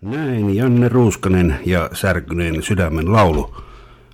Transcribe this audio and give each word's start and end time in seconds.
Näin 0.00 0.56
Janne 0.56 0.88
Ruuskanen 0.88 1.58
ja 1.66 1.90
Särkyneen 1.92 2.62
sydämen 2.62 3.12
laulu. 3.12 3.56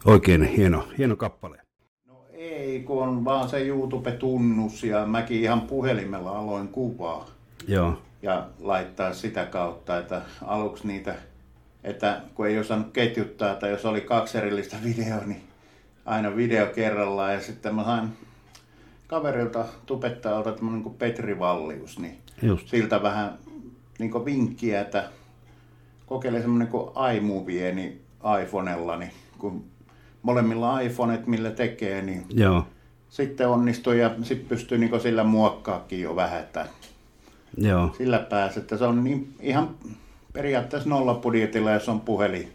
Oikein 0.04 0.42
hieno, 0.42 0.88
hieno 0.98 1.16
kappale. 1.16 1.58
No 2.06 2.24
ei, 2.32 2.80
kun 2.80 3.02
on 3.02 3.24
vaan 3.24 3.48
se 3.48 3.66
YouTube-tunnus 3.66 4.84
ja 4.84 5.06
mäkin 5.06 5.40
ihan 5.40 5.60
puhelimella 5.60 6.38
aloin 6.38 6.68
kuvaa. 6.68 7.26
Joo. 7.68 7.98
Ja 8.22 8.46
laittaa 8.60 9.12
sitä 9.12 9.44
kautta, 9.44 9.98
että 9.98 10.22
aluksi 10.44 10.86
niitä, 10.86 11.14
että 11.84 12.20
kun 12.34 12.46
ei 12.46 12.58
osannut 12.58 12.92
ketjuttaa, 12.92 13.52
että 13.52 13.68
jos 13.68 13.84
oli 13.84 14.00
kaksi 14.00 14.38
erillistä 14.38 14.76
videoa, 14.84 15.24
niin 15.26 15.42
aina 16.04 16.36
video 16.36 16.66
kerrallaan. 16.66 17.34
Ja 17.34 17.40
sitten 17.40 17.74
mä 17.74 17.84
sain 17.84 18.08
kaverilta, 19.06 19.64
tubettajalta 19.86 20.52
tämmöinen 20.52 20.82
kuin 20.82 20.94
Petri 20.94 21.38
Vallius, 21.38 21.98
niin 21.98 22.18
Just. 22.42 22.68
siltä 22.68 23.02
vähän 23.02 23.38
niin 23.98 24.24
vinkkiä, 24.24 24.80
että 24.80 25.08
kokeile 26.14 26.40
semmoinen 26.40 26.68
kuin 26.68 26.90
iMovie 27.16 27.72
niin 27.72 28.00
iPhonella, 28.42 28.96
niin 28.96 29.10
kun 29.38 29.64
molemmilla 30.22 30.80
iPhonet, 30.80 31.26
millä 31.26 31.50
tekee, 31.50 32.02
niin 32.02 32.24
Joo. 32.30 32.66
sitten 33.10 33.48
onnistuu 33.48 33.92
ja 33.92 34.10
sitten 34.22 34.48
pystyy 34.48 34.78
niin 34.78 35.00
sillä 35.00 35.24
muokkaakin 35.24 36.00
jo 36.00 36.16
vähän, 36.16 36.40
että 36.40 36.66
Joo. 37.56 37.94
sillä 37.98 38.18
pääsee, 38.18 38.60
että 38.60 38.76
se 38.76 38.84
on 38.84 39.04
niin 39.04 39.34
ihan 39.40 39.70
periaatteessa 40.32 40.88
nollapudjetilla, 40.88 41.70
jos 41.70 41.88
on 41.88 42.00
puhelin 42.00 42.52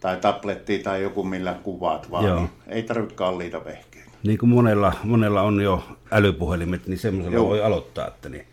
tai 0.00 0.16
tabletti 0.16 0.78
tai 0.78 1.02
joku, 1.02 1.24
millä 1.24 1.54
kuvaat 1.62 2.10
vaan, 2.10 2.24
Joo. 2.24 2.36
niin 2.36 2.50
ei 2.66 2.82
tarvitse 2.82 3.16
kalliita 3.16 3.64
vehkeitä. 3.64 4.10
Niin 4.22 4.38
kuin 4.38 4.50
monella, 4.50 4.92
monella 5.04 5.42
on 5.42 5.60
jo 5.60 5.82
älypuhelimet, 6.10 6.86
niin 6.86 6.98
semmoisella 6.98 7.36
Joo. 7.36 7.48
voi 7.48 7.62
aloittaa, 7.62 8.06
että 8.06 8.28
niin, 8.28 8.46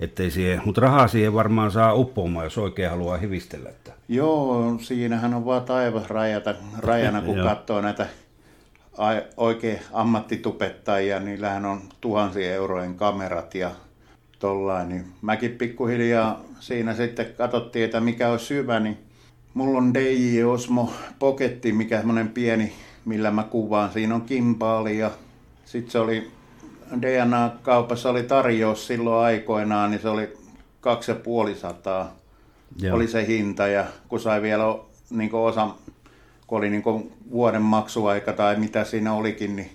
ettei 0.00 0.30
siihen, 0.30 0.62
mutta 0.64 0.80
rahaa 0.80 1.08
siihen 1.08 1.34
varmaan 1.34 1.70
saa 1.70 1.94
uppoamaan, 1.94 2.46
jos 2.46 2.58
oikein 2.58 2.90
haluaa 2.90 3.16
hivistellä. 3.16 3.68
Että. 3.68 3.92
Joo, 4.08 4.78
siinähän 4.80 5.34
on 5.34 5.44
vaan 5.44 5.64
taivas 5.64 6.10
rajata, 6.10 6.54
rajana, 6.78 7.22
kun 7.22 7.38
katsoo 7.48 7.80
näitä 7.80 8.06
oikein 9.36 9.78
ammattitupettajia, 9.92 11.20
niillähän 11.20 11.64
on 11.64 11.80
tuhansien 12.00 12.54
eurojen 12.54 12.94
kamerat 12.94 13.54
ja 13.54 13.70
tollain. 14.38 14.88
Niin 14.88 15.04
mäkin 15.22 15.50
pikkuhiljaa 15.50 16.40
siinä 16.60 16.94
sitten 16.94 17.26
katsottiin, 17.36 17.84
että 17.84 18.00
mikä 18.00 18.28
on 18.28 18.38
syvä, 18.38 18.80
niin 18.80 18.98
mulla 19.54 19.78
on 19.78 19.94
DJ 19.94 20.42
Osmo 20.42 20.92
Poketti, 21.18 21.72
mikä 21.72 21.96
semmonen 21.96 22.28
pieni, 22.28 22.72
millä 23.04 23.30
mä 23.30 23.42
kuvaan. 23.42 23.92
Siinä 23.92 24.14
on 24.14 24.22
kimpaali 24.22 24.98
ja 24.98 25.10
sitten 25.64 25.90
se 25.90 25.98
oli 25.98 26.30
DNA-kaupassa 27.00 28.10
oli 28.10 28.22
tarjous 28.22 28.86
silloin 28.86 29.24
aikoinaan, 29.24 29.90
niin 29.90 30.00
se 30.00 30.08
oli 30.08 30.32
kaksi 30.80 31.10
ja 31.10 31.14
puoli 31.14 31.54
sataa 31.54 32.16
Joo. 32.80 32.96
oli 32.96 33.08
se 33.08 33.26
hinta 33.26 33.66
ja 33.66 33.84
kun 34.08 34.20
sai 34.20 34.42
vielä 34.42 34.64
niin 35.10 35.34
osa, 35.34 35.68
kun 36.46 36.58
oli 36.58 36.70
niin 36.70 37.12
vuoden 37.30 37.62
maksuaika 37.62 38.32
tai 38.32 38.56
mitä 38.56 38.84
siinä 38.84 39.12
olikin, 39.14 39.56
niin 39.56 39.70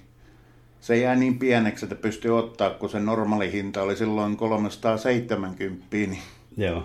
se 0.82 0.98
jäi 0.98 1.16
niin 1.16 1.40
pieneksi, 1.40 1.86
että 1.86 1.96
pystyi 1.96 2.32
ottaa, 2.32 2.70
kun 2.70 2.90
se 2.90 3.00
normaali 3.00 3.52
hinta 3.52 3.82
oli 3.82 3.96
silloin 3.96 4.38
370, 4.38 5.86
niin 5.92 6.20
Joo, 6.58 6.84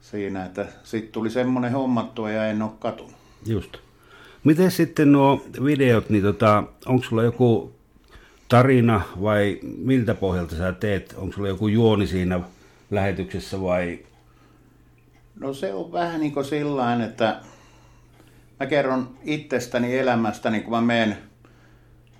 siinä, 0.00 0.44
että 0.44 0.66
sitten 0.82 1.12
tuli 1.12 1.30
semmoinen 1.30 1.72
hommattua 1.72 2.30
ja 2.30 2.46
en 2.46 2.62
ole 2.62 2.70
katunut. 2.78 3.14
just. 3.46 3.76
Miten 4.44 4.70
sitten 4.70 5.12
nuo 5.12 5.44
videot, 5.64 6.10
niin 6.10 6.22
tota, 6.22 6.64
onko 6.86 7.04
sulla 7.04 7.22
joku 7.22 7.72
tarina 8.50 9.00
vai 9.22 9.58
miltä 9.62 10.14
pohjalta 10.14 10.56
sä 10.56 10.72
teet? 10.72 11.14
Onko 11.16 11.32
sulla 11.32 11.48
joku 11.48 11.68
juoni 11.68 12.06
siinä 12.06 12.40
lähetyksessä 12.90 13.60
vai? 13.60 13.98
No 15.40 15.54
se 15.54 15.74
on 15.74 15.92
vähän 15.92 16.20
niin 16.20 16.32
kuin 16.32 16.44
sillä 16.44 17.04
että 17.04 17.40
mä 18.60 18.66
kerron 18.66 19.08
itsestäni 19.24 19.98
elämästäni, 19.98 20.60
kun 20.60 20.72
mä 20.72 20.80
menen, 20.80 21.16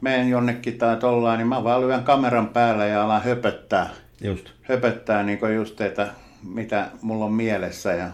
menen 0.00 0.28
jonnekin 0.28 0.78
tai 0.78 0.96
tollaan, 0.96 1.38
niin 1.38 1.48
mä 1.48 1.64
vaan 1.64 1.80
lyön 1.80 2.04
kameran 2.04 2.48
päälle 2.48 2.88
ja 2.88 3.04
alan 3.04 3.22
höpöttää. 3.22 3.90
Just. 4.20 4.48
höpöttää 4.62 5.22
niin 5.22 5.54
just, 5.54 5.80
että 5.80 6.08
mitä 6.42 6.90
mulla 7.02 7.24
on 7.24 7.32
mielessä 7.32 7.92
ja 7.92 8.10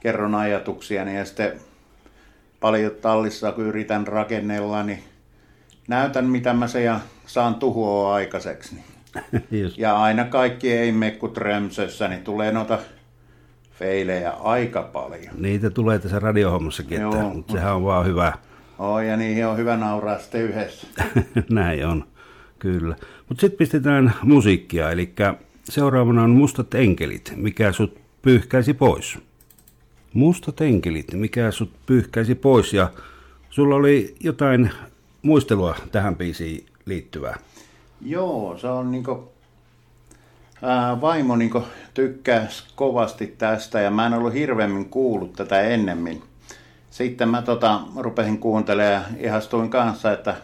kerron 0.00 0.34
ajatuksiani 0.34 1.16
ja 1.16 1.24
sitten 1.24 1.60
paljon 2.60 2.92
tallissa, 3.02 3.52
kun 3.52 3.64
yritän 3.64 4.06
rakennella, 4.06 4.82
niin 4.82 5.04
näytän 5.88 6.24
mitä 6.24 6.52
mä 6.52 6.68
se 6.68 6.82
ja 6.82 7.00
saan 7.26 7.54
tuhoa 7.54 8.14
aikaiseksi. 8.14 8.74
Niin. 8.74 8.84
just. 9.62 9.78
Ja 9.78 10.02
aina 10.02 10.24
kaikki 10.24 10.72
ei 10.72 10.92
mene 10.92 11.12
kuin 11.12 11.32
Trömsössä, 11.32 12.08
niin 12.08 12.22
tulee 12.22 12.52
noita 12.52 12.78
feilejä 13.78 14.30
aika 14.30 14.82
paljon. 14.82 15.34
Niitä 15.38 15.70
tulee 15.70 15.98
tässä 15.98 16.18
radiohommassakin, 16.18 17.02
että, 17.02 17.16
Joo. 17.16 17.34
mutta 17.34 17.52
sehän 17.52 17.74
on 17.74 17.84
vaan 17.84 18.06
hyvä. 18.06 18.32
Oh, 18.78 19.00
ja 19.00 19.16
niihin 19.16 19.46
on 19.46 19.56
hyvä 19.56 19.76
nauraa 19.76 20.18
sitten 20.18 20.42
yhdessä. 20.42 20.86
Näin 21.50 21.86
on, 21.86 22.04
kyllä. 22.58 22.96
Mutta 23.28 23.40
sitten 23.40 23.58
pistetään 23.58 24.12
musiikkia, 24.22 24.90
eli 24.90 25.12
seuraavana 25.64 26.22
on 26.22 26.30
Mustat 26.30 26.74
enkelit, 26.74 27.32
mikä 27.36 27.72
sut 27.72 27.98
pyyhkäisi 28.22 28.74
pois. 28.74 29.18
Mustat 30.14 30.60
enkelit, 30.60 31.12
mikä 31.12 31.50
sut 31.50 31.72
pyyhkäisi 31.86 32.34
pois, 32.34 32.72
ja 32.72 32.90
sulla 33.50 33.74
oli 33.74 34.14
jotain 34.20 34.70
muistelua 35.24 35.74
tähän 35.92 36.16
biisiin 36.16 36.66
liittyvää. 36.86 37.38
Joo, 38.00 38.58
se 38.58 38.66
on 38.66 38.90
niinku, 38.90 39.32
ää, 40.62 41.00
vaimo 41.00 41.36
niinku 41.36 41.62
tykkäsi 41.94 42.64
kovasti 42.74 43.26
tästä 43.26 43.80
ja 43.80 43.90
mä 43.90 44.06
en 44.06 44.14
ollut 44.14 44.34
hirveämmin 44.34 44.88
kuullut 44.88 45.32
tätä 45.32 45.60
ennemmin. 45.60 46.22
Sitten 46.90 47.28
mä 47.28 47.42
tota, 47.42 47.80
rupesin 47.96 48.38
kuuntelemaan 48.38 48.92
ja 48.92 49.02
ihastuin 49.18 49.70
kanssa, 49.70 50.12
että 50.12 50.36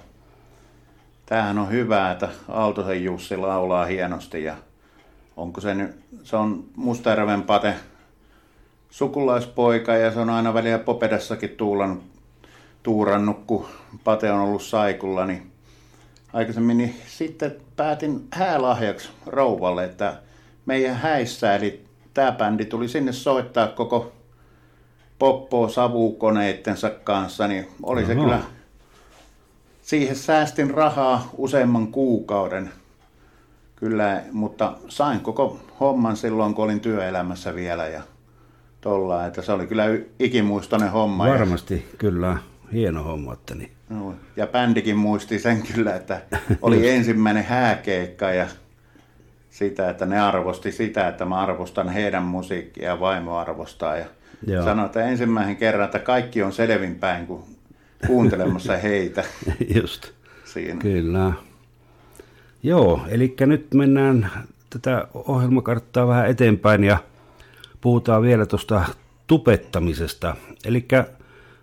tämähän 1.27 1.59
on 1.59 1.71
hyvä, 1.71 2.11
että 2.11 2.29
Aaltosen 2.49 3.05
Jussi 3.05 3.37
laulaa 3.37 3.85
hienosti 3.85 4.45
ja 4.45 4.57
onko 5.37 5.61
se 5.61 5.75
nyt, 5.75 5.91
se 6.23 6.37
on 6.37 6.65
Mustajärven 6.77 7.43
Pate 7.43 7.75
sukulaispoika 8.91 9.97
ja 9.97 10.13
se 10.13 10.21
on 10.21 10.31
aina 10.31 10.55
välillä 10.55 10.79
Popedassakin 10.79 11.51
tuulannut, 11.51 12.10
tuurannut, 12.83 13.37
kun 13.47 13.67
Pate 14.05 14.33
on 14.33 14.41
ollut 14.41 14.63
saikulla, 14.63 15.27
niin 15.27 15.51
aikaisemmin, 16.33 16.79
niin 16.79 16.95
sitten 17.07 17.57
päätin 17.77 18.27
häälahjaksi 18.33 19.09
rouvalle, 19.27 19.85
että 19.85 20.17
meidän 20.67 20.97
häissä, 20.97 21.55
eli 21.57 21.85
tämä 22.15 22.33
bändi 22.33 22.65
tuli 22.65 22.89
sinne 22.89 23.13
soittaa 23.13 23.67
koko 23.67 24.13
poppoa 25.19 25.69
savukoneittensa 25.69 26.91
kanssa, 26.91 27.49
niin 27.49 27.69
oli 27.83 28.07
se 28.07 28.13
Oho. 28.13 28.23
kyllä, 28.23 28.41
siihen 29.83 30.17
säästin 30.17 30.71
rahaa 30.71 31.31
useamman 31.37 31.87
kuukauden. 31.89 32.71
Kyllä, 33.77 34.23
mutta 34.33 34.73
sain 34.89 35.21
koko 35.21 35.61
homman 35.81 36.17
silloin, 36.17 36.55
kun 36.55 36.65
olin 36.65 36.81
työelämässä 36.81 37.55
vielä 37.55 37.89
ja 37.89 38.03
tolla, 38.81 39.27
että 39.27 39.43
se 39.43 39.53
oli 39.53 39.67
kyllä 39.67 39.85
ikimuistoinen 40.19 40.91
homma. 40.91 41.29
Ja- 41.29 41.35
Varmasti, 41.35 41.89
kyllä, 41.99 42.37
hieno 42.73 43.03
homma, 43.03 43.33
että 43.33 43.55
niin. 43.55 43.71
Joo, 43.91 44.15
ja 44.37 44.47
bändikin 44.47 44.97
muisti 44.97 45.39
sen 45.39 45.63
kyllä, 45.63 45.95
että 45.95 46.23
oli 46.63 46.89
ensimmäinen 46.97 47.45
hääkeikka 47.45 48.31
ja 48.31 48.47
sitä, 49.51 49.91
että 49.91 50.07
ne 50.07 50.21
arvosti 50.21 50.73
sitä, 50.73 51.09
että 51.09 51.25
mä 51.25 51.41
arvostan 51.41 51.89
heidän 51.89 52.23
musiikkia 52.23 52.89
ja 52.89 53.01
vaimo 53.01 53.37
arvostaa. 53.37 53.97
Ja 53.97 54.07
Joo. 54.47 54.65
sanoi, 54.65 54.87
että 54.87 55.05
ensimmäisen 55.05 55.57
kerran, 55.57 55.85
että 55.85 55.99
kaikki 55.99 56.43
on 56.43 56.53
selvinpäin 56.53 57.27
kuin 57.27 57.43
kuuntelemassa 58.07 58.77
heitä 58.87 59.25
Just. 59.75 60.11
siinä. 60.45 60.81
Kyllä. 60.81 61.33
Joo, 62.63 63.01
eli 63.09 63.35
nyt 63.41 63.75
mennään 63.75 64.31
tätä 64.71 65.09
ohjelmakarttaa 65.15 66.09
vähän 66.09 66.31
eteenpäin 66.31 66.85
ja 66.85 66.99
puhutaan 67.81 68.23
vielä 68.23 68.47
tuosta 68.47 68.85
tupettamisesta. 69.27 70.37
Eli 70.65 70.87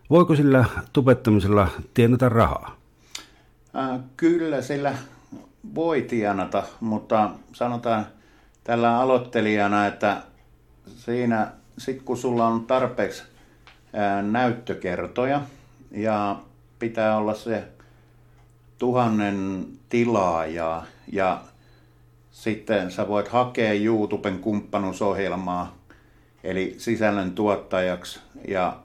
voiko 0.09 0.35
sillä 0.35 0.65
tupettamisella 0.93 1.67
tienata 1.93 2.29
rahaa? 2.29 2.75
Kyllä 4.17 4.61
sillä 4.61 4.93
voi 5.75 6.01
tienata, 6.01 6.63
mutta 6.79 7.29
sanotaan 7.53 8.05
tällä 8.63 8.99
aloittelijana, 8.99 9.87
että 9.87 10.21
siinä 10.95 11.51
sit 11.77 12.01
kun 12.01 12.17
sulla 12.17 12.47
on 12.47 12.65
tarpeeksi 12.65 13.23
näyttökertoja 14.31 15.41
ja 15.91 16.39
pitää 16.79 17.17
olla 17.17 17.33
se 17.33 17.63
tuhannen 18.77 19.65
tilaajaa 19.89 20.85
ja 21.11 21.41
sitten 22.31 22.91
sä 22.91 23.07
voit 23.07 23.27
hakea 23.27 23.73
YouTuben 23.73 24.39
kumppanuusohjelmaa 24.39 25.77
eli 26.43 26.75
sisällön 26.77 27.31
tuottajaksi 27.31 28.19
ja 28.47 28.77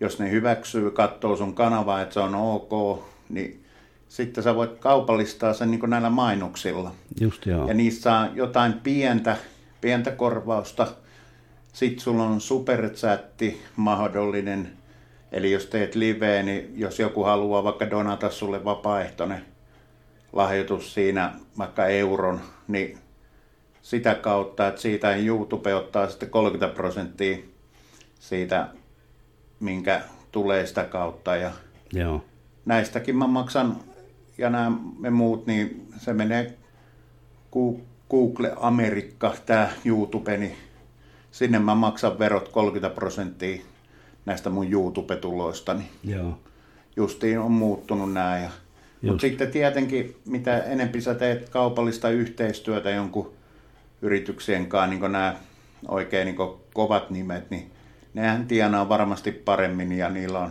jos 0.00 0.18
ne 0.18 0.30
hyväksyy, 0.30 0.90
katsoo 0.90 1.36
sun 1.36 1.54
kanavaa, 1.54 2.00
että 2.00 2.14
se 2.14 2.20
on 2.20 2.34
ok, 2.34 3.02
niin 3.28 3.64
sitten 4.08 4.44
sä 4.44 4.54
voit 4.54 4.78
kaupallistaa 4.78 5.52
sen 5.52 5.70
niin 5.70 5.90
näillä 5.90 6.10
mainoksilla. 6.10 6.92
Just 7.20 7.46
joo. 7.46 7.68
Ja 7.68 7.74
niistä 7.74 8.02
saa 8.02 8.28
jotain 8.34 8.72
pientä, 8.72 9.36
pientä 9.80 10.10
korvausta. 10.10 10.86
Sitten 11.72 12.00
sulla 12.00 12.24
on 12.24 12.40
superchatti 12.40 13.62
mahdollinen. 13.76 14.72
Eli 15.32 15.52
jos 15.52 15.66
teet 15.66 15.94
liveä, 15.94 16.42
niin 16.42 16.72
jos 16.76 16.98
joku 16.98 17.24
haluaa 17.24 17.64
vaikka 17.64 17.90
donata 17.90 18.30
sulle 18.30 18.64
vapaaehtoinen 18.64 19.44
lahjoitus 20.32 20.94
siinä, 20.94 21.32
vaikka 21.58 21.86
euron, 21.86 22.40
niin 22.68 22.98
sitä 23.82 24.14
kautta, 24.14 24.68
että 24.68 24.80
siitä 24.80 25.16
YouTube 25.16 25.74
ottaa 25.74 26.08
sitten 26.08 26.30
30 26.30 26.74
prosenttia 26.76 27.38
siitä, 28.18 28.68
minkä 29.60 30.00
tulee 30.32 30.66
sitä 30.66 30.84
kautta. 30.84 31.36
Ja 31.36 31.50
Joo. 31.92 32.24
näistäkin 32.64 33.16
mä 33.16 33.26
maksan, 33.26 33.76
ja 34.38 34.50
nämä 34.50 34.72
me 34.98 35.10
muut, 35.10 35.46
niin 35.46 35.88
se 35.98 36.12
menee 36.12 36.58
Google 38.10 38.52
Amerikka, 38.56 39.34
tämä 39.46 39.68
YouTube, 39.84 40.36
niin 40.36 40.56
sinne 41.30 41.58
mä 41.58 41.74
maksan 41.74 42.18
verot 42.18 42.48
30 42.48 42.94
prosenttia 42.94 43.62
näistä 44.26 44.50
mun 44.50 44.72
YouTube-tuloistani. 44.72 45.84
Joo. 46.04 46.38
Justiin 46.96 47.38
on 47.38 47.52
muuttunut 47.52 48.12
nämä. 48.12 48.38
Ja, 48.38 48.50
mutta 49.02 49.20
sitten 49.20 49.50
tietenkin, 49.50 50.16
mitä 50.26 50.58
enempi 50.58 51.00
sä 51.00 51.14
teet 51.14 51.48
kaupallista 51.48 52.08
yhteistyötä 52.10 52.90
jonkun 52.90 53.32
yrityksien 54.02 54.66
kanssa, 54.66 54.86
niin 54.86 55.12
nämä 55.12 55.36
oikein 55.88 56.24
niin 56.24 56.36
kovat 56.74 57.10
nimet, 57.10 57.50
niin 57.50 57.70
nehän 58.16 58.46
tienaa 58.46 58.88
varmasti 58.88 59.32
paremmin 59.32 59.92
ja 59.92 60.10
niillä 60.10 60.38
on 60.38 60.50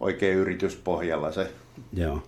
oikein 0.00 0.38
yrityspohjalla 0.38 1.32
se 1.32 1.52
Joo. 1.92 2.22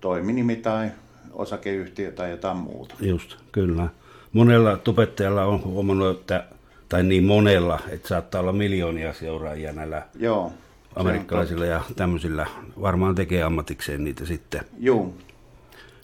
toiminimi 0.00 0.56
tai 0.56 0.90
osakeyhtiö 1.32 2.12
tai 2.12 2.30
jotain 2.30 2.56
muuta. 2.56 2.94
Just, 3.00 3.36
kyllä. 3.52 3.88
Monella 4.32 4.76
tubettajalla 4.76 5.44
on 5.44 5.64
huomannut, 5.64 6.20
että, 6.20 6.44
tai 6.88 7.02
niin 7.02 7.24
monella, 7.24 7.80
että 7.88 8.08
saattaa 8.08 8.40
olla 8.40 8.52
miljoonia 8.52 9.12
seuraajia 9.12 9.72
näillä 9.72 10.02
Joo. 10.18 10.52
amerikkalaisilla 10.96 11.66
ja 11.66 11.80
tämmöisillä. 11.96 12.46
Varmaan 12.80 13.14
tekee 13.14 13.42
ammatikseen 13.42 14.04
niitä 14.04 14.26
sitten. 14.26 14.60
Joo. 14.78 15.14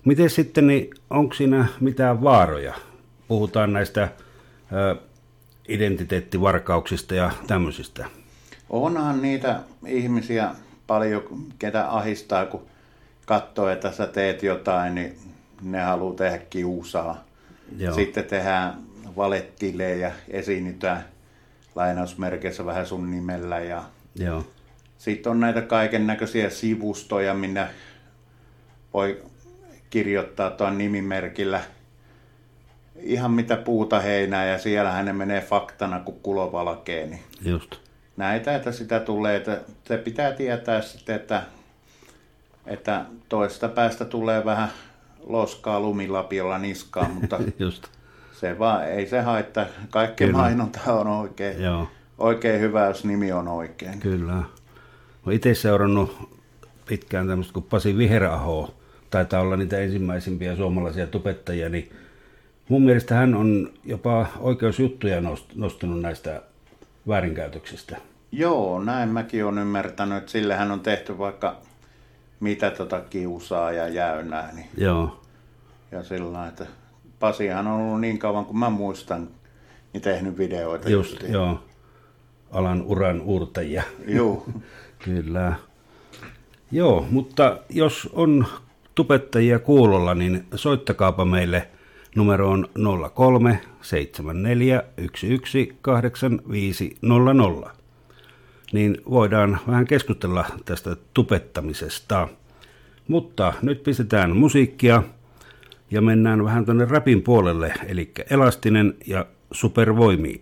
Miten 0.05 0.31
sitten, 0.31 0.66
niin 0.66 0.90
onko 1.10 1.34
siinä 1.34 1.66
mitään 1.81 2.22
vaaroja? 2.22 2.75
Puhutaan 3.28 3.72
näistä 3.72 4.08
ö, 4.72 5.07
identiteettivarkauksista 5.69 7.15
ja 7.15 7.31
tämmöisistä. 7.47 8.06
Onhan 8.70 9.23
niitä 9.23 9.61
ihmisiä 9.87 10.50
paljon, 10.87 11.23
ketä 11.59 11.91
ahistaa, 11.91 12.47
kun 12.47 12.67
katsoo, 13.26 13.69
että 13.69 13.93
sä 13.93 14.06
teet 14.06 14.43
jotain, 14.43 14.94
niin 14.94 15.19
ne 15.62 15.81
haluaa 15.81 16.15
tehdä 16.15 16.38
kiusaa. 16.38 17.25
Joo. 17.79 17.94
Sitten 17.94 18.25
tehdään 18.25 18.79
valettilejä, 19.17 20.12
esiinnytään 20.29 21.05
lainausmerkeissä 21.75 22.67
vähän 22.67 22.87
sun 22.87 23.11
nimellä. 23.11 23.61
Ja 23.61 23.82
Joo. 24.15 24.44
Sitten 24.99 25.32
on 25.32 25.41
näitä 25.41 25.62
kaiken 25.62 26.06
näköisiä 26.06 26.50
sivustoja, 26.50 27.35
minne 27.35 27.67
voi 28.94 29.23
kirjoittaa 29.91 30.50
tuon 30.50 30.79
nimimerkillä 30.79 31.61
ihan 33.02 33.30
mitä 33.30 33.56
puuta 33.56 34.00
heinää 34.00 34.46
ja 34.46 34.58
siellä 34.58 35.02
ne 35.02 35.12
menee 35.12 35.40
faktana 35.40 36.00
kuin 36.00 36.20
kulovalkee. 36.22 37.06
Niin 37.06 37.20
Just. 37.44 37.76
näitä, 38.16 38.56
että 38.56 38.72
sitä 38.72 39.00
tulee, 39.00 39.36
että 39.36 39.60
se 39.84 39.98
pitää 39.98 40.32
tietää 40.32 40.80
sitten, 40.80 41.16
että, 41.16 41.42
että 42.66 43.04
toista 43.28 43.68
päästä 43.68 44.04
tulee 44.04 44.44
vähän 44.44 44.68
loskaa 45.26 45.80
lumilapiolla 45.80 46.58
niskaan, 46.58 47.10
mutta 47.10 47.40
Just. 47.58 47.86
se 48.32 48.58
vaan, 48.58 48.88
ei 48.88 49.06
se 49.06 49.20
haittaa. 49.20 49.66
Kaikki 49.90 50.24
Kyllä. 50.24 50.38
mainonta 50.38 50.80
on 50.92 51.06
oikein, 51.06 51.62
Joo. 51.62 51.88
oikein 52.18 52.60
hyvä, 52.60 52.86
jos 52.86 53.04
nimi 53.04 53.32
on 53.32 53.48
oikein. 53.48 54.00
Kyllä. 54.00 54.42
Olen 55.26 55.36
itse 55.36 55.54
seurannut 55.54 56.38
pitkään 56.86 57.28
tämmöistä 57.28 57.52
kuin 57.52 57.66
Pasi 57.70 57.96
Viheraho. 57.98 58.74
Taitaa 59.10 59.40
olla 59.40 59.56
niitä 59.56 59.78
ensimmäisimpiä 59.78 60.56
suomalaisia 60.56 61.06
tubettajia, 61.06 61.68
niin 61.68 61.90
mun 62.69 62.82
mielestä 62.82 63.15
hän 63.15 63.35
on 63.35 63.73
jopa 63.85 64.26
oikeusjuttuja 64.41 65.20
nost- 65.20 65.53
nostanut 65.55 66.00
näistä 66.00 66.43
väärinkäytöksistä. 67.09 67.97
Joo, 68.32 68.82
näin 68.82 69.09
mäkin 69.09 69.44
olen 69.44 69.59
ymmärtänyt, 69.59 70.19
että 70.19 70.31
sillehän 70.31 70.70
on 70.70 70.81
tehty 70.81 71.19
vaikka 71.19 71.56
mitä 72.41 72.70
tota 72.70 73.00
kiusaa 73.00 73.73
ja 73.73 73.88
jäynää. 73.88 74.53
Niin, 74.55 74.67
Joo, 74.76 75.20
ja 75.93 76.03
sillä 76.03 76.49
että 76.49 76.67
Pasihan 77.20 77.67
on 77.67 77.81
ollut 77.81 78.00
niin 78.00 78.19
kauan 78.19 78.44
kuin 78.44 78.59
mä 78.59 78.70
muistan, 78.70 79.29
niin 79.93 80.00
tehnyt 80.03 80.38
videoita. 80.38 80.91
just, 80.91 81.11
justiin. 81.11 81.32
joo. 81.32 81.61
Alan 82.50 82.82
uran 82.82 83.20
uurtajia. 83.20 83.82
Joo. 84.06 84.47
Kyllä. 85.05 85.55
Joo, 86.70 87.06
mutta 87.11 87.59
jos 87.69 88.09
on 88.12 88.47
tubettajia 88.94 89.59
kuulolla, 89.59 90.15
niin 90.15 90.47
soittakaapa 90.55 91.25
meille. 91.25 91.69
Numero 92.16 92.50
on 92.50 92.69
03 93.14 93.60
74 93.82 94.82
11 94.96 95.75
8500. 95.82 97.72
Niin 98.72 98.96
voidaan 99.10 99.58
vähän 99.66 99.84
keskustella 99.84 100.44
tästä 100.64 100.96
tubettamisesta. 101.14 102.28
Mutta 103.08 103.52
nyt 103.62 103.82
pistetään 103.82 104.37
musiikkia 104.37 105.02
ja 105.90 106.00
mennään 106.00 106.44
vähän 106.44 106.64
tuonne 106.64 106.84
rapin 106.84 107.22
puolelle, 107.22 107.75
eli 107.88 108.10
Elastinen 108.31 108.94
ja 109.06 109.26
Supervoimi. 109.52 110.40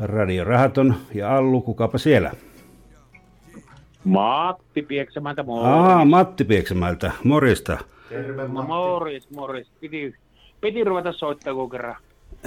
Radio 0.00 0.44
Rahaton 0.44 0.94
ja 1.14 1.36
Allu, 1.36 1.60
kukapa 1.60 1.98
siellä? 1.98 2.32
Matti 4.04 4.82
Pieksämältä, 4.82 5.42
morjes. 5.42 5.74
Aa, 5.74 6.04
Matti 6.04 6.44
Pieksämältä, 6.44 7.12
morjesta. 7.24 7.78
Terve 8.08 8.48
No, 8.48 8.62
morjes, 8.62 9.30
morjes. 9.30 9.70
Piti, 9.80 10.14
piti 10.60 10.84
ruveta 10.84 11.12
soittaa 11.12 11.54
kun 11.54 11.70
kerran 11.70 11.96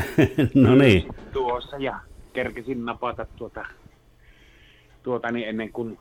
no 0.53 0.75
niin, 0.75 1.07
tuossa 1.33 1.77
ja 1.77 1.99
kerkesin 2.33 2.85
napata 2.85 3.25
tuota, 3.35 3.65
tuota 5.03 5.31
niin 5.31 5.49
ennen 5.49 5.71
kuin, 5.71 5.97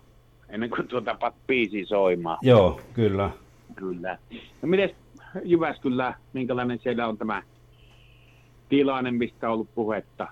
ennen 0.48 0.70
kuin 0.70 0.88
tuota 0.88 1.32
biisi 1.46 1.84
soimaan. 1.84 2.38
joo, 2.42 2.80
kyllä. 2.94 3.30
Kyllä. 3.76 4.18
No 4.62 4.68
mites 4.68 4.90
Jyväskylä, 5.44 6.14
minkälainen 6.32 6.78
siellä 6.82 7.08
on 7.08 7.18
tämä 7.18 7.42
tilanne, 8.68 9.10
mistä 9.10 9.46
on 9.46 9.52
ollut 9.52 9.74
puhetta? 9.74 10.26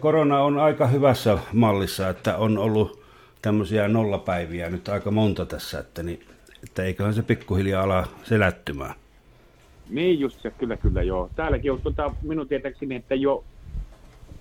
Korona 0.00 0.42
on 0.42 0.58
aika 0.58 0.86
hyvässä 0.86 1.38
mallissa, 1.52 2.08
että 2.08 2.36
on 2.36 2.58
ollut 2.58 3.02
tämmöisiä 3.42 3.88
nollapäiviä 3.88 4.70
nyt 4.70 4.88
aika 4.88 5.10
monta 5.10 5.46
tässä, 5.46 5.78
että, 5.78 6.02
niin, 6.02 6.20
että 6.64 6.82
eiköhän 6.82 7.14
se 7.14 7.22
pikkuhiljaa 7.22 7.82
ala 7.82 8.06
selättymään. 8.22 8.94
Niin 9.90 10.20
just 10.20 10.40
se, 10.40 10.50
kyllä 10.50 10.76
kyllä 10.76 11.02
joo. 11.02 11.30
Täälläkin 11.36 11.72
on 11.72 11.80
tuota, 11.80 12.14
minun 12.22 12.48
tietääkseni, 12.48 12.94
että 12.94 13.14
jo 13.14 13.44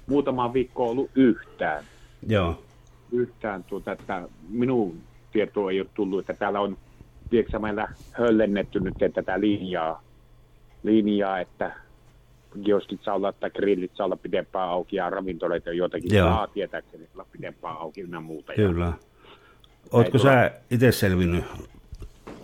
muutama 0.08 0.54
viikko 0.54 0.90
ollut 0.90 1.10
yhtään. 1.16 1.84
Joo, 2.28 2.64
yhtään 3.12 3.64
tuota, 3.64 3.92
että 3.92 4.28
minun 4.50 4.98
tietoa 5.32 5.72
ei 5.72 5.82
ole 5.82 5.90
tullut, 5.94 6.20
että 6.20 6.34
täällä 6.34 6.60
on 6.60 6.78
Pieksämäellä 7.30 7.88
höllennetty 8.12 8.80
nyt 8.80 8.94
tätä 9.14 9.40
linjaa, 9.40 10.04
linjaa 10.84 11.40
että 11.40 11.72
kioskit 12.64 13.04
saa 13.04 13.16
olla 13.16 13.32
tai 13.32 13.50
grillit 13.50 13.92
saa 13.96 14.06
olla 14.06 14.16
pidempään 14.16 14.70
auki 14.70 14.96
ja 14.96 15.10
ravintoloita 15.10 15.72
joitakin 15.72 16.16
Joo. 16.16 16.30
saa 16.30 16.48
tietääkseni 16.48 17.08
olla 17.14 17.26
pidempään 17.32 17.78
auki 17.78 18.02
ynnä 18.02 18.20
muuta. 18.20 18.52
Ja 18.52 18.56
kyllä. 18.56 18.94
Ootko 19.92 20.18
sä 20.18 20.52
itse 20.72 20.92
selvinnyt, 20.92 21.46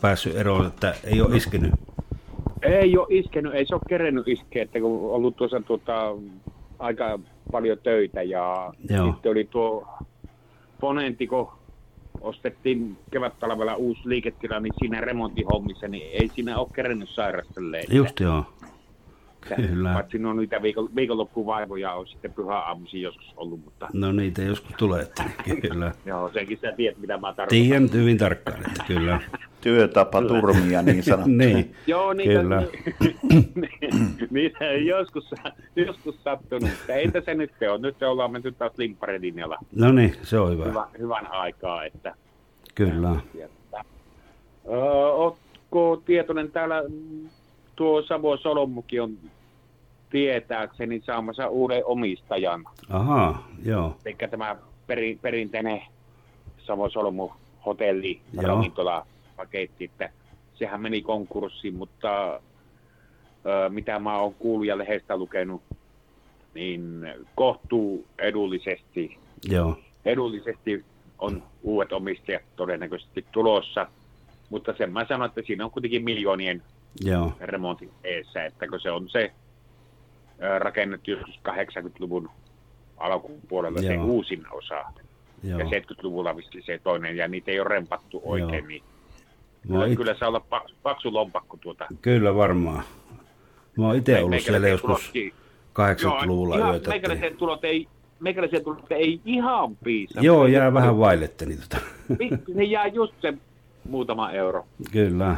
päässyt 0.01 0.35
eroon, 0.35 0.67
että 0.67 0.95
ei 1.03 1.21
ole 1.21 1.37
iskenyt? 1.37 1.71
Ei 2.65 2.97
ole 2.97 3.07
iskenyt, 3.09 3.53
ei 3.53 3.65
se 3.65 3.75
ole 3.75 3.81
kerennyt 3.89 4.27
iskeä, 4.27 4.63
että 4.63 4.79
kun 4.79 4.91
on 5.05 5.11
ollut 5.15 5.35
tuossa 5.35 5.61
tuota, 5.67 6.15
aika 6.79 7.19
paljon 7.51 7.77
töitä 7.83 8.23
ja 8.23 8.73
Joo. 8.89 9.11
sitten 9.11 9.31
oli 9.31 9.43
tuo 9.51 9.87
Ponenti, 10.79 11.27
kun 11.27 11.47
ostettiin 12.21 12.97
kevättalvella 13.11 13.75
uusi 13.75 14.01
liiketila, 14.05 14.59
niin 14.59 14.73
siinä 14.79 15.01
remonttihommissa, 15.01 15.87
niin 15.87 16.09
ei 16.21 16.29
siinä 16.35 16.57
ole 16.57 16.67
kerennyt 16.75 17.09
sairastella. 17.09 17.77
Että- 17.77 17.95
Just 17.95 18.19
joo, 18.19 18.43
kyllä. 19.55 19.93
Paitsi 19.93 20.17
no 20.19 20.33
niitä 20.33 20.61
viikon, 20.61 20.89
viikonloppuvaivoja 20.95 21.93
on 21.93 22.07
sitten 22.07 22.33
pyhäaamuisin 22.33 23.01
joskus 23.01 23.33
ollut, 23.37 23.63
mutta 23.65 23.89
No 23.93 24.11
niitä 24.11 24.41
joskus 24.41 24.75
tulee, 24.77 25.01
että 25.01 25.23
kyllä. 25.61 25.91
joo, 26.05 26.29
senkin 26.33 26.57
sä 26.61 26.71
tiedät, 26.71 26.97
mitä 26.97 27.17
mä 27.17 27.33
tarkoitan. 27.33 27.47
Tiedän 27.67 27.89
hyvin 27.93 28.17
tarkkaan, 28.17 28.57
että 28.59 28.83
kyllä. 28.87 29.19
Työtapa 29.65 30.21
turmia 30.21 30.81
niin 30.81 31.03
sanottu. 31.13 31.29
niin, 31.29 31.75
Joo, 31.87 32.13
niitä, 32.13 32.33
Kyllä. 32.41 32.63
niitä 34.31 34.69
ei 34.69 34.85
joskus, 34.85 35.31
joskus 35.75 36.23
sattunut, 36.23 36.69
mutta 36.69 36.93
ei 36.93 37.11
tässä 37.11 37.33
nyt 37.33 37.51
ole. 37.71 37.77
Nyt 37.77 38.03
ollaan 38.03 38.31
menty 38.31 38.51
taas 38.51 38.71
limpparedinjalla 38.77 39.57
no 39.75 39.91
niin, 39.91 40.15
se 40.23 40.39
on 40.39 40.51
hyvä. 40.51 40.65
hyvän, 40.65 40.87
hyvän 40.99 41.27
aikaa. 41.31 41.85
Että, 41.85 42.15
Kyllä. 42.75 43.15
että, 43.35 43.83
öö, 44.69 44.73
ootko 45.11 46.01
tietoinen 46.05 46.51
täällä, 46.51 46.83
tuo 47.75 48.01
Savo 48.01 48.37
Solomukin 48.37 49.01
on 49.01 49.17
tietääkseni 50.09 51.01
saamassa 51.05 51.47
uuden 51.47 51.81
omistajan. 51.85 52.63
Aha, 52.89 53.43
joo. 53.63 53.97
Eli 54.05 54.15
tämä 54.31 54.55
peri, 54.87 55.19
perinteinen 55.21 55.81
Savo-Solmu 56.57 57.31
hotelli, 57.65 58.21
Joo. 58.33 58.43
ravintola, 58.43 59.05
paketti, 59.35 59.83
että 59.85 60.09
sehän 60.55 60.81
meni 60.81 61.01
konkurssiin, 61.01 61.75
mutta 61.75 62.35
ö, 63.45 63.69
mitä 63.69 63.99
mä 63.99 64.19
oon 64.19 64.33
kuullut 64.33 64.67
ja 64.67 64.77
lehdestä 64.77 65.17
lukenut, 65.17 65.61
niin 66.53 67.07
kohtuu 67.35 68.05
edullisesti, 68.19 69.17
Joo, 69.49 69.79
edullisesti 70.05 70.85
on 71.19 71.43
uudet 71.63 71.93
omistajat 71.93 72.41
todennäköisesti 72.55 73.25
tulossa, 73.31 73.87
mutta 74.49 74.73
sen 74.77 74.93
mä 74.93 75.05
sanon, 75.05 75.27
että 75.27 75.41
siinä 75.45 75.65
on 75.65 75.71
kuitenkin 75.71 76.03
miljoonien 76.03 76.63
joo, 77.01 77.33
remontin 77.41 77.91
eessä, 78.03 78.45
että 78.45 78.67
kun 78.67 78.79
se 78.79 78.91
on 78.91 79.09
se 79.09 79.31
rakennettu 80.59 81.11
joskus 81.11 81.39
80-luvun 81.49 82.29
alkupuolella 82.97 83.81
se 83.81 83.93
Joo. 83.93 84.05
uusin 84.05 84.43
osa. 84.51 84.83
joo. 85.43 85.59
Ja 85.59 85.65
70-luvulla 85.65 86.35
vissi 86.35 86.61
se 86.65 86.79
toinen, 86.83 87.17
ja 87.17 87.27
niitä 87.27 87.51
ei 87.51 87.59
ole 87.59 87.69
rempattu 87.69 88.21
oikein, 88.25 88.53
Joo. 88.59 88.67
niin 88.67 88.83
Kyllä, 89.67 89.85
it- 89.87 89.97
kyllä 89.97 90.15
saa 90.19 90.27
olla 90.29 90.39
paksu, 90.39 90.75
paksu 90.83 91.13
lompakko 91.13 91.57
tuota. 91.61 91.85
Kyllä 92.01 92.35
varmaan. 92.35 92.83
Mä 93.77 93.85
oon 93.87 93.95
itse 93.95 94.23
ollut 94.23 94.41
siellä 94.41 94.67
joskus 94.67 95.01
tulotkin- 95.01 95.33
80-luvulla 95.73 96.57
Joo, 96.57 96.71
yötä. 96.71 96.89
Meikäläisen 96.89 97.37
tulot 97.37 97.63
ei, 97.65 97.87
meikäläisen 98.19 98.63
tulot 98.63 98.91
ei 98.91 99.19
ihan 99.25 99.75
piisa. 99.83 100.21
Joo, 100.21 100.47
jää 100.47 100.73
vähän 100.73 100.97
vailetteni 100.99 101.57
tota. 101.57 101.77
Ne 102.55 102.63
jää 102.63 102.87
just 102.87 103.13
se 103.21 103.33
muutama 103.89 104.31
euro. 104.31 104.65
Kyllä, 104.91 105.37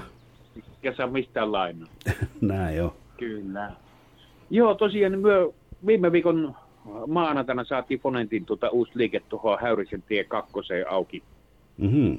Ja 0.84 0.96
saa 0.96 1.07
mistään 1.07 1.51
lainaa. 1.51 1.88
näin 2.41 2.77
jo. 2.77 2.96
Kyllä. 3.17 3.72
Joo, 4.50 4.74
tosiaan 4.75 5.12
niin 5.12 5.22
myö, 5.22 5.50
viime 5.86 6.12
viikon 6.12 6.55
maanantaina 7.07 7.63
saatiin 7.63 8.00
Fonentin 8.00 8.46
tuota 8.46 8.69
uusi 8.69 8.91
liike 8.96 9.19
tuohon 9.29 9.57
Häyrisen 9.62 10.01
tie 10.01 10.24
kakkoseen 10.24 10.91
auki. 10.91 11.24
Mhm. 11.77 12.15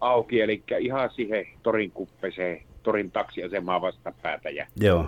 Auki, 0.00 0.40
eli 0.40 0.62
ihan 0.78 1.10
siihen 1.10 1.46
torin 1.62 1.90
kuppeseen, 1.90 2.62
torin 2.82 3.10
taksiasemaa 3.10 3.80
vastapäätä. 3.80 4.50
Ja 4.50 4.66
Joo. 4.80 5.06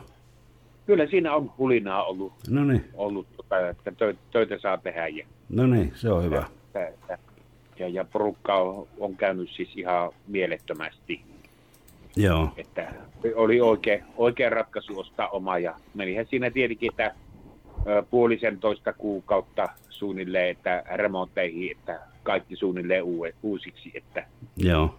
kyllä 0.86 1.06
siinä 1.06 1.34
on 1.34 1.52
hulinaa 1.58 2.04
ollut, 2.04 2.32
No 2.48 2.64
niin, 2.64 2.84
ollut 2.94 3.26
tota, 3.36 3.68
että 3.68 3.92
tö, 3.92 4.14
töitä 4.30 4.58
saa 4.58 4.78
tehdä. 4.78 5.08
Ja, 5.08 5.26
no 5.48 5.66
niin, 5.66 5.92
se 5.94 6.10
on 6.12 6.24
hyvä. 6.24 6.44
että, 6.74 7.18
ja, 7.78 7.88
ja 7.88 8.04
porukka 8.04 8.54
on, 8.54 8.88
on 8.98 9.16
käynyt 9.16 9.50
siis 9.50 9.76
ihan 9.76 10.12
mielettömästi. 10.26 11.20
Joo, 12.16 12.48
Että 12.56 12.92
oli 13.34 13.60
oikea, 13.60 14.04
oikea 14.16 14.50
ratkaisu 14.50 14.98
ostaa 14.98 15.28
oma 15.28 15.58
ja 15.58 15.74
menihän 15.94 16.26
siinä 16.26 16.50
tietenkin, 16.50 16.90
että 16.92 17.14
puolisentoista 18.10 18.92
kuukautta 18.92 19.68
suunnilleen, 19.90 20.48
että 20.50 20.82
remontteihin, 20.94 21.76
että 21.78 22.00
kaikki 22.22 22.56
suunnilleen 22.56 23.02
uue, 23.02 23.34
uusiksi, 23.42 23.90
että 23.94 24.26
joo, 24.56 24.94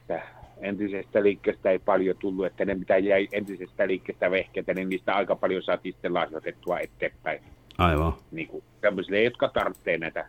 että 0.00 0.22
entisestä 0.60 1.22
liikkeestä 1.22 1.70
ei 1.70 1.78
paljon 1.78 2.16
tullut, 2.18 2.46
että 2.46 2.64
ne 2.64 2.74
mitä 2.74 2.98
jäi 2.98 3.28
entisestä 3.32 3.88
liikkeestä 3.88 4.30
vehkeitä, 4.30 4.74
niin 4.74 4.88
niistä 4.88 5.14
aika 5.14 5.36
paljon 5.36 5.62
saatiin 5.62 5.92
sitten 5.92 6.14
lahjoitettua 6.14 6.78
eteenpäin. 6.78 7.40
aivan, 7.78 8.12
Niin 8.30 8.48
kuin 8.48 8.64
sellaisille, 8.80 9.22
jotka 9.22 9.48
tarvitsee 9.48 9.98
näitä 9.98 10.26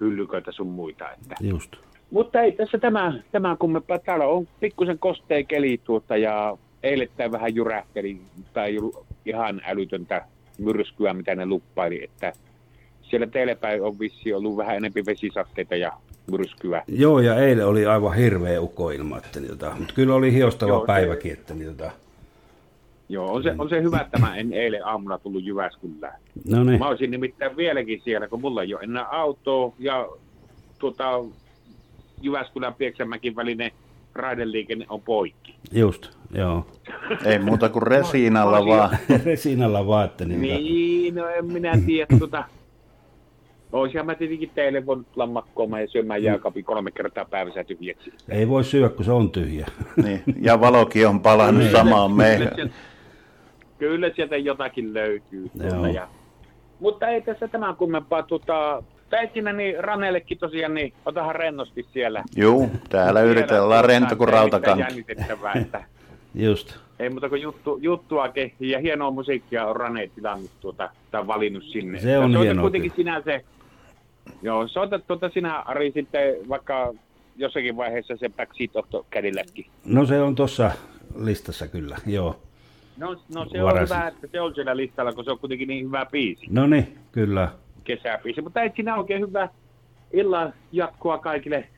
hyllyköitä 0.00 0.52
sun 0.52 0.66
muita. 0.66 1.12
Että. 1.12 1.34
just. 1.40 1.76
Mutta 2.10 2.40
ei 2.40 2.52
tässä 2.52 2.78
tämä, 2.78 3.12
tämä 3.32 3.56
kummempaa. 3.58 3.98
Täällä 3.98 4.26
on 4.26 4.48
pikkusen 4.60 4.98
kostea 4.98 5.44
keli 5.44 5.80
tuota 5.84 6.16
ja 6.16 6.58
eilettäin 6.82 7.32
vähän 7.32 7.54
jyrähteli, 7.54 8.20
ollut 8.80 9.06
ihan 9.26 9.60
älytöntä 9.64 10.24
myrskyä, 10.58 11.14
mitä 11.14 11.34
ne 11.34 11.46
luppaili, 11.46 12.04
että 12.04 12.32
siellä 13.14 13.26
teille 13.26 13.54
päin 13.54 13.82
on 13.82 13.98
vissi 13.98 14.32
ollut 14.34 14.56
vähän 14.56 14.76
enempi 14.76 15.06
vesisatteita 15.06 15.76
ja 15.76 15.92
myrskyä. 16.30 16.82
Joo, 16.88 17.20
ja 17.20 17.34
eilen 17.36 17.66
oli 17.66 17.86
aivan 17.86 18.14
hirveä 18.16 18.60
ukoilma, 18.60 19.18
että 19.18 19.40
tota, 19.40 19.72
mutta 19.78 19.94
kyllä 19.94 20.14
oli 20.14 20.32
hiostava 20.32 20.70
Joo, 20.70 20.80
se- 20.80 20.86
päiväkin, 20.86 21.32
että 21.32 21.54
niin 21.54 21.76
tota, 21.76 21.90
Joo, 23.08 23.32
on 23.32 23.42
se, 23.42 23.54
on 23.58 23.68
se 23.68 23.82
hyvä, 23.82 24.00
että 24.00 24.18
mä 24.18 24.36
en 24.36 24.52
eilen 24.52 24.86
aamulla 24.86 25.18
tullut 25.18 25.44
Jyväskylään. 25.44 26.18
no 26.50 26.64
niin, 26.64 26.78
Mä 26.78 26.88
olisin 26.88 27.10
nimittäin 27.10 27.56
vieläkin 27.56 28.00
siellä, 28.04 28.28
kun 28.28 28.40
mulla 28.40 28.62
ei 28.62 28.74
ole 28.74 28.82
enää 28.82 29.04
autoa 29.08 29.72
ja 29.78 30.08
tuota, 30.78 31.04
Jyväskylän 32.22 32.74
Pieksämäkin 32.74 33.36
välinen 33.36 33.70
raideliikenne 34.14 34.86
on 34.88 35.00
poikki. 35.00 35.54
just, 35.72 36.10
joo. 36.34 36.66
Ei 37.24 37.38
muuta 37.38 37.68
kuin 37.68 37.82
resiinalla 37.82 38.66
vaan. 38.66 38.98
Resinalla 39.24 39.86
vaan, 39.86 40.04
että 40.04 40.24
niin, 40.24 40.40
tota, 40.40 40.54
Niin, 40.60 41.14
no 41.14 41.28
en 41.28 41.46
minä 41.46 41.78
tiedä 41.86 42.18
tuota. 42.18 42.44
Oisinhan 43.74 44.06
mä 44.06 44.14
tietenkin 44.14 44.50
teille 44.54 44.86
voinut 44.86 45.12
tulla 45.12 45.26
makkoamaan 45.26 45.82
ja 45.82 45.88
syömään 45.88 46.22
jääkaapin 46.22 46.64
kolme 46.64 46.90
kertaa 46.90 47.24
päivässä 47.24 47.64
tyhjäksi. 47.64 48.12
ei 48.28 48.48
voi 48.48 48.64
syödä, 48.64 48.88
kun 48.88 49.04
se 49.04 49.12
on 49.12 49.30
tyhjä. 49.30 49.66
Niin. 50.04 50.22
Ja 50.40 50.60
valokin 50.60 51.08
on 51.08 51.20
palannut 51.20 51.70
samaan 51.72 52.10
Kyllä 52.10 52.22
meihin. 52.22 52.48
sieltä, 52.54 52.74
kyllä 53.78 54.10
sieltä 54.16 54.36
jotakin 54.36 54.94
löytyy. 54.94 55.50
Tuota, 55.58 55.88
ja, 55.88 56.08
mutta 56.80 57.08
ei 57.08 57.20
tässä 57.20 57.48
tämän 57.48 57.76
kummempaa. 57.76 58.22
Tuota, 58.22 58.82
Päikinä 59.10 59.52
niin 59.52 59.84
Ranellekin 59.84 60.38
tosiaan, 60.38 60.74
niin 60.74 60.92
otahan 61.06 61.34
rennosti 61.34 61.86
siellä. 61.92 62.24
Juu, 62.36 62.70
täällä 62.88 63.22
yritellään 63.22 63.84
rento 63.84 64.16
kuin 64.16 64.28
rautakanki. 64.28 65.04
Just, 66.34 66.76
ei 66.98 67.10
muuta 67.10 67.28
kuin 67.28 67.42
juttu, 67.42 67.78
juttua 67.82 68.28
kehii 68.28 68.70
ja 68.70 68.78
hienoa 68.78 69.10
musiikkia 69.10 69.66
on 69.66 69.76
Rane 69.76 70.10
tilannut 70.14 70.50
tuota, 70.60 70.90
tai 71.10 71.26
valinnut 71.26 71.64
sinne. 71.64 72.00
Se 72.00 72.18
on 72.18 72.32
soita 72.32 72.42
hienoa 72.42 72.62
kuitenkin 72.62 72.92
kyllä. 72.92 73.22
Joo, 74.42 74.68
soita 74.68 74.98
tuota 74.98 75.28
sinä 75.28 75.58
Ari 75.60 75.90
sitten 75.94 76.48
vaikka 76.48 76.94
jossakin 77.36 77.76
vaiheessa 77.76 78.16
se 78.16 78.28
Backseat 78.28 78.76
Otto 78.76 79.06
Cadillackin. 79.12 79.66
no 79.84 80.06
se 80.06 80.20
on 80.22 80.34
tuossa 80.34 80.70
listassa 81.16 81.68
kyllä, 81.68 81.96
joo. 82.06 82.36
No, 82.98 83.16
no 83.34 83.46
se 83.48 83.62
on 83.62 83.66
Varasin. 83.66 83.96
hyvä, 83.96 84.08
että 84.08 84.26
se 84.32 84.40
on 84.40 84.54
siellä 84.54 84.76
listalla, 84.76 85.12
kun 85.12 85.24
se 85.24 85.30
on 85.30 85.38
kuitenkin 85.38 85.68
niin 85.68 85.86
hyvä 85.86 86.06
biisi, 86.12 86.46
No 86.50 86.66
niin, 86.66 86.98
kyllä, 87.12 87.48
kesäbiisi. 87.84 88.40
Mutta 88.40 88.62
ei 88.62 88.70
siinä 88.76 88.96
oikein 88.96 89.20
hyvä 89.20 89.48
illan 90.12 90.54
jatkoa 90.72 91.18
kaikille, 91.18 91.68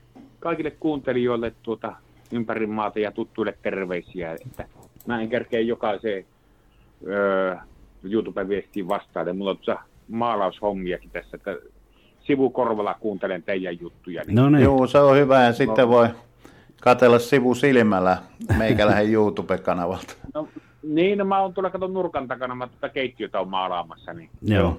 kaikille 0.41 0.71
kuuntelijoille 0.71 1.53
tuota, 1.63 1.93
ympäri 2.33 2.67
maata 2.67 2.99
ja 2.99 3.13
tuttuille 3.13 3.59
terveisiä. 3.63 4.33
Että 4.47 4.69
mä 5.07 5.21
en 5.21 5.29
kerkeä 5.29 5.61
jokaiseen 5.61 6.25
öö, 7.07 7.57
YouTube-viestiin 8.05 8.89
vastaan. 8.89 9.37
Mulla 9.37 9.51
on 9.51 9.57
tuossa 9.57 9.79
maalaushommiakin 10.09 11.11
tässä, 11.11 11.37
että 11.37 11.57
sivukorvalla 12.27 12.95
kuuntelen 13.01 13.43
teidän 13.43 13.81
juttuja. 13.81 14.23
Niin 14.27 14.35
no 14.37 14.49
niin, 14.51 14.65
Juu, 14.65 14.87
se 14.87 14.99
on 14.99 15.17
hyvä 15.17 15.43
ja 15.45 15.53
sitten 15.53 15.89
voi 15.89 16.09
katella 16.81 17.19
sivu 17.19 17.55
silmällä 17.55 18.19
meikälähän 18.59 19.07
YouTube-kanavalta. 19.13 20.15
No, 20.35 20.49
niin, 20.83 21.19
no, 21.19 21.25
mä 21.25 21.41
oon 21.41 21.55
tuolla 21.55 21.71
katon 21.71 21.95
nurkan 21.95 22.29
takana, 22.29 22.55
mä 22.55 22.67
tuota 22.67 22.89
keittiötä 22.89 23.41
on 23.41 23.49
maalaamassa. 23.49 24.13
Niin, 24.13 24.31
joo, 24.43 24.79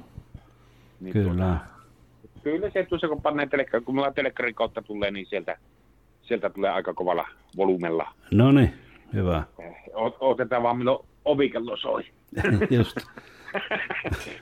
niin 1.00 1.14
kyllä. 1.14 1.58
Kyllä 2.44 2.70
se 2.70 2.84
tuossa, 2.84 3.08
kun 3.08 3.22
pannaan 3.22 3.50
telekka, 3.50 3.82
kun 3.82 3.96
mulla 3.96 4.12
telekkarin 4.12 4.56
kautta 4.56 4.82
tulee, 4.82 5.12
niin 5.12 5.26
sieltä, 5.26 5.58
sieltä 6.22 6.50
tulee 6.50 6.70
aika 6.70 6.94
kovalla 6.94 7.28
volumella. 7.58 8.08
No 8.32 8.52
niin, 8.52 8.74
hyvä, 9.14 9.44
O- 9.94 10.18
otetaan 10.20 10.64
vaan 10.64 10.78
milloin 10.78 11.06
ovikello 11.26 11.78
soi. 11.78 12.04
just. 12.78 12.98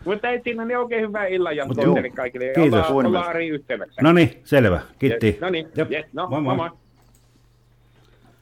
Mutta 0.05 0.29
ei 0.29 0.41
siinä 0.43 0.65
niin 0.65 0.77
oikein 0.77 1.07
hyvää 1.07 1.25
illan 1.25 1.55
jatkoa 1.55 1.93
teille 1.93 2.09
kaikille. 2.09 2.45
Ja 2.45 2.53
Kiitos. 2.53 2.85
Ollaan, 2.89 3.05
ollaan. 3.05 3.27
Ari 3.27 3.47
yhteydessä. 3.47 4.01
No 4.01 4.13
niin, 4.13 4.41
selvä, 4.43 4.81
kiitti. 4.99 5.37
No 5.41 5.49
niin, 5.49 5.67
yes, 5.91 6.05
no, 6.13 6.27
moi 6.29 6.41
moi. 6.41 6.55
moi. 6.55 6.69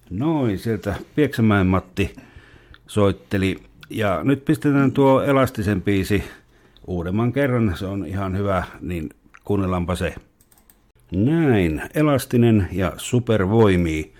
Noin, 0.10 0.60
sieltä 0.60 0.96
Pieksämäen 1.16 1.68
Matti 1.68 2.16
soitteli. 2.88 3.58
Ja 3.90 4.20
nyt 4.24 4.46
pistetään 4.46 4.92
tuo 4.92 5.22
elastisen 5.22 5.82
biisi 5.82 6.24
uudemman 6.88 7.34
kerran. 7.34 7.78
Se 7.78 7.86
on 7.86 8.06
ihan 8.06 8.38
hyvä, 8.38 8.64
niin 8.82 9.10
kuunnellaanpa 9.44 9.96
se. 9.96 10.16
Näin, 11.12 11.82
elastinen 11.96 12.68
ja 12.72 12.94
supervoimii. 12.98 14.14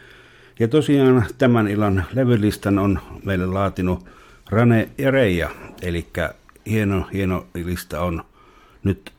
Ja 0.60 0.68
tosiaan 0.68 1.26
tämän 1.38 1.68
illan 1.68 2.04
levylistan 2.14 2.80
on 2.80 3.00
meille 3.26 3.46
laatinut 3.46 4.06
Rane 4.50 4.90
ja 4.98 5.12
Reija. 5.12 5.50
Eli 5.82 6.08
hieno, 6.66 7.08
hieno 7.14 7.46
lista 7.54 8.02
on 8.02 8.24
nyt 8.84 9.14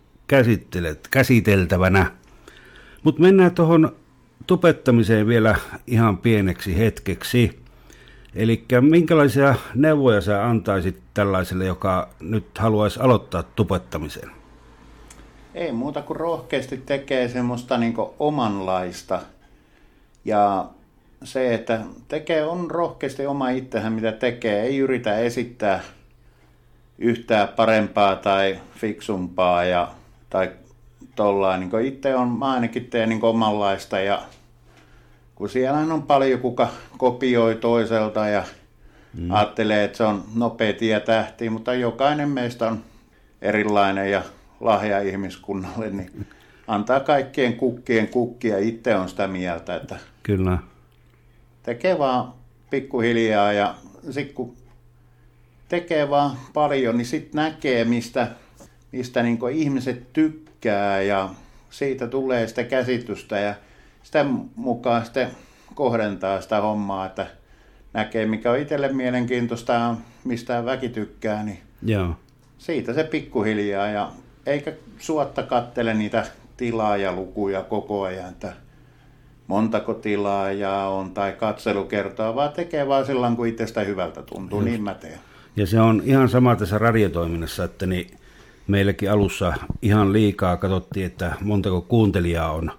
käsiteltävänä. 1.11 2.13
Mutta 3.03 3.23
mennään 3.23 3.55
tuohon 3.55 3.97
tupettamiseen 4.47 5.27
vielä 5.27 5.57
ihan 5.87 6.19
pieneksi 6.19 6.79
hetkeksi. 6.79 7.65
Eli 8.35 8.65
minkälaisia 8.81 9.55
neuvoja 9.75 10.21
sä 10.21 10.47
antaisit 10.47 11.01
tällaiselle, 11.15 11.65
joka 11.65 12.09
nyt 12.21 12.59
haluaisi 12.59 13.01
aloittaa 13.01 13.43
tupettamisen? 13.43 14.31
Ei 15.55 15.73
muuta 15.73 16.03
kuin 16.03 16.17
rohkeasti 16.17 16.77
tekee 16.77 17.29
semmoista 17.29 17.79
niin 17.79 17.95
omanlaista. 18.19 19.23
Ja 20.25 20.67
se, 21.25 21.55
että 21.55 21.81
tekee 22.09 22.45
on 22.45 22.71
rohkeasti 22.71 23.27
oma 23.27 23.49
itsehän 23.49 23.93
mitä 23.93 24.13
tekee, 24.13 24.63
ei 24.63 24.79
yritä 24.79 25.19
esittää 25.19 25.81
yhtään 26.99 27.49
parempaa 27.49 28.17
tai 28.17 28.59
fiksumpaa 28.77 29.65
ja, 29.65 29.89
tai 30.31 30.51
tollain. 31.17 31.61
Niin 31.61 31.85
itse 31.85 32.15
on, 32.15 32.29
mä 32.29 32.53
ainakin 32.53 32.85
teen 32.85 33.09
niin 33.09 33.25
omanlaista 33.25 34.01
ja 34.01 34.23
kun 35.35 35.49
siellä 35.49 35.79
on 35.79 36.03
paljon 36.03 36.41
kuka 36.41 36.69
kopioi 36.99 37.55
toiselta 37.55 38.29
ja 38.29 38.45
mm. 39.19 39.31
ajattelee, 39.31 39.85
että 39.85 39.97
se 39.97 40.05
on 40.05 40.25
nopea 40.35 40.73
tie 40.73 41.01
tähtiin, 41.01 41.53
mutta 41.53 41.75
jokainen 41.75 42.29
meistä 42.29 42.69
on 42.69 42.83
erilainen 43.43 44.11
ja 44.11 44.23
lahja 44.61 45.01
ihmiskunnalle, 45.01 45.91
niin 45.91 46.27
antaa 46.67 47.01
kaikkien 47.01 47.57
kukkien 47.57 48.09
kukkia. 48.09 48.59
Itse 48.59 48.97
on 48.97 49.09
sitä 49.09 49.27
mieltä, 49.27 49.77
että 49.77 49.97
Kyllä. 50.23 50.59
Tekee 51.65 51.99
vaan 51.99 52.33
pikkuhiljaa 52.71 53.53
ja 53.53 53.75
sitten 54.11 54.35
kun 54.35 54.57
tekee 55.69 56.11
vaan 56.11 56.37
paljon, 56.53 56.97
niin 56.97 57.07
sitten 57.07 57.37
näkee, 57.37 57.85
mistä, 57.85 58.29
mistä 58.93 59.23
niin 59.23 59.39
ihmiset 59.53 60.13
tykkää 60.13 61.03
ja 61.03 61.31
siitä 61.71 62.07
tulee 62.07 62.47
sitä 62.47 62.65
käsitystä 62.65 63.39
ja 63.39 63.55
sitä 64.03 64.25
mukaan 64.57 65.05
sitten 65.05 65.31
kohdentaa 65.75 66.41
sitä 66.41 66.61
hommaa, 66.61 67.07
että 67.07 67.27
näkee 67.93 68.27
mikä 68.27 68.51
on 68.51 68.59
itselle 68.59 68.93
mielenkiintoista 68.93 69.73
ja 69.73 69.95
mistä 70.25 70.65
väki 70.65 70.89
tykkää, 70.89 71.43
niin 71.43 71.59
Joo. 71.83 72.15
siitä 72.59 72.95
se 72.95 73.05
pikkuhiljaa 73.05 73.89
ja 73.89 74.13
eikä 74.47 74.73
suotta 74.99 75.43
kattele 75.43 75.95
niitä 75.95 76.27
tilaajalukuja 76.57 77.63
koko 77.63 78.03
ajan, 78.03 78.29
että 78.29 78.53
montako 79.47 79.95
tilaajaa 79.95 80.89
on 80.89 81.11
tai 81.11 81.33
katselukertoa, 81.33 82.35
vaan 82.35 82.53
tekee 82.53 82.89
vaan 82.89 83.07
silloin, 83.07 83.37
kun 83.37 83.47
itsestä 83.47 83.81
hyvältä 83.81 84.23
tuntuu, 84.23 84.59
Just. 84.59 84.71
niin 84.71 84.83
mä 84.83 84.95
teen. 84.95 85.19
Ja 85.57 85.67
se 85.67 85.81
on 85.81 86.03
ihan 86.05 86.29
sama 86.29 86.57
tässä 86.57 86.79
radiotoiminnassa, 86.79 87.65
että 87.65 87.87
niin 87.87 88.11
meilläkin 88.67 89.11
alussa 89.11 89.55
ihan 89.83 90.13
liikaa 90.13 90.57
katsottiin, 90.57 91.07
että 91.07 91.33
montako 91.41 91.81
kuuntelijaa 91.81 92.53
on. 92.53 92.71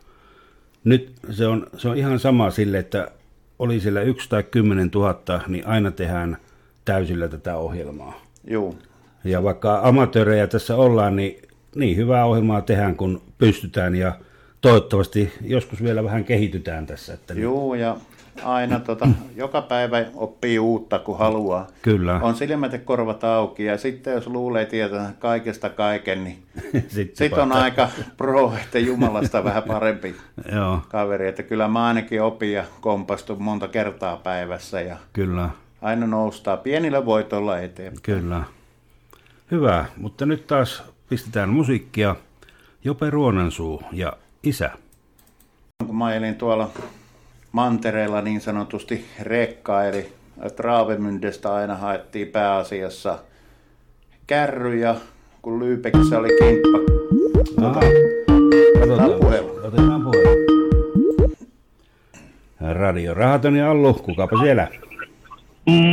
Nyt 0.84 1.14
se 1.30 1.48
on, 1.48 1.68
se 1.78 1.90
on 1.90 1.98
ihan 1.98 2.20
sama 2.20 2.52
sille, 2.52 2.78
että 2.78 3.12
oli 3.60 3.80
siellä 3.80 4.02
yksi 4.02 4.30
tai 4.30 4.44
kymmenen 4.44 4.92
tuhatta, 4.92 5.40
niin 5.48 5.68
aina 5.68 5.92
tehdään 5.92 6.38
täysillä 6.86 7.28
tätä 7.28 7.58
ohjelmaa. 7.58 8.22
Joo. 8.48 8.76
Ja 9.24 9.44
vaikka 9.44 9.80
amatöörejä 9.84 10.48
tässä 10.48 10.76
ollaan, 10.76 11.16
niin 11.16 11.46
niin 11.76 11.98
hyvää 11.98 12.26
ohjelmaa 12.26 12.62
tehdään, 12.62 12.96
kun 12.96 13.22
pystytään 13.38 13.96
ja 13.96 14.14
toivottavasti 14.66 15.34
joskus 15.42 15.84
vielä 15.84 16.04
vähän 16.04 16.24
kehitytään 16.24 16.86
tässä. 16.86 17.14
Että 17.14 17.34
niin... 17.34 17.44
Joo, 17.44 17.76
ja 17.76 17.98
aina 18.44 18.80
tota, 18.80 19.08
joka 19.36 19.62
päivä 19.62 20.06
oppii 20.16 20.60
uutta, 20.60 21.00
kun 21.00 21.18
haluaa. 21.18 21.68
Kyllä. 21.82 22.20
On 22.24 22.36
silmät 22.36 22.74
ja 22.74 22.80
korvat 22.80 23.24
auki, 23.24 23.66
ja 23.66 23.78
sitten 23.78 24.14
jos 24.14 24.28
luulee 24.28 24.66
tietää 24.66 25.14
kaikesta 25.20 25.70
kaiken, 25.70 26.24
niin 26.24 26.44
sitten 26.88 27.16
sit 27.16 27.34
on 27.34 27.52
aika 27.52 27.90
pro, 28.18 28.54
että 28.64 28.80
Jumalasta 28.80 29.44
vähän 29.44 29.64
parempi 29.74 30.16
Joo. 30.52 30.82
kaveri. 30.90 31.28
Että 31.28 31.44
kyllä 31.44 31.68
mä 31.68 31.88
ainakin 31.88 32.22
opin 32.22 32.54
ja 32.54 32.64
kompastun 32.82 33.44
monta 33.44 33.68
kertaa 33.68 34.18
päivässä, 34.18 34.82
ja 34.82 34.98
kyllä. 35.14 35.50
aina 35.82 36.08
noustaa 36.08 36.58
pienillä 36.58 37.06
voitolla 37.06 37.60
eteen. 37.60 37.94
Kyllä. 38.04 38.44
Hyvä, 39.52 39.86
mutta 39.98 40.26
nyt 40.26 40.48
taas 40.48 40.84
pistetään 41.10 41.50
musiikkia. 41.50 42.16
Jope 42.84 43.10
Ruonansuu 43.10 43.82
ja 43.92 44.14
Isä. 44.46 44.70
Kun 45.88 45.98
mä 45.98 46.16
elin 46.16 46.36
tuolla 46.36 46.70
mantereella 47.52 48.22
niin 48.22 48.42
sanotusti 48.42 49.06
rekka, 49.22 49.84
eli 49.84 50.14
Traavemyndestä 50.56 51.54
aina 51.54 51.76
haettiin 51.76 52.28
pääasiassa 52.28 53.20
kärryjä, 54.28 54.96
kun 55.42 55.60
Lyypekissä 55.60 56.20
oli 56.20 56.30
kimppa. 56.40 56.78
Tota, 57.62 57.80
Otetaan 58.84 59.20
puhelu. 59.22 59.60
Otetaan 59.64 60.04
puhelu. 60.04 60.46
Radio 62.60 63.14
Rahaton 63.14 63.56
ja 63.56 63.72
Allu, 63.72 63.94
kukapa 63.94 64.38
siellä? 64.38 64.68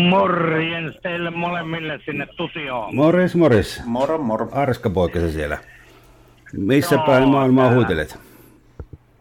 Morjens 0.08 0.96
teille 1.02 1.30
molemmille 1.30 2.00
sinne 2.04 2.26
tutioon. 2.36 2.94
Morjes, 2.94 3.34
morjes. 3.34 3.82
Moro, 3.84 4.18
moro. 4.18 4.48
Arska 4.52 4.90
poika 4.90 5.20
se 5.20 5.30
siellä. 5.30 5.58
Missä 6.52 6.98
päin 6.98 7.28
maailmaa 7.28 7.74
huitelet? 7.74 8.31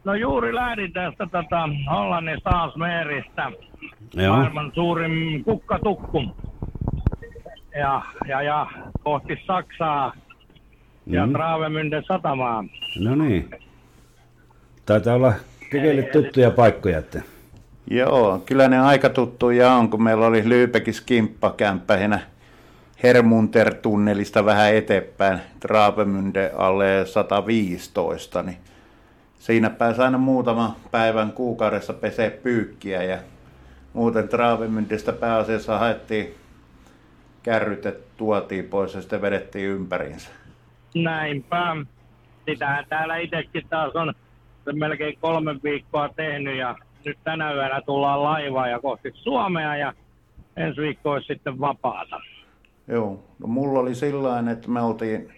No 0.04 0.14
juuri 0.16 0.56
lähdin 0.56 0.94
tästä 0.94 1.28
tota, 1.32 1.70
Hollannin 1.92 2.42
Saasmeeristä. 2.44 3.52
Maailman 4.28 4.72
suurin 4.76 5.44
kukkatukku. 5.44 6.24
Ja, 7.80 8.02
ja, 8.28 8.42
ja 8.42 8.68
kohti 9.04 9.40
Saksaa 9.48 10.14
ja 11.06 11.26
mm. 11.26 11.34
Travemünden 11.34 12.04
satamaa. 12.08 12.64
No 13.00 13.16
niin. 13.16 13.50
Taitaa 14.86 15.16
olla 15.16 15.34
teille 15.72 16.04
tuttuja 16.04 16.52
paikkoja, 16.52 16.98
että... 16.98 17.22
Joo, 17.92 18.42
kyllä 18.46 18.68
ne 18.68 18.80
aika 18.80 19.10
tuttuja 19.10 19.74
on, 19.74 19.90
kun 19.90 20.04
meillä 20.04 20.26
oli 20.26 20.50
Lyypekis 20.50 21.02
kimppakämppäinä 21.02 22.20
Hermunter-tunnelista 23.04 24.46
vähän 24.46 24.76
eteenpäin, 24.76 25.40
Traapemynde 25.60 26.52
alle 26.58 27.06
115, 27.06 28.44
niin 28.44 28.58
siinä 29.42 29.70
pääsi 29.70 30.02
aina 30.02 30.18
muutama 30.18 30.76
päivän 30.92 31.32
kuukaudessa 31.32 31.94
pesee 31.94 32.30
pyykkiä 32.30 33.04
ja 33.04 33.18
muuten 33.94 34.30
Traapemyndestä 34.30 35.14
pääasiassa 35.14 35.80
haettiin 35.80 36.36
kärryt, 37.44 37.86
että 37.86 38.10
tuotiin 38.18 38.66
pois 38.66 38.94
ja 38.94 39.02
sitten 39.02 39.22
vedettiin 39.22 39.70
ympäriinsä. 39.70 40.30
Näinpä. 40.96 41.76
Sitähän 42.46 42.86
täällä 42.90 43.18
itsekin 43.18 43.66
taas 43.70 43.96
on 43.96 44.14
melkein 44.74 45.18
kolme 45.22 45.56
viikkoa 45.64 46.10
tehnyt 46.10 46.58
ja 46.58 46.76
nyt 47.06 47.18
tänä 47.24 47.54
yönä 47.54 47.82
tullaan 47.82 48.24
laivaa 48.24 48.68
ja 48.68 48.80
kohti 48.80 49.12
Suomea 49.14 49.78
ja 49.78 49.94
ensi 50.58 50.82
viikko 50.82 51.12
olisi 51.12 51.28
sitten 51.28 51.60
vapaata. 51.60 52.20
Joo, 52.88 53.24
no 53.40 53.48
mulla 53.48 53.80
oli 53.80 53.96
sillä 53.96 54.52
että 54.52 54.70
me 54.70 54.82
oltiin, 54.82 55.34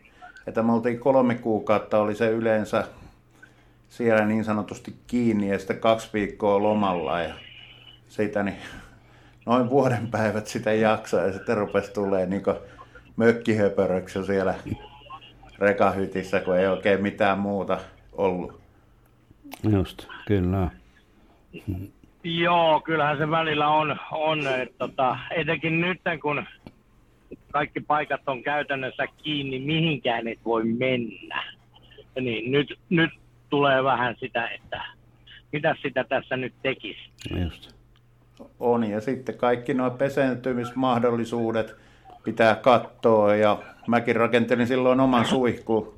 että 0.47 0.63
me 0.63 0.71
oltiin 0.71 0.99
kolme 0.99 1.35
kuukautta, 1.35 1.99
oli 1.99 2.15
se 2.15 2.29
yleensä 2.29 2.87
siellä 3.93 4.25
niin 4.25 4.43
sanotusti 4.43 4.95
kiinni 5.07 5.49
ja 5.49 5.59
sitten 5.59 5.79
kaksi 5.79 6.09
viikkoa 6.13 6.63
lomalla 6.63 7.21
ja 7.21 7.33
siitä 8.09 8.43
niin 8.43 8.57
noin 9.45 9.69
vuoden 9.69 10.07
päivät 10.07 10.47
sitä 10.47 10.73
jaksaa 10.73 11.21
ja 11.21 11.33
sitten 11.33 11.57
rupesi 11.57 11.93
tulee 11.93 12.25
niin 12.25 12.43
mökkihöpöröksi 13.15 14.25
siellä 14.25 14.53
rekahytissä, 15.59 16.39
kun 16.39 16.57
ei 16.57 16.67
oikein 16.67 17.01
mitään 17.01 17.39
muuta 17.39 17.79
ollut. 18.11 18.61
Just, 19.71 20.07
kyllä. 20.27 20.69
Joo, 22.23 22.81
kyllähän 22.81 23.17
se 23.17 23.29
välillä 23.29 23.67
on, 23.67 23.97
on 24.11 24.47
että 24.47 24.75
tota, 24.77 25.17
etenkin 25.31 25.81
nyt 25.81 26.01
kun 26.21 26.45
kaikki 27.51 27.79
paikat 27.79 28.21
on 28.27 28.43
käytännössä 28.43 29.07
kiinni, 29.23 29.59
mihinkään 29.59 30.27
et 30.27 30.39
voi 30.45 30.63
mennä. 30.63 31.43
Niin 32.19 32.51
nyt, 32.51 32.79
nyt 32.89 33.22
tulee 33.53 33.83
vähän 33.83 34.15
sitä, 34.19 34.47
että 34.47 34.81
mitä 35.51 35.75
sitä 35.81 36.03
tässä 36.03 36.37
nyt 36.37 36.53
tekisi. 36.61 37.09
Just. 37.43 37.75
On, 38.59 38.83
ja 38.83 39.01
sitten 39.01 39.37
kaikki 39.37 39.73
nuo 39.73 39.89
pesentymismahdollisuudet 39.91 41.75
pitää 42.23 42.55
katsoa, 42.55 43.35
ja 43.35 43.57
mäkin 43.87 44.15
rakentelin 44.15 44.67
silloin 44.67 44.99
oman 44.99 45.25
suihkuun. 45.25 45.93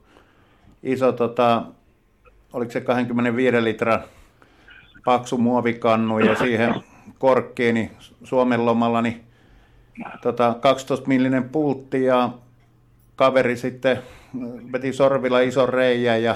Iso, 0.83 1.11
tota, 1.11 1.63
oliko 2.53 2.71
se 2.71 2.81
25 2.81 3.63
litran 3.63 4.03
paksu 5.05 5.37
muovikannu 5.37 6.19
ja 6.19 6.35
siihen 6.35 6.73
korkkiin, 7.17 7.73
niin 7.75 7.91
Suomen 8.23 8.65
lomalla 8.65 9.01
niin, 9.01 9.23
tota, 10.21 10.55
12 10.59 11.07
millinen 11.07 11.49
pultti 11.49 12.03
ja 12.03 12.29
kaveri 13.15 13.57
sitten 13.57 13.99
veti 14.71 14.93
sorvilla 14.93 15.39
ison 15.39 15.69
reijän 15.69 16.23
ja 16.23 16.35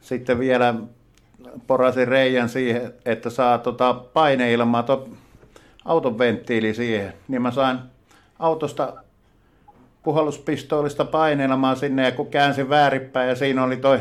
sitten 0.00 0.38
vielä 0.38 0.74
porasi 1.66 2.04
reijän 2.04 2.48
siihen, 2.48 2.92
että 3.04 3.30
saa 3.30 3.58
tota 3.58 3.94
paineilmaa 3.94 4.82
to, 4.82 5.08
auton 5.84 6.18
venttiili 6.18 6.74
siihen. 6.74 7.12
Niin 7.28 7.42
mä 7.42 7.50
sain 7.50 7.78
autosta 8.38 8.92
puhalluspistoolista 10.02 11.04
paineilmaa 11.04 11.74
sinne 11.74 12.04
ja 12.04 12.12
kun 12.12 12.30
käänsin 12.30 12.68
väärinpäin 12.68 13.28
ja 13.28 13.34
siinä 13.34 13.64
oli 13.64 13.76
toi 13.76 14.00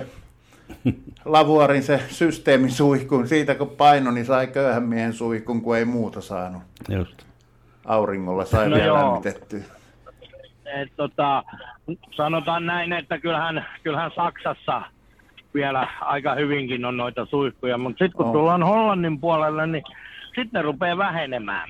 lavuarin 1.25 1.83
se 1.83 2.01
systeemisuihkun. 2.10 3.27
Siitä 3.27 3.55
kun 3.55 3.69
paino, 3.69 4.12
niin 4.12 4.25
sai 4.25 4.47
köyhän 4.47 4.83
miehen 4.83 5.13
suihkun, 5.13 5.62
kun 5.62 5.77
ei 5.77 5.86
muuta 5.86 6.21
saanut. 6.21 6.62
Just. 6.89 7.25
Auringolla 7.86 8.45
sai 8.45 8.69
no 8.69 8.75
vielä 8.75 8.93
lämmitettyä. 8.93 9.60
Et, 10.65 10.91
tota, 10.95 11.43
sanotaan 12.12 12.65
näin, 12.65 12.93
että 12.93 13.19
kyllähän, 13.19 13.65
kyllähän 13.83 14.12
Saksassa 14.15 14.81
vielä 15.53 15.88
aika 16.01 16.36
hyvinkin 16.36 16.86
on 16.86 16.97
noita 16.97 17.25
suihkuja, 17.25 17.77
mutta 17.77 18.05
sitten 18.05 18.17
kun 18.17 18.25
oh. 18.25 18.31
tullaan 18.31 18.63
Hollannin 18.63 19.19
puolelle, 19.19 19.67
niin 19.67 19.83
sitten 20.25 20.49
ne 20.53 20.62
rupeaa 20.62 20.97
vähenemään. 20.97 21.69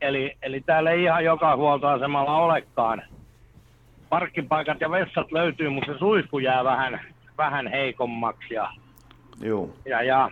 Eli, 0.00 0.36
eli 0.42 0.60
täällä 0.60 0.90
ei 0.90 1.02
ihan 1.02 1.24
joka 1.24 1.56
huoltoasemalla 1.56 2.36
olekaan 2.36 3.02
parkkipaikat 4.08 4.80
ja 4.80 4.90
vessat 4.90 5.32
löytyy, 5.32 5.68
mutta 5.68 5.92
se 5.92 5.98
suihku 5.98 6.38
jää 6.38 6.64
vähän, 6.64 7.00
vähän 7.38 7.66
heikommaksi. 7.66 8.54
Ja, 8.54 8.70
Joo. 9.40 9.70
ja, 9.86 10.02
ja, 10.02 10.30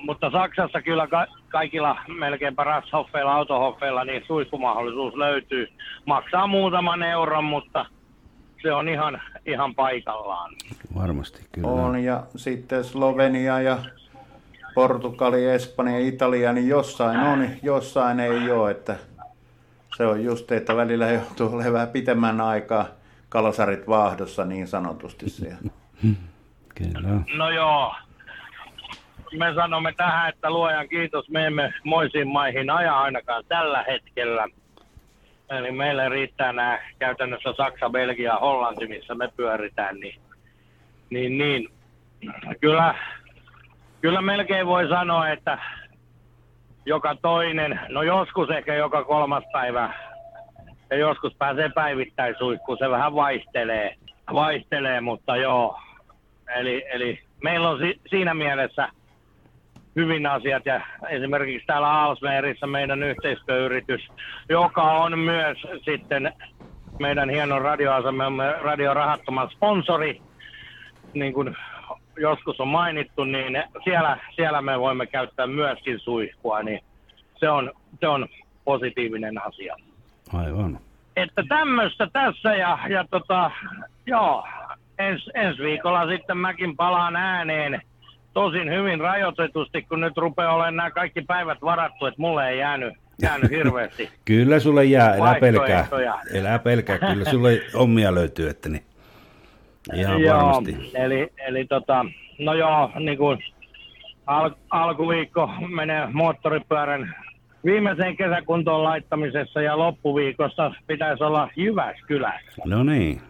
mutta 0.00 0.30
Saksassa 0.30 0.82
kyllä 0.82 1.06
ka- 1.06 1.26
kaikilla 1.48 1.96
melkein 2.08 2.54
Rasshoffeilla, 2.58 3.34
autohoffeilla, 3.34 4.04
niin 4.04 4.22
suihkumahdollisuus 4.26 5.14
löytyy. 5.14 5.68
Maksaa 6.06 6.46
muutaman 6.46 7.02
euron, 7.02 7.44
mutta 7.44 7.86
se 8.64 8.72
on 8.72 8.88
ihan, 8.88 9.22
ihan 9.46 9.74
paikallaan. 9.74 10.54
Varmasti, 10.94 11.46
kyllä. 11.52 11.68
On 11.68 12.04
ja 12.04 12.22
sitten 12.36 12.84
Slovenia 12.84 13.60
ja 13.60 13.78
Portugali, 14.74 15.46
Espanja, 15.46 15.98
Italia, 15.98 16.52
niin 16.52 16.68
jossain 16.68 17.20
on, 17.20 17.48
jossain 17.62 18.20
ei 18.20 18.50
ole, 18.50 18.70
että 18.70 18.96
se 19.96 20.06
on 20.06 20.24
just, 20.24 20.52
että 20.52 20.76
välillä 20.76 21.10
joutuu 21.10 21.48
olemaan 21.48 21.72
vähän 21.72 21.88
pitemmän 21.88 22.40
aikaa 22.40 22.86
kalosarit 23.28 23.88
vaahdossa 23.88 24.44
niin 24.44 24.66
sanotusti 24.66 25.30
siellä. 25.30 25.70
Kyllä. 26.74 27.08
No 27.36 27.50
joo. 27.50 27.94
Me 29.38 29.54
sanomme 29.54 29.92
tähän, 29.96 30.28
että 30.28 30.50
luojan 30.50 30.88
kiitos, 30.88 31.28
me 31.28 31.46
emme 31.46 31.74
moisiin 31.84 32.28
maihin 32.28 32.70
aja 32.70 33.00
ainakaan 33.00 33.44
tällä 33.48 33.84
hetkellä. 33.88 34.48
Eli 35.58 35.72
meille 35.72 36.08
riittää 36.08 36.52
nämä 36.52 36.78
käytännössä 36.98 37.52
Saksa, 37.56 37.90
Belgia, 37.90 38.36
Hollanti, 38.36 38.86
missä 38.86 39.14
me 39.14 39.28
pyöritään. 39.36 40.00
Niin, 40.00 40.20
niin, 41.10 41.38
niin. 41.38 41.68
Kyllä, 42.60 42.94
kyllä 44.00 44.22
melkein 44.22 44.66
voi 44.66 44.88
sanoa, 44.88 45.28
että 45.28 45.58
joka 46.86 47.16
toinen, 47.22 47.80
no 47.88 48.02
joskus 48.02 48.50
ehkä 48.50 48.74
joka 48.74 49.04
kolmas 49.04 49.44
päivä 49.52 49.92
ja 50.90 50.96
joskus 50.96 51.34
pääsee 51.38 51.68
päivittäisuikkuun, 51.68 52.78
se 52.78 52.90
vähän 52.90 53.14
vaihtelee, 53.14 53.94
vaihtelee 54.32 55.00
mutta 55.00 55.36
joo. 55.36 55.80
Eli, 56.56 56.84
eli 56.90 57.22
meillä 57.42 57.68
on 57.68 57.78
si, 57.78 58.00
siinä 58.10 58.34
mielessä 58.34 58.88
hyvin 59.96 60.26
asiat 60.26 60.66
ja 60.66 60.80
esimerkiksi 61.08 61.66
täällä 61.66 62.02
Alsmeerissä 62.02 62.66
meidän 62.66 63.02
yhteistyöyritys, 63.02 64.08
joka 64.48 64.82
on 64.82 65.18
myös 65.18 65.58
sitten 65.84 66.32
meidän 66.98 67.30
hienon 67.30 67.62
radioasemamme 67.62 68.54
Radio 68.62 68.94
Rahattoman 68.94 69.50
sponsori, 69.50 70.20
niin 71.14 71.32
kuin 71.32 71.56
joskus 72.16 72.60
on 72.60 72.68
mainittu, 72.68 73.24
niin 73.24 73.62
siellä, 73.84 74.18
siellä 74.36 74.62
me 74.62 74.80
voimme 74.80 75.06
käyttää 75.06 75.46
myöskin 75.46 76.00
suihkua, 76.00 76.62
niin 76.62 76.80
se 77.36 77.50
on, 77.50 77.72
se 78.00 78.08
on 78.08 78.28
positiivinen 78.64 79.46
asia. 79.46 79.76
Aivan. 80.32 80.78
Että 81.16 81.42
tämmöistä 81.48 82.08
tässä 82.12 82.54
ja, 82.54 82.78
ja 82.88 83.04
tota, 83.10 83.50
joo, 84.06 84.46
ens, 84.98 85.30
ensi 85.34 85.62
viikolla 85.62 86.08
sitten 86.08 86.38
mäkin 86.38 86.76
palaan 86.76 87.16
ääneen 87.16 87.82
tosin 88.34 88.70
hyvin 88.70 89.00
rajoitetusti, 89.00 89.82
kun 89.82 90.00
nyt 90.00 90.16
rupeaa 90.16 90.54
olemaan 90.54 90.76
nämä 90.76 90.90
kaikki 90.90 91.22
päivät 91.22 91.62
varattu, 91.62 92.06
että 92.06 92.20
mulle 92.20 92.48
ei 92.48 92.58
jäänyt, 92.58 92.94
jäänyt 93.22 93.50
hirveästi. 93.50 94.08
Kyllä 94.24 94.60
sulle 94.60 94.84
jää, 94.84 95.14
elää 95.14 95.34
pelkää. 95.40 95.86
Elää 96.34 96.58
pelkää, 96.58 96.98
kyllä 96.98 97.24
sulle 97.24 97.60
omia 97.74 98.14
löytyy, 98.14 98.48
että 98.48 98.68
niin. 98.68 98.84
Ihan 99.94 100.20
joo, 100.20 100.36
varmasti. 100.36 100.90
Eli, 100.94 101.28
eli 101.46 101.64
tota, 101.64 102.06
no 102.38 102.54
joo, 102.54 102.90
niin 102.98 103.18
kuin 103.18 103.38
al, 104.26 104.50
alkuviikko 104.70 105.50
menee 105.74 106.08
moottoripyörän 106.12 107.14
viimeiseen 107.64 108.16
kesäkuntoon 108.16 108.84
laittamisessa 108.84 109.62
ja 109.62 109.78
loppuviikossa 109.78 110.72
pitäisi 110.86 111.24
olla 111.24 111.48
Jyväskylässä. 111.56 112.62
No 112.64 112.82
niin. 112.82 113.20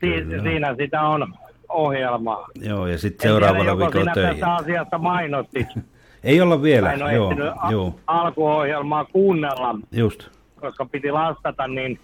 Si- 0.00 0.40
siinä 0.42 0.74
sitä 0.78 1.02
on 1.02 1.34
ohjelmaa. 1.68 2.46
Joo, 2.60 2.86
ja 2.86 2.98
sitten 2.98 3.28
seuraavalla 3.30 3.78
viikolla 3.78 4.10
töihin. 4.14 4.30
tästä 4.32 4.54
asiasta 4.54 4.98
mainostit. 4.98 5.66
Ei 6.24 6.40
olla 6.40 6.62
vielä, 6.62 6.92
en 6.92 7.00
joo, 7.14 7.32
joo, 7.70 7.94
alkuohjelmaa 8.06 9.04
kuunnella, 9.04 9.74
just. 9.92 10.28
koska 10.60 10.84
piti 10.84 11.10
lastata, 11.10 11.68
niin 11.68 12.00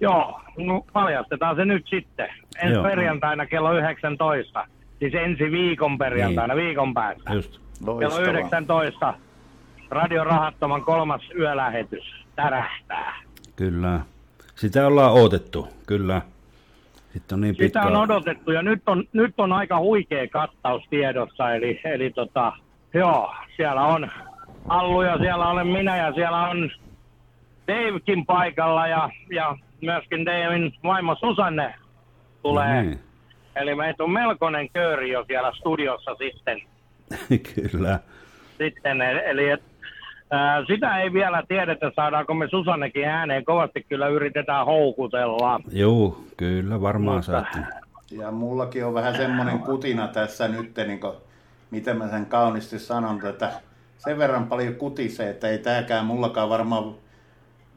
joo, 0.00 0.40
no 0.58 0.84
paljastetaan 0.92 1.56
se 1.56 1.64
nyt 1.64 1.86
sitten. 1.90 2.28
Ensi 2.62 2.74
Joo. 2.74 2.82
perjantaina 2.82 3.46
kello 3.46 3.72
19. 3.72 4.66
Siis 4.98 5.14
ensi 5.14 5.50
viikon 5.50 5.98
perjantaina, 5.98 6.54
Niin. 6.54 6.66
viikon 6.66 6.94
päästä. 6.94 7.32
Just. 7.34 7.58
Kello 7.78 7.94
Loistavaa. 8.00 8.30
19. 8.30 9.14
Radio 9.90 10.24
Rahattoman 10.24 10.82
kolmas 10.82 11.22
yölähetys 11.38 12.24
tärähtää. 12.36 13.14
Kyllä. 13.56 14.00
Sitä 14.54 14.86
ollaan 14.86 15.12
odotettu, 15.12 15.68
kyllä. 15.86 16.22
Sitten 17.12 17.36
on 17.36 17.40
niin 17.40 17.56
pitkä... 17.56 17.80
Sitä 17.80 17.82
on 17.82 17.96
odotettu 17.96 18.52
ja 18.52 18.62
nyt 18.62 18.82
on, 18.86 19.04
nyt 19.12 19.34
on 19.38 19.52
aika 19.52 19.78
huikea 19.78 20.28
kattaus 20.28 20.82
tiedossa. 20.90 21.54
Eli, 21.54 21.80
eli 21.84 22.10
tota, 22.10 22.52
joo, 22.94 23.34
siellä 23.56 23.82
on 23.82 24.10
Allu 24.68 25.02
ja 25.02 25.18
siellä 25.18 25.48
olen 25.48 25.66
minä 25.66 25.96
ja 25.96 26.12
siellä 26.12 26.48
on 26.48 26.70
Davekin 27.68 28.26
paikalla 28.26 28.86
ja, 28.86 29.10
ja 29.30 29.56
myöskin 29.80 30.26
Davein 30.26 30.74
vaimo 30.82 31.14
Susanne 31.14 31.74
tulee. 32.42 32.74
No 32.74 32.82
niin. 32.82 33.00
Eli 33.56 33.74
meitä 33.74 34.04
on 34.04 34.10
melkoinen 34.10 34.68
kööri 34.70 35.10
jo 35.10 35.24
siellä 35.26 35.52
studiossa 35.58 36.14
sitten. 36.14 36.62
kyllä. 37.54 37.98
sitten 38.58 39.02
eli 39.02 39.50
et, 39.50 39.62
ää, 40.32 40.64
sitä 40.66 40.98
ei 40.98 41.12
vielä 41.12 41.42
tiedetä, 41.48 41.92
saadaanko 41.96 42.34
me 42.34 42.48
Susannekin 42.48 43.04
ääneen. 43.08 43.44
Kovasti 43.44 43.86
kyllä 43.88 44.08
yritetään 44.08 44.66
houkutella. 44.66 45.60
Joo, 45.72 46.18
kyllä 46.36 46.80
varmaan 46.80 47.16
Mutta- 47.16 47.32
saatte. 47.32 47.58
Ja 48.10 48.30
mullakin 48.30 48.84
on 48.84 48.94
vähän 48.94 49.16
semmoinen 49.16 49.58
kutina 49.58 50.08
tässä 50.08 50.48
nyt, 50.48 50.72
niin 50.86 51.00
kuin, 51.00 51.12
miten 51.70 51.98
mä 51.98 52.08
sen 52.08 52.26
kauniisti 52.26 52.78
sanon, 52.78 53.26
että 53.26 53.50
sen 53.98 54.18
verran 54.18 54.46
paljon 54.46 54.74
kutisee, 54.74 55.30
että 55.30 55.48
ei 55.48 55.58
tääkään 55.58 56.06
mullakaan 56.06 56.48
varmaan 56.48 56.84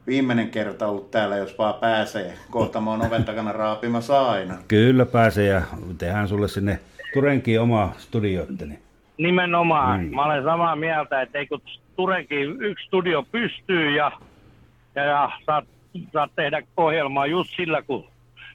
viimeinen 0.06 0.50
kerta 0.50 0.86
ollut 0.86 1.10
täällä, 1.10 1.36
jos 1.36 1.58
vaan 1.58 1.74
pääsee. 1.74 2.34
Kohta 2.50 2.80
mä 2.80 2.90
oon 2.90 3.06
oven 3.06 3.24
takana 3.24 3.52
raapimassa 3.52 4.30
aina. 4.30 4.54
Kyllä 4.68 5.06
pääsee 5.06 5.46
ja 5.48 5.62
tehdään 5.98 6.28
sulle 6.28 6.48
sinne 6.48 6.78
Turenkin 7.14 7.60
oma 7.60 7.92
studioitteni. 7.98 8.78
Nimenomaan. 9.18 10.00
Mm. 10.04 10.14
Mä 10.14 10.24
olen 10.24 10.44
samaa 10.44 10.76
mieltä, 10.76 11.22
että 11.22 11.38
ei 11.38 11.46
kun 11.46 11.60
Turenkin 11.96 12.62
yksi 12.62 12.86
studio 12.86 13.22
pystyy 13.32 13.90
ja, 13.96 14.12
ja, 14.94 15.04
ja 15.04 15.30
saat, 15.46 15.64
saat 16.12 16.30
tehdä 16.36 16.62
ohjelmaa 16.76 17.26
just 17.26 17.50
sillä, 17.56 17.82
kun, 17.82 18.04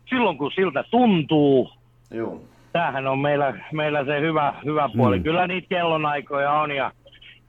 silloin 0.10 0.38
kun 0.38 0.52
siltä 0.56 0.84
tuntuu. 0.92 1.72
Joo. 2.12 2.42
Tämähän 2.74 3.08
on 3.08 3.20
meillä, 3.20 3.54
meillä 3.72 4.06
se 4.06 4.22
hyvä, 4.22 4.54
hyvä 4.66 4.90
puoli. 4.96 5.18
Mm. 5.18 5.24
Kyllä 5.24 5.48
niitä 5.48 5.68
kellonaikoja 5.70 6.52
on 6.52 6.72
ja, 6.72 6.92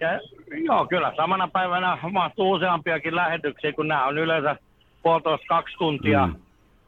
ja 0.00 0.20
joo, 0.64 0.86
kyllä 0.86 1.12
samana 1.16 1.48
päivänä 1.48 1.98
mahtuu 2.12 2.50
useampiakin 2.52 3.16
lähetyksiä, 3.16 3.72
kun 3.72 3.88
nämä 3.88 4.04
on 4.06 4.18
yleensä 4.18 4.56
puolitoista 5.02 5.46
kaksi 5.48 5.76
tuntia 5.78 6.26
Mm. 6.26 6.32
mm. 6.32 6.38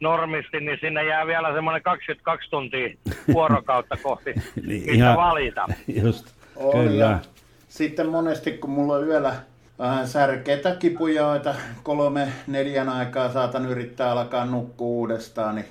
normisti, 0.01 0.61
niin 0.61 0.79
sinne 0.81 1.05
jää 1.05 1.27
vielä 1.27 1.53
semmoinen 1.55 1.83
22 1.83 2.51
tuntia 2.51 2.89
vuorokautta 3.33 3.97
kohti, 4.03 4.31
Niin, 4.57 4.67
mistä 4.67 4.93
ihan- 4.93 5.17
valita. 5.17 5.67
Just, 6.05 6.27
On, 6.57 6.73
kyllä. 6.89 7.05
ja 7.05 7.19
Sitten 7.75 8.09
monesti, 8.09 8.53
kun 8.53 8.71
mulla 8.71 8.95
on 8.95 9.07
yöllä 9.07 9.35
vähän 9.79 10.09
särkeitä 10.09 10.77
kipuja, 10.77 11.37
että 11.37 11.55
kolme, 11.83 12.29
neljän 12.47 12.89
aikaa 12.89 13.29
saatan 13.29 13.67
yrittää 13.67 14.11
alkaa 14.11 14.45
nukkua 14.45 14.87
uudestaan, 14.87 15.55
niin 15.55 15.67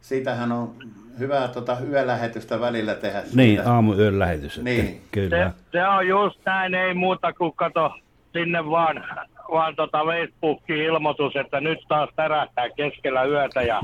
sitähän 0.00 0.52
on 0.52 0.74
hyvä 1.18 1.48
tota 1.48 1.76
yölähetystä 1.90 2.60
välillä 2.60 2.94
tehdä. 2.94 3.18
Niin, 3.18 3.56
siitä. 3.56 3.72
aamuyön 3.72 4.18
lähetys. 4.18 4.62
Niin. 4.62 5.00
Kyllä. 5.12 5.52
Se, 5.56 5.62
se 5.72 5.86
on 5.88 6.08
just 6.08 6.40
näin, 6.46 6.74
ei 6.74 6.94
muuta 6.94 7.32
kuin 7.32 7.52
kato 7.56 7.94
sinne 8.32 8.70
vaan, 8.70 9.04
vaan 9.50 9.76
tota 9.76 9.98
Facebookiin 10.04 10.84
ilmoitus, 10.84 11.36
että 11.36 11.60
nyt 11.60 11.78
taas 11.88 12.10
tärähtää 12.16 12.70
keskellä 12.70 13.24
yötä 13.24 13.62
ja 13.62 13.82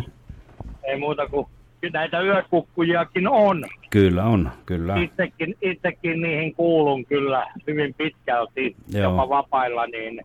ei 0.84 0.98
muuta 0.98 1.28
kuin 1.28 1.46
näitä 1.90 2.20
yökukkujakin 2.20 3.28
on. 3.28 3.64
Kyllä 3.90 4.24
on, 4.24 4.50
kyllä. 4.66 4.96
Itsekin, 4.96 5.54
itsekin 5.62 6.20
niihin 6.20 6.54
kuulun 6.54 7.04
kyllä 7.04 7.46
hyvin 7.66 7.94
pitkälti, 7.94 8.76
Joo. 8.88 9.02
jopa 9.02 9.28
vapailla, 9.28 9.86
niin, 9.86 10.24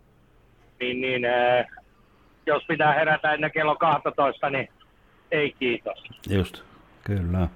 niin, 0.80 1.00
niin 1.00 1.24
äh, 1.24 1.66
jos 2.46 2.62
pitää 2.68 2.92
herätä 2.92 3.32
ennen 3.32 3.50
kello 3.50 3.76
12, 3.76 4.50
niin 4.50 4.68
ei 5.30 5.54
kiitos. 5.58 6.04
Just, 6.30 6.62
kyllä. 7.04 7.48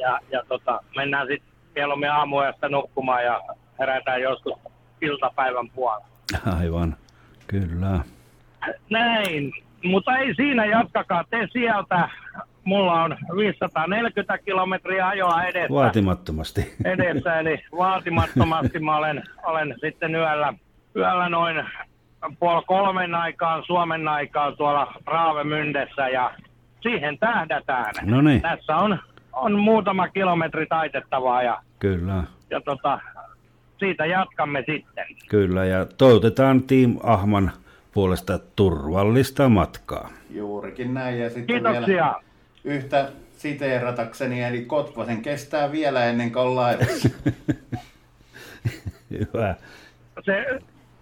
Ja, 0.00 0.20
ja 0.30 0.42
tota, 0.48 0.80
mennään 0.96 1.26
sitten 1.26 1.52
mieluummin 1.74 2.10
aamuyöstä 2.10 2.68
nukkumaan 2.68 3.24
ja 3.24 3.42
herätään 3.78 4.20
joskus 4.20 4.58
iltapäivän 5.00 5.70
puolella. 5.70 6.06
Aivan, 6.58 6.96
kyllä. 7.46 8.00
Näin, 8.90 9.52
mutta 9.84 10.16
ei 10.16 10.34
siinä 10.34 10.66
jatkakaa 10.66 11.24
te 11.30 11.48
sieltä. 11.52 12.08
Mulla 12.64 13.02
on 13.02 13.16
540 13.36 14.38
kilometriä 14.38 15.08
ajoa 15.08 15.44
edessä. 15.44 15.74
Vaatimattomasti. 15.74 16.74
edessä, 16.84 17.38
eli 17.38 17.64
vaatimattomasti 17.76 18.78
mä 18.78 18.96
olen, 18.96 19.22
olen 19.44 19.74
sitten 19.80 20.14
yöllä, 20.14 20.54
yöllä 20.96 21.28
noin 21.28 21.64
puoli 22.38 22.62
kolmen 22.66 23.14
aikaan 23.14 23.62
Suomen 23.66 24.08
aikaan 24.08 24.56
tuolla 24.56 24.94
Raavemyndessä 25.06 26.08
ja 26.08 26.34
siihen 26.80 27.18
tähdätään. 27.18 27.94
No 28.02 28.20
niin. 28.20 28.42
Tässä 28.42 28.76
on, 28.76 28.98
on 29.32 29.58
muutama 29.58 30.08
kilometri 30.08 30.66
taitettavaa 30.66 31.42
ja, 31.42 31.62
Kyllä, 31.78 32.24
ja 32.50 32.60
tota, 32.60 33.00
siitä 33.78 34.06
jatkamme 34.06 34.64
sitten. 34.66 35.06
kyllä. 35.28 35.64
Ja 35.64 35.86
toivotetaan 35.98 36.62
Team 36.62 36.96
Ahman 37.02 37.50
puolesta 37.94 38.38
turvallista 38.56 39.48
matkaa. 39.48 40.08
Juurikin 40.30 40.94
näin. 40.94 41.20
Ja 41.20 41.30
sitten 41.30 41.62
vielä 41.62 41.70
Kiitoksia. 41.70 42.14
Yhtä 42.64 43.08
siteeratakseni, 43.36 44.42
eli 44.42 44.64
Kotvasen 44.64 45.22
kestää 45.22 45.72
vielä 45.72 46.04
ennen 46.04 46.32
kuin 46.32 46.42
on 46.42 46.56
laivassa. 46.56 47.08
Hyvä, 49.10 49.54
Se, 50.24 50.46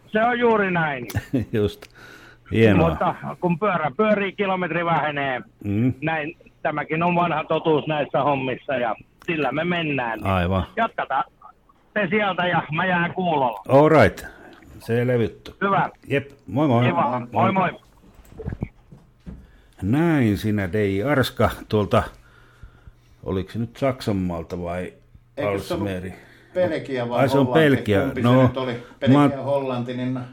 se 0.07 0.23
on 0.25 0.39
juuri 0.39 0.71
näin. 0.71 1.07
just. 1.53 1.87
Hienoa. 2.53 2.89
Mutta 2.89 3.15
kun 3.41 3.59
pyörä 3.59 3.91
pyörii, 3.97 4.33
kilometri 4.33 4.85
vähenee. 4.85 5.41
Mm, 5.65 5.93
Näin, 6.03 6.37
tämäkin 6.63 7.03
on 7.03 7.15
vanha 7.15 7.45
totuus 7.45 7.87
näissä 7.87 8.23
hommissa 8.23 8.77
ja 8.77 8.95
sillä 9.27 9.53
me 9.53 9.65
mennään. 9.65 10.27
aivan. 10.27 10.65
Jatkataan 10.77 11.25
te 11.95 12.07
sieltä 12.11 12.47
ja 12.47 12.63
mä 12.73 12.87
jään 12.87 13.15
kuulolla. 13.15 13.61
All 13.69 13.89
right. 13.89 14.27
Se 14.79 15.07
levytty. 15.07 15.55
Hyvä. 15.61 15.91
Jep, 16.09 16.31
moi 16.47 16.69
moi. 16.69 16.85
Kiva. 16.85 17.27
Moi 17.33 17.53
moi. 17.53 17.71
Näin 19.83 20.39
sinä 20.39 20.73
Dei 20.73 21.03
Arska 21.03 21.51
tuolta, 21.69 22.03
oliko 23.23 23.51
se 23.53 23.59
nyt 23.59 23.77
Saksanmaalta 23.77 24.63
vai 24.63 24.93
Alsmeri? 25.47 26.15
Belgia 26.55 27.09
vai 27.09 27.21
Ai, 27.21 27.29
se 27.29 27.39
on 27.39 27.47
Hollanti? 27.47 27.71
Belgia. 27.77 28.01
Kumpi 28.03 28.23
No, 28.23 28.35
se 28.41 28.43
nyt 28.49 28.57
oli? 28.57 28.73
Belgia 29.01 29.19
mä- 29.19 29.43
Hollanti, 29.43 29.95
niin 29.97 30.15
na- 30.15 30.25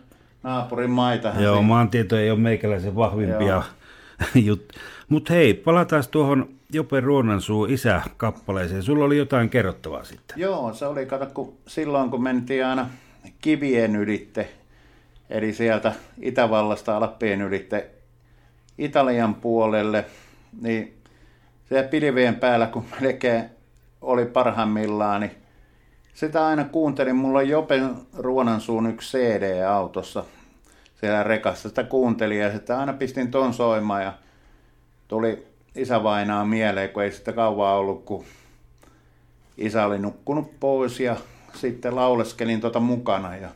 naapurin 0.43 0.89
maitahan 0.91 1.43
Joo, 1.43 1.55
siinä. 1.55 1.67
maantieto 1.67 2.17
ei 2.17 2.31
ole 2.31 2.39
meikäläisen 2.39 2.95
vahvimpia 2.95 3.47
Joo. 3.47 3.63
jut. 4.45 4.73
Mutta 5.09 5.33
hei, 5.33 5.53
palataan 5.53 6.03
tuohon 6.11 6.49
Jope 6.73 6.99
Ruonansuu 6.99 7.65
isä-kappaleeseen. 7.65 8.83
Sulla 8.83 9.05
oli 9.05 9.17
jotain 9.17 9.49
kerrottavaa 9.49 10.03
sitten. 10.03 10.39
Joo, 10.39 10.73
se 10.73 10.85
oli, 10.85 11.05
kato, 11.05 11.25
kun 11.25 11.57
silloin 11.67 12.09
kun 12.09 12.23
mentiin 12.23 12.65
aina 12.65 12.89
kivien 13.41 13.95
ylitte, 13.95 14.49
eli 15.29 15.53
sieltä 15.53 15.93
Itävallasta 16.21 16.97
Alppien 16.97 17.41
ylitte 17.41 17.89
Italian 18.77 19.35
puolelle, 19.35 20.05
niin 20.61 20.97
se 21.69 21.83
pilvien 21.83 22.35
päällä, 22.35 22.67
kun 22.67 22.85
melkein 23.01 23.49
oli 24.01 24.25
parhaimmillaan, 24.25 25.21
niin 25.21 25.31
sitä 26.13 26.47
aina 26.47 26.63
kuuntelin. 26.63 27.15
Mulla 27.15 27.39
on 27.39 27.49
Jopen 27.49 27.95
Ruonansuun 28.17 28.89
yksi 28.89 29.17
CD 29.17 29.63
autossa 29.63 30.23
siellä 30.95 31.23
rekassa. 31.23 31.69
Sitä 31.69 31.83
kuuntelin 31.83 32.39
ja 32.39 32.51
sitä 32.51 32.79
aina 32.79 32.93
pistin 32.93 33.31
ton 33.31 33.53
soimaan 33.53 34.03
ja 34.03 34.13
tuli 35.07 35.47
isävainaa 35.75 36.45
mieleen, 36.45 36.89
kun 36.89 37.03
ei 37.03 37.11
sitä 37.11 37.33
kauan 37.33 37.73
ollut, 37.75 38.05
kun 38.05 38.25
isä 39.57 39.85
oli 39.85 39.99
nukkunut 39.99 40.59
pois 40.59 40.99
ja 40.99 41.15
sitten 41.55 41.95
lauleskelin 41.95 42.61
tuota 42.61 42.79
mukana 42.79 43.35
ja 43.35 43.49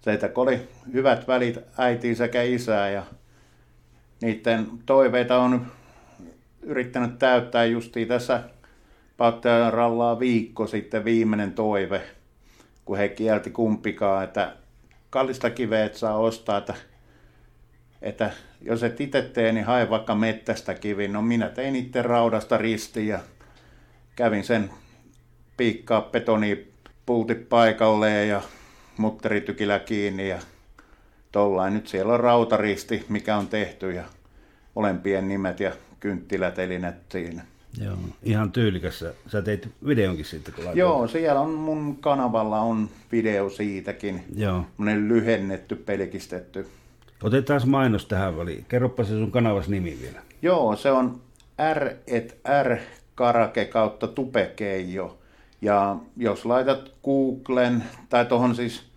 siitä 0.00 0.28
kun 0.28 0.42
oli 0.42 0.68
hyvät 0.92 1.28
välit 1.28 1.58
äitiin 1.78 2.16
sekä 2.16 2.42
isää 2.42 2.90
ja 2.90 3.02
niiden 4.20 4.66
toiveita 4.86 5.38
on 5.38 5.66
yrittänyt 6.62 7.18
täyttää 7.18 7.64
justiin 7.64 8.08
tässä 8.08 8.42
Pauttelan 9.16 9.72
rallaa 9.72 10.18
viikko 10.18 10.66
sitten 10.66 11.04
viimeinen 11.04 11.52
toive, 11.52 12.02
kun 12.84 12.98
he 12.98 13.08
kielti 13.08 13.50
kumpikaan, 13.50 14.24
että 14.24 14.56
kallista 15.10 15.50
kiveä 15.50 15.84
et 15.84 15.94
saa 15.94 16.16
ostaa, 16.18 16.58
että, 16.58 16.74
että 18.02 18.30
jos 18.60 18.82
et 18.82 19.00
itse 19.00 19.22
tee, 19.22 19.52
niin 19.52 19.66
hae 19.66 19.90
vaikka 19.90 20.14
mettästä 20.14 20.74
kivin. 20.74 21.12
No 21.12 21.22
minä 21.22 21.48
tein 21.48 21.76
itse 21.76 22.02
raudasta 22.02 22.58
ristin 22.58 23.08
ja 23.08 23.20
kävin 24.16 24.44
sen 24.44 24.70
piikkaa 25.56 26.02
betoni 26.02 26.72
pulti 27.06 27.34
paikalleen 27.34 28.28
ja 28.28 28.42
mutteritykillä 28.96 29.78
kiinni 29.78 30.28
ja 30.28 30.38
tollain. 31.32 31.74
Nyt 31.74 31.86
siellä 31.88 32.12
on 32.12 32.20
rautaristi, 32.20 33.04
mikä 33.08 33.36
on 33.36 33.46
tehty 33.46 33.92
ja 33.92 34.04
molempien 34.74 35.28
nimet 35.28 35.60
ja 35.60 35.72
kynttilätelinet 36.00 36.94
siinä. 37.08 37.42
Joo, 37.84 37.96
ihan 38.22 38.52
tyylikäs. 38.52 39.04
Sä- 39.26 39.42
teit 39.42 39.68
videonkin 39.86 40.24
sitten, 40.24 40.54
kun 40.54 40.64
laitoit. 40.64 40.78
Joo, 40.78 41.08
siellä 41.08 41.40
on 41.40 41.50
mun 41.50 41.96
kanavalla 41.96 42.60
on 42.60 42.88
video 43.12 43.50
siitäkin. 43.50 44.24
Joo. 44.36 44.64
Semmoinen 44.76 45.08
lyhennetty, 45.08 45.76
pelkistetty. 45.76 46.66
Otetaan 47.22 47.68
mainos 47.68 48.06
tähän 48.06 48.36
väliin. 48.36 48.64
Kerropa 48.68 49.04
se 49.04 49.10
sun 49.10 49.30
kanavas 49.30 49.68
nimi 49.68 49.98
vielä. 50.02 50.20
Joo, 50.42 50.76
se 50.76 50.90
on 50.90 51.20
R 51.74 51.90
et 52.06 52.40
R 52.64 52.76
karake 53.14 53.64
kautta 53.64 54.06
tupekeijo. 54.06 55.18
Ja 55.62 55.96
jos 56.16 56.44
laitat 56.44 56.92
Googlen 57.04 57.84
tai 58.08 58.24
tuohon 58.26 58.54
siis 58.54 58.87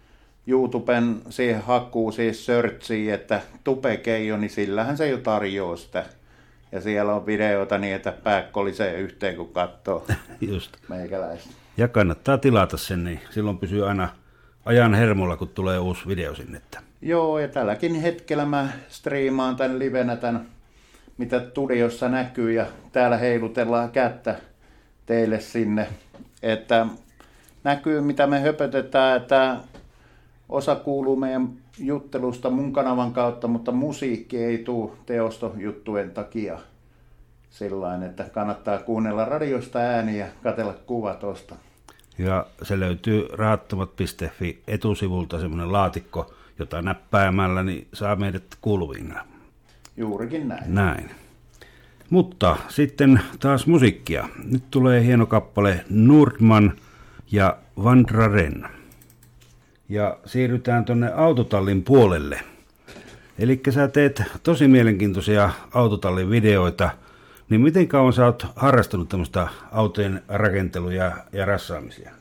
YouTuben 0.48 1.22
siihen 1.30 1.62
hakuun, 1.62 2.14
siis 2.14 2.46
searchiin, 2.46 3.14
että 3.14 3.42
tupekeijo, 3.64 4.38
niin 4.38 4.50
sillähän 4.50 4.98
se 4.98 5.10
jo 5.10 5.18
tarjoaa 5.18 5.76
sitä. 5.76 6.06
Ja 6.72 6.82
siellä 6.82 7.14
on 7.14 7.26
videoita 7.26 7.78
niin, 7.78 7.96
että 7.96 8.12
pää 8.12 8.42
kolisee 8.42 9.00
yhteen, 9.00 9.36
kun 9.36 9.54
katsoo 9.54 10.08
Just. 10.42 10.72
meikäläistä. 10.88 11.50
Ja 11.78 11.88
kannattaa 11.88 12.38
tilata 12.38 12.78
sen, 12.78 13.04
niin 13.04 13.20
silloin 13.30 13.58
pysyy 13.58 13.88
aina 13.88 14.10
ajan 14.66 14.94
hermolla, 14.94 15.38
kun 15.38 15.48
tulee 15.48 15.80
uusi 15.80 16.08
video 16.08 16.36
sinne. 16.36 16.62
Joo, 17.02 17.40
ja 17.40 17.48
tälläkin 17.48 17.96
hetkellä 17.96 18.46
mä 18.46 18.70
striimaan 18.90 19.56
tämän 19.56 19.80
livenä 19.80 20.16
tämän, 20.16 20.46
mitä 21.18 21.50
studiossa 21.50 22.10
näkyy, 22.10 22.52
ja 22.52 22.66
täällä 22.92 23.18
heilutellaan 23.18 23.92
kättä 23.92 24.36
teille 25.06 25.40
sinne, 25.40 25.88
että 26.44 26.86
näkyy 27.64 28.02
mitä 28.02 28.28
me 28.28 28.40
höpötetään, 28.40 29.18
että 29.18 29.58
osa 30.52 30.76
kuuluu 30.76 31.16
meidän 31.16 31.50
juttelusta 31.80 32.50
mun 32.50 32.74
kanavan 32.74 33.14
kautta, 33.14 33.48
mutta 33.48 33.72
musiikki 33.72 34.38
ei 34.38 34.58
tule 34.58 34.92
teostojuttujen 35.06 36.12
takia 36.12 36.60
sillain, 37.50 38.04
että 38.04 38.24
kannattaa 38.24 38.78
kuunnella 38.78 39.26
radiosta 39.26 39.80
ääniä 39.80 40.26
ja 40.26 40.32
katella 40.44 40.74
kuva 40.86 41.14
tosta. 41.14 41.56
Ja 42.18 42.46
se 42.64 42.80
löytyy 42.80 43.28
rahattomat.fi 43.34 44.64
etusivulta 44.68 45.40
semmoinen 45.40 45.72
laatikko, 45.72 46.34
jota 46.60 46.82
näppäämällä 46.82 47.64
niin 47.64 47.88
saa 47.94 48.16
meidät 48.16 48.44
kuuluviin. 48.62 49.14
Juurikin 49.98 50.48
näin. 50.48 50.76
Näin. 50.76 51.12
Mutta 52.10 52.58
sitten 52.68 53.22
taas 53.40 53.68
musiikkia. 53.68 54.30
Nyt 54.52 54.64
tulee 54.72 55.04
hieno 55.04 55.26
kappale 55.26 55.86
Nordman 55.90 56.74
ja 57.32 57.58
Vandraren. 57.84 58.81
Ja 59.92 60.18
siirrytään 60.26 60.86
tonne 60.86 61.12
autotallin 61.16 61.84
puolelle. 61.84 62.40
Eli 63.40 63.62
sä 63.70 63.88
teet 63.88 64.24
tosi 64.44 64.68
mielenkiintoisia 64.68 65.50
autotallin 65.74 66.30
videoita. 66.30 66.90
Niin 67.50 67.62
miten 67.62 67.88
kauan 67.88 68.14
sä 68.14 68.26
oot 68.26 68.48
harrastanut 68.56 69.10
tämmöistä 69.10 69.48
autojen 69.72 70.24
rakenteluja 70.28 71.12
ja 71.34 71.46
rassaamisia? 71.46 72.12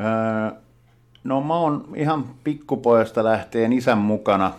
Öö, 0.00 0.58
no 1.24 1.40
mä 1.40 1.54
oon 1.54 1.88
ihan 1.94 2.24
pikkupojasta 2.44 3.24
lähtien 3.24 3.72
isän 3.72 3.98
mukana 3.98 4.52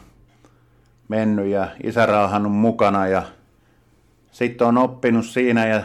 mennyt 1.08 1.48
ja 1.48 1.68
isä 1.84 2.06
raahannut 2.06 2.56
mukana 2.56 3.08
ja 3.08 3.24
sitten 4.32 4.68
on 4.68 4.78
oppinut 4.78 5.26
siinä 5.26 5.68
ja 5.68 5.84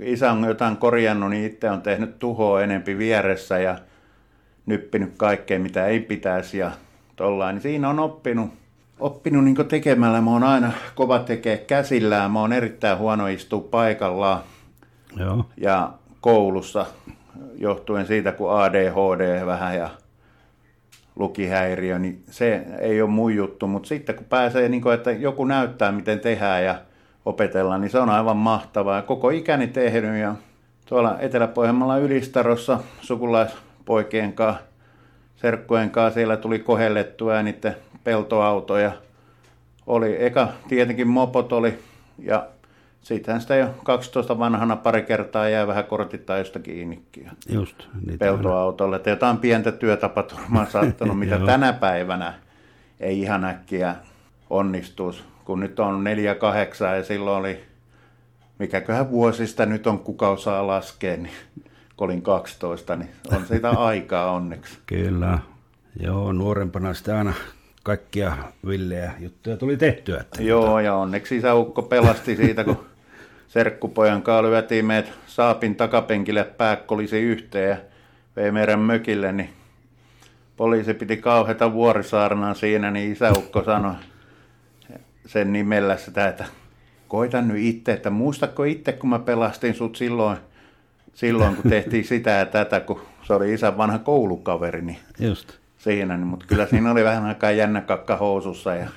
isä 0.00 0.32
on 0.32 0.44
jotain 0.44 0.76
korjannut, 0.76 1.30
niin 1.30 1.44
itse 1.44 1.70
on 1.70 1.82
tehnyt 1.82 2.18
tuhoa 2.18 2.62
enempi 2.62 2.98
vieressä 2.98 3.58
ja 3.58 3.78
nyppinyt 4.66 5.12
kaikkea 5.16 5.58
mitä 5.58 5.86
ei 5.86 6.00
pitäisi 6.00 6.58
ja 6.58 6.70
tollain. 7.16 7.54
Niin 7.54 7.62
siinä 7.62 7.88
on 7.88 7.98
oppinut, 7.98 8.50
oppinut 9.00 9.44
niin 9.44 9.68
tekemällä. 9.68 10.20
Mä 10.20 10.30
oon 10.30 10.44
aina 10.44 10.72
kova 10.94 11.18
tekee 11.18 11.56
käsillään, 11.56 12.30
mä 12.30 12.40
oon 12.40 12.52
erittäin 12.52 12.98
huono 12.98 13.26
istua 13.26 13.68
paikallaan 13.70 14.40
Joo. 15.16 15.46
ja 15.56 15.92
koulussa 16.20 16.86
johtuen 17.58 18.06
siitä, 18.06 18.32
kun 18.32 18.60
ADHD 18.60 19.46
vähän 19.46 19.76
ja 19.76 19.90
lukihäiriö, 21.16 21.98
niin 21.98 22.22
se 22.30 22.66
ei 22.78 23.02
ole 23.02 23.10
mun 23.10 23.34
juttu, 23.34 23.66
mutta 23.66 23.88
sitten 23.88 24.14
kun 24.14 24.24
pääsee, 24.24 24.68
niin 24.68 24.82
kuin, 24.82 24.94
että 24.94 25.12
joku 25.12 25.44
näyttää, 25.44 25.92
miten 25.92 26.20
tehdään 26.20 26.64
ja 26.64 26.74
opetellaan, 27.24 27.80
niin 27.80 27.90
se 27.90 27.98
on 27.98 28.10
aivan 28.10 28.36
mahtavaa. 28.36 29.02
Koko 29.02 29.30
ikäni 29.30 29.66
tehnyt 29.66 30.20
ja 30.20 30.34
tuolla 30.86 31.18
Etelä-Pohjanmaalla 31.18 31.98
Ylistarossa 31.98 32.80
sukulaispoikien 33.92 34.32
kanssa, 34.32 34.62
serkkujen 35.36 35.90
kanssa 35.90 36.14
siellä 36.14 36.36
tuli 36.36 36.58
kohellettua 36.58 37.42
niiden 37.42 37.76
peltoautoja. 38.04 38.92
Oli, 39.86 40.24
eka 40.24 40.48
tietenkin 40.68 41.08
mopot 41.08 41.52
oli 41.52 41.78
ja 42.18 42.48
Siitähän 43.02 43.40
sitä 43.40 43.56
jo 43.56 43.74
12 43.84 44.38
vanhana 44.38 44.76
pari 44.76 45.02
kertaa 45.02 45.48
jää 45.48 45.66
vähän 45.66 45.84
kortitaajosta 45.84 46.60
kiinnikin. 46.60 47.30
Just. 47.48 47.88
Niitä 48.06 48.24
Peltoautolle, 48.24 48.96
että 48.96 49.10
jotain 49.10 49.38
pientä 49.38 49.72
työtapaturmaa 49.72 50.70
saattanut, 50.70 51.18
mitä 51.18 51.38
tänä 51.46 51.72
päivänä 51.72 52.34
ei 53.00 53.20
ihan 53.20 53.44
äkkiä 53.44 53.94
onnistus. 54.50 55.24
Kun 55.44 55.60
nyt 55.60 55.80
on 55.80 56.04
4-8 56.92 56.96
ja 56.96 57.04
silloin 57.04 57.40
oli, 57.40 57.64
mikäköhän 58.58 59.10
vuosista 59.10 59.66
nyt 59.66 59.86
on 59.86 59.98
kuka 59.98 60.28
osaa 60.28 60.66
laskea, 60.66 61.16
niin 61.16 61.34
kun 62.02 62.10
olin 62.10 62.22
12, 62.22 62.96
niin 62.96 63.10
on 63.32 63.46
siitä 63.46 63.70
aikaa 63.88 64.30
onneksi. 64.30 64.78
Kyllä. 64.86 65.38
Joo, 66.00 66.32
nuorempana 66.32 66.94
sitä 66.94 67.18
aina 67.18 67.32
kaikkia 67.82 68.36
villejä 68.66 69.12
juttuja 69.18 69.56
tuli 69.56 69.76
tehtyä. 69.76 70.20
Että 70.20 70.42
Joo, 70.42 70.80
ja 70.80 70.94
onneksi 70.94 71.36
isäukko 71.36 71.82
pelasti 71.82 72.36
siitä, 72.36 72.64
kun 72.64 72.86
serkkupojan 73.48 74.22
kanssa 74.22 74.42
lyötiin 74.42 74.84
meidät 74.84 75.12
saapin 75.26 75.74
takapenkille 75.74 76.44
pääkkolisi 76.44 77.18
yhteen 77.20 77.70
ja 77.70 77.76
vei 78.36 78.52
meidän 78.52 78.80
mökille, 78.80 79.32
niin 79.32 79.50
poliisi 80.56 80.94
piti 80.94 81.16
kauheita 81.16 81.72
vuorisaarnaa 81.72 82.54
siinä, 82.54 82.90
niin 82.90 83.12
isäukko 83.12 83.64
sanoi 83.64 83.94
sen 85.26 85.52
nimellä 85.52 85.96
sitä, 85.96 86.28
että 86.28 86.44
koita 87.08 87.42
nyt 87.42 87.58
itse, 87.58 87.92
että 87.92 88.10
muistatko 88.10 88.64
itse, 88.64 88.92
kun 88.92 89.10
mä 89.10 89.18
pelastin 89.18 89.74
sut 89.74 89.96
silloin, 89.96 90.36
silloin 91.14 91.56
kun 91.56 91.70
tehtiin 91.70 92.04
sitä 92.04 92.30
ja 92.30 92.46
tätä, 92.46 92.80
kun 92.80 93.00
se 93.22 93.32
oli 93.32 93.54
isän 93.54 93.76
vanha 93.76 93.98
koulukaveri, 93.98 94.82
niin 94.82 94.98
Just. 95.18 95.52
siinä, 95.78 96.16
niin, 96.16 96.26
mutta 96.26 96.46
kyllä 96.46 96.66
siinä 96.66 96.92
oli 96.92 97.04
vähän 97.04 97.24
aikaa 97.24 97.50
jännä 97.50 97.80
kakka 97.80 98.16
housussa 98.16 98.74
ja 98.74 98.88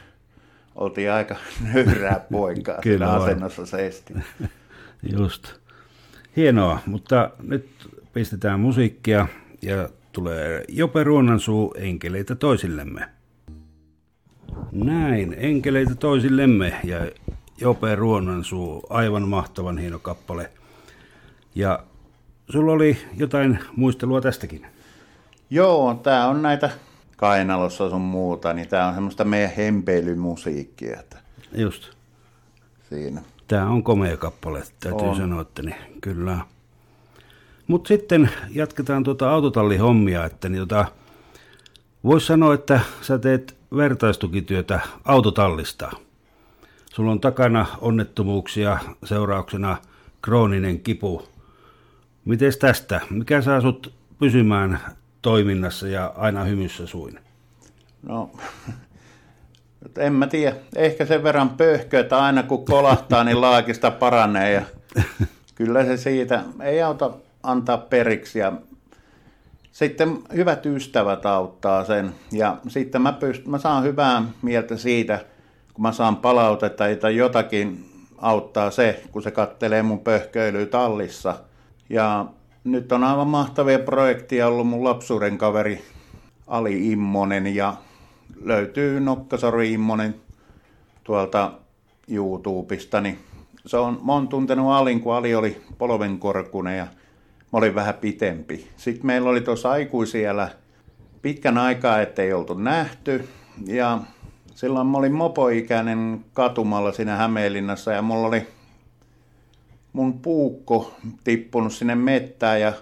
oltiin 0.75 1.11
aika 1.11 1.35
nöyrää 1.73 2.25
poikaa 2.31 2.77
Kyllä 2.81 3.05
siinä 3.05 3.23
asennossa 3.23 3.65
seesti. 3.65 4.13
Just. 5.17 5.53
Hienoa, 6.35 6.79
mutta 6.85 7.29
nyt 7.43 7.69
pistetään 8.13 8.59
musiikkia 8.59 9.27
ja 9.61 9.89
tulee 10.11 10.65
Jope 10.67 11.03
Ruonansuu 11.03 11.73
enkeleitä 11.77 12.35
toisillemme. 12.35 13.09
Näin, 14.71 15.35
enkeleitä 15.37 15.95
toisillemme 15.95 16.79
ja 16.83 17.11
Jope 17.61 17.95
Ruonansuu, 17.95 18.83
aivan 18.89 19.27
mahtavan 19.27 19.77
hieno 19.77 19.99
kappale. 19.99 20.51
Ja 21.55 21.83
sulla 22.49 22.71
oli 22.71 22.97
jotain 23.17 23.59
muistelua 23.75 24.21
tästäkin. 24.21 24.67
Joo, 25.49 25.99
tää 26.03 26.27
on 26.27 26.41
näitä 26.41 26.69
kainalossa 27.17 27.89
sun 27.89 28.01
muuta, 28.01 28.53
niin 28.53 28.67
tää 28.67 28.87
on 28.87 28.93
semmoista 28.93 29.23
meidän 29.23 29.51
hempeilymusiikkia 29.57 30.99
että 30.99 31.17
Just. 31.55 31.83
siinä. 32.89 33.21
Tämä 33.47 33.69
on 33.69 33.83
komea 33.83 34.17
kappale, 34.17 34.63
täytyy 34.79 35.07
On. 35.07 35.17
sanoa, 35.17 35.41
että 35.41 35.61
niin, 35.61 35.75
kyllä. 36.01 36.39
Mutta 37.67 37.87
sitten 37.87 38.29
jatketaan 38.49 39.03
tuota 39.03 39.31
autotallihommia, 39.31 40.25
että 40.25 40.49
niin 40.49 40.59
tota, 40.59 40.85
voisi 42.03 42.27
sanoa, 42.27 42.53
että 42.53 42.79
sä 43.01 43.17
teet 43.17 43.57
vertaistukityötä 43.75 44.79
autotallista. 45.05 45.91
Sulla 46.93 47.11
on 47.11 47.19
takana 47.19 47.65
onnettomuuksia, 47.81 48.77
seurauksena 49.03 49.77
krooninen 50.21 50.79
kipu. 50.79 51.34
Mites 52.25 52.57
tästä? 52.57 53.01
Mikä 53.09 53.41
saa 53.41 53.61
sut 53.61 53.93
pysymään 54.19 54.79
toiminnassa 55.21 55.87
ja 55.87 56.13
aina 56.17 56.43
hymyssä 56.43 56.87
suin? 56.87 57.19
No, 58.03 58.31
en 59.97 60.13
mä 60.13 60.27
tiedä. 60.27 60.55
Ehkä 60.75 61.05
sen 61.05 61.23
verran 61.23 61.49
pöhkö, 61.49 61.99
että 61.99 62.17
aina 62.17 62.43
kun 62.43 62.65
kolahtaa, 62.65 63.23
niin 63.23 63.41
laakista 63.41 63.91
paranee. 63.91 64.51
Ja 64.51 64.61
kyllä 65.55 65.85
se 65.85 65.97
siitä 65.97 66.43
ei 66.61 66.81
auta 66.81 67.11
antaa 67.43 67.77
periksi. 67.77 68.39
Ja 68.39 68.53
sitten 69.71 70.19
hyvät 70.35 70.65
ystävät 70.65 71.25
auttaa 71.25 71.85
sen. 71.85 72.15
Ja 72.31 72.57
sitten 72.67 73.01
mä, 73.01 73.13
pyst- 73.19 73.49
mä 73.49 73.57
saan 73.57 73.83
hyvää 73.83 74.23
mieltä 74.41 74.77
siitä, 74.77 75.19
kun 75.73 75.81
mä 75.81 75.91
saan 75.91 76.15
palautetta 76.17 76.83
tai 77.01 77.15
jotakin 77.15 77.85
auttaa 78.17 78.71
se, 78.71 79.03
kun 79.11 79.23
se 79.23 79.31
kattelee 79.31 79.83
mun 79.83 79.99
pöhköilyä 79.99 80.65
tallissa. 80.65 81.35
Ja 81.89 82.25
nyt 82.63 82.91
on 82.91 83.03
aivan 83.03 83.27
mahtavia 83.27 83.79
projekteja 83.79 84.47
ollut 84.47 84.67
mun 84.67 84.83
lapsuuden 84.83 85.37
kaveri 85.37 85.81
Ali 86.47 86.91
Immonen 86.91 87.55
ja 87.55 87.73
löytyy 88.41 88.99
Nokkasori 88.99 89.73
Immonen 89.73 90.15
tuolta 91.03 91.51
YouTubesta, 92.07 93.01
niin 93.01 93.19
se 93.65 93.77
on, 93.77 93.99
mä 94.05 94.13
oon 94.13 94.27
tuntenut 94.27 94.71
Alin, 94.71 95.01
kun 95.01 95.15
Ali 95.15 95.35
oli 95.35 95.61
polvenkorkunen 95.77 96.77
ja 96.77 96.87
mä 97.53 97.57
olin 97.57 97.75
vähän 97.75 97.95
pitempi. 97.95 98.67
Sitten 98.77 99.05
meillä 99.05 99.29
oli 99.29 99.41
tuossa 99.41 99.71
aikuisiellä 99.71 100.49
pitkän 101.21 101.57
aikaa, 101.57 102.01
ettei 102.01 102.33
oltu 102.33 102.53
nähty 102.53 103.29
ja 103.65 103.99
silloin 104.55 104.87
mä 104.87 104.97
olin 104.97 105.13
mopoikäinen 105.13 106.25
katumalla 106.33 106.91
siinä 106.91 107.15
Hämeenlinnassa 107.15 107.91
ja 107.91 108.01
mulla 108.01 108.27
oli 108.27 108.47
mun 109.95 110.19
puukko 110.19 110.93
tippunut 111.23 111.73
sinne 111.73 111.95
mettään 111.95 112.61
ja 112.61 112.73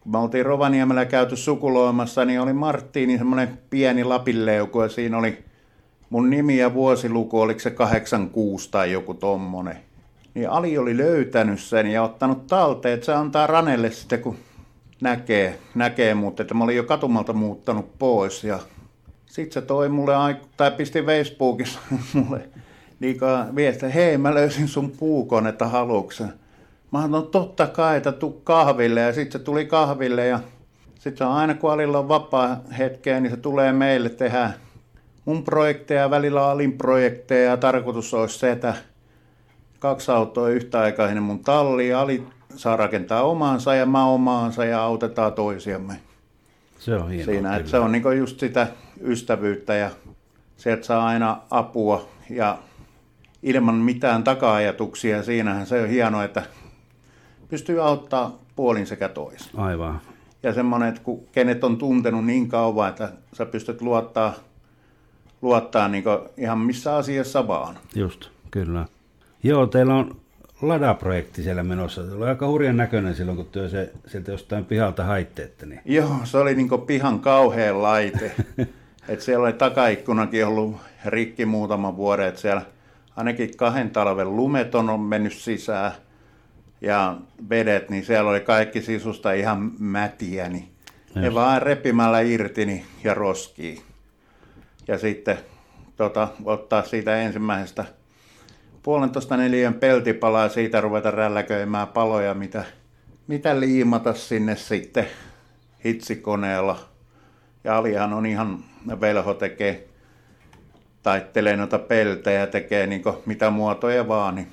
kun 0.00 0.12
me 0.12 0.18
oltiin 0.18 0.46
Rovaniemellä 0.46 1.04
käyty 1.04 1.36
sukuloimassa, 1.36 2.24
niin 2.24 2.40
oli 2.40 2.52
Marttiini 2.52 3.18
semmoinen 3.18 3.58
pieni 3.70 4.04
lapinleuku 4.04 4.82
ja 4.82 4.88
siinä 4.88 5.18
oli 5.18 5.44
mun 6.10 6.30
nimi 6.30 6.56
ja 6.56 6.74
vuosiluku, 6.74 7.40
oliko 7.40 7.60
se 7.60 7.70
86 7.70 8.70
tai 8.70 8.92
joku 8.92 9.14
tommonen. 9.14 9.76
Niin 10.34 10.50
Ali 10.50 10.78
oli 10.78 10.96
löytänyt 10.96 11.60
sen 11.60 11.86
ja 11.86 12.02
ottanut 12.02 12.46
talteen, 12.46 12.94
että 12.94 13.06
se 13.06 13.12
antaa 13.12 13.46
Ranelle 13.46 13.90
sitten, 13.90 14.20
kun 14.20 14.36
näkee, 15.00 15.58
näkee 15.74 16.14
mut, 16.14 16.40
että 16.40 16.54
mä 16.54 16.64
olin 16.64 16.76
jo 16.76 16.84
katumalta 16.84 17.32
muuttanut 17.32 17.98
pois 17.98 18.44
ja 18.44 18.58
sitten 19.26 19.52
se 19.52 19.66
toi 19.66 19.88
mulle, 19.88 20.36
tai 20.56 20.70
pisti 20.70 21.02
Facebookissa 21.02 21.78
mulle 22.14 22.48
liikaa 23.00 23.46
viestiä, 23.54 23.88
hei 23.88 24.18
mä 24.18 24.34
löysin 24.34 24.68
sun 24.68 24.90
puukon, 24.90 25.46
että 25.46 25.70
sä?" 26.12 26.24
Mä 26.92 27.02
sanoin, 27.02 27.10
no 27.12 27.22
totta 27.22 27.66
kai, 27.66 27.96
että 27.96 28.12
tuu 28.12 28.40
kahville. 28.44 29.00
Ja 29.00 29.12
sitten 29.12 29.40
se 29.40 29.44
tuli 29.44 29.66
kahville 29.66 30.26
ja 30.26 30.40
sitten 30.98 31.26
aina 31.26 31.54
kun 31.54 31.72
Alilla 31.72 31.98
on 31.98 32.08
vapaa 32.08 32.60
hetkeä, 32.78 33.20
niin 33.20 33.30
se 33.30 33.36
tulee 33.36 33.72
meille 33.72 34.08
tehdä 34.08 34.50
mun 35.24 35.42
projekteja, 35.44 36.10
välillä 36.10 36.50
Alin 36.50 36.72
projekteja. 36.78 37.50
Ja 37.50 37.56
tarkoitus 37.56 38.14
olisi 38.14 38.38
se, 38.38 38.52
että 38.52 38.74
kaksi 39.78 40.10
autoa 40.12 40.48
yhtä 40.48 40.80
aikaa 40.80 41.06
sinne 41.06 41.20
mun 41.20 41.44
talliin. 41.44 41.96
Ali 41.96 42.22
saa 42.56 42.76
rakentaa 42.76 43.22
omaansa 43.22 43.74
ja 43.74 43.86
mä 43.86 44.06
omaansa 44.06 44.64
ja 44.64 44.82
autetaan 44.82 45.32
toisiamme 45.32 45.94
Se 46.78 46.94
on 46.94 47.08
hienoa. 47.10 47.24
siinä. 47.24 47.48
Että 47.48 47.58
kyllä. 47.58 47.70
se 47.70 47.78
on 47.78 47.92
niin 47.92 48.18
just 48.18 48.40
sitä 48.40 48.66
ystävyyttä 49.00 49.74
ja 49.74 49.90
sieltä 50.56 50.82
saa 50.82 51.06
aina 51.06 51.40
apua 51.50 52.08
ja 52.30 52.58
ilman 53.42 53.74
mitään 53.74 54.24
taka-ajatuksia. 54.24 55.22
Siinähän 55.22 55.66
se 55.66 55.82
on 55.82 55.88
hienoa, 55.88 56.24
että 56.24 56.42
pystyy 57.48 57.82
auttaa 57.82 58.38
puolin 58.56 58.86
sekä 58.86 59.08
toisin. 59.08 59.50
Aivan. 59.56 60.00
Ja 60.42 60.54
semmoinen, 60.54 60.88
että 60.88 61.00
kun 61.00 61.22
kenet 61.32 61.64
on 61.64 61.78
tuntenut 61.78 62.24
niin 62.24 62.48
kauan, 62.48 62.88
että 62.88 63.12
sä 63.32 63.46
pystyt 63.46 63.82
luottaa, 63.82 64.34
luottaa 65.42 65.88
niin 65.88 66.04
ihan 66.36 66.58
missä 66.58 66.96
asiassa 66.96 67.48
vaan. 67.48 67.78
Just, 67.94 68.28
kyllä. 68.50 68.86
Joo, 69.42 69.66
teillä 69.66 69.94
on 69.94 70.16
Lada-projekti 70.62 71.42
siellä 71.42 71.62
menossa. 71.62 72.06
Se 72.06 72.14
oli 72.14 72.26
aika 72.26 72.46
hurjan 72.46 72.76
näköinen 72.76 73.14
silloin, 73.14 73.36
kun 73.36 73.46
työ 73.46 73.68
se 73.68 73.92
sieltä 74.06 74.30
jostain 74.30 74.64
pihalta 74.64 75.04
haitte, 75.04 75.50
niin. 75.66 75.80
Joo, 75.84 76.16
se 76.24 76.38
oli 76.38 76.54
niin 76.54 76.68
pihan 76.86 77.20
kauhea 77.20 77.82
laite. 77.82 78.32
että 79.08 79.24
siellä 79.24 79.44
oli 79.44 79.52
takaikkunakin 79.52 80.46
ollut 80.46 80.76
rikki 81.04 81.46
muutaman 81.46 81.96
vuoden, 81.96 82.26
että 82.26 82.40
siellä 82.40 82.62
ainakin 83.18 83.56
kahden 83.56 83.90
talven 83.90 84.36
lumet 84.36 84.74
on 84.74 85.00
mennyt 85.00 85.32
sisään 85.32 85.92
ja 86.80 87.16
vedet, 87.48 87.90
niin 87.90 88.04
siellä 88.04 88.30
oli 88.30 88.40
kaikki 88.40 88.82
sisusta 88.82 89.32
ihan 89.32 89.72
mätiä, 89.78 90.48
niin 90.48 90.68
ne 91.14 91.34
vaan 91.34 91.62
repimällä 91.62 92.20
irti 92.20 92.66
niin, 92.66 92.84
ja 93.04 93.14
roskii. 93.14 93.82
Ja 94.88 94.98
sitten 94.98 95.38
tota, 95.96 96.28
ottaa 96.44 96.82
siitä 96.82 97.16
ensimmäisestä 97.16 97.84
puolentoista 98.82 99.36
neliön 99.36 99.74
peltipalaa 99.74 100.42
ja 100.42 100.48
siitä 100.48 100.80
ruveta 100.80 101.10
rälläköimään 101.10 101.88
paloja, 101.88 102.34
mitä, 102.34 102.64
mitä 103.26 103.60
liimata 103.60 104.14
sinne 104.14 104.56
sitten 104.56 105.06
hitsikoneella. 105.84 106.80
Ja 107.64 107.78
Alihan 107.78 108.12
on 108.12 108.26
ihan 108.26 108.64
velho 109.00 109.34
tekee, 109.34 109.88
taittelee 111.02 111.56
noita 111.56 111.78
peltejä, 111.78 112.46
tekee 112.46 112.86
niin 112.86 113.02
mitä 113.26 113.50
muotoja 113.50 114.08
vaan, 114.08 114.34
niin 114.34 114.48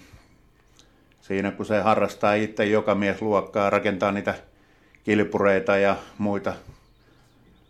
siinä 1.22 1.52
kun 1.52 1.66
se 1.66 1.82
harrastaa 1.82 2.34
itse 2.34 2.66
joka 2.66 2.96
mies 2.96 3.22
luokkaa, 3.22 3.70
rakentaa 3.70 4.12
niitä 4.12 4.34
kilpureita 5.04 5.78
ja 5.78 5.96
muita, 6.18 6.54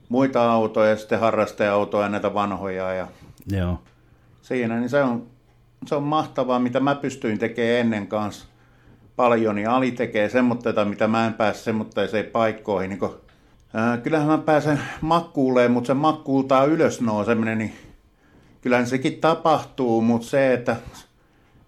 muita 0.09 0.51
autoja, 0.51 0.89
ja 0.89 0.95
sitten 0.95 1.19
harrastaja-autoja, 1.19 2.09
näitä 2.09 2.33
vanhoja 2.33 2.93
ja 2.93 3.07
Joo, 3.51 3.79
siinä, 4.41 4.79
niin 4.79 4.89
se 4.89 5.03
on, 5.03 5.27
se 5.85 5.95
on 5.95 6.03
mahtavaa, 6.03 6.59
mitä 6.59 6.79
mä 6.79 6.95
pystyin 6.95 7.39
tekemään 7.39 7.79
ennen 7.79 8.07
kanssa 8.07 8.45
paljon, 9.15 9.55
niin 9.55 9.69
Ali 9.69 9.91
tekee 9.91 10.29
semmoitteita, 10.29 10.85
mitä 10.85 11.07
mä 11.07 11.27
en 11.27 11.33
pääse 11.33 11.59
semmoitteeseen 11.59 12.25
paikkoihin. 12.25 12.89
Niin 12.89 12.99
kun, 12.99 13.19
ää, 13.73 13.97
kyllähän 13.97 14.27
mä 14.27 14.37
pääsen 14.37 14.79
makkuuleen, 15.01 15.71
mutta 15.71 15.87
se 15.87 15.93
makkuultaa 15.93 16.65
ylös 16.65 17.01
nouseminen, 17.01 17.57
niin 17.57 17.73
kyllähän 18.65 18.87
sekin 18.87 19.17
tapahtuu, 19.21 20.01
mutta 20.01 20.27
se, 20.27 20.53
että 20.53 20.75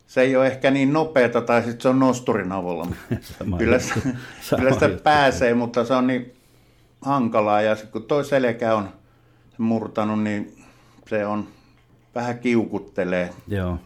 se 0.08 0.22
ei 0.22 0.36
ole 0.36 0.48
ehkä 0.48 0.72
niin 0.72 0.94
nopeata 0.94 1.42
tai 1.42 1.64
sitten 1.64 1.82
se 1.82 1.90
on 1.90 2.00
nosturin 2.00 2.52
avulla. 2.52 2.88
kyllä, 3.58 3.78
kyllä 4.58 4.74
sitä 4.74 4.90
pääsee, 5.04 5.54
mutta 5.54 5.86
se 5.86 5.94
on 5.94 6.08
niin 6.08 6.34
hankalaa 7.02 7.62
ja 7.62 7.76
kun 7.92 8.04
toi 8.04 8.26
selkä 8.26 8.76
on 8.76 8.90
murtanut, 9.58 10.24
niin 10.24 10.56
se 11.08 11.26
on 11.26 11.48
vähän 12.16 12.40
kiukuttelee. 12.40 13.30
Joo. 13.48 13.80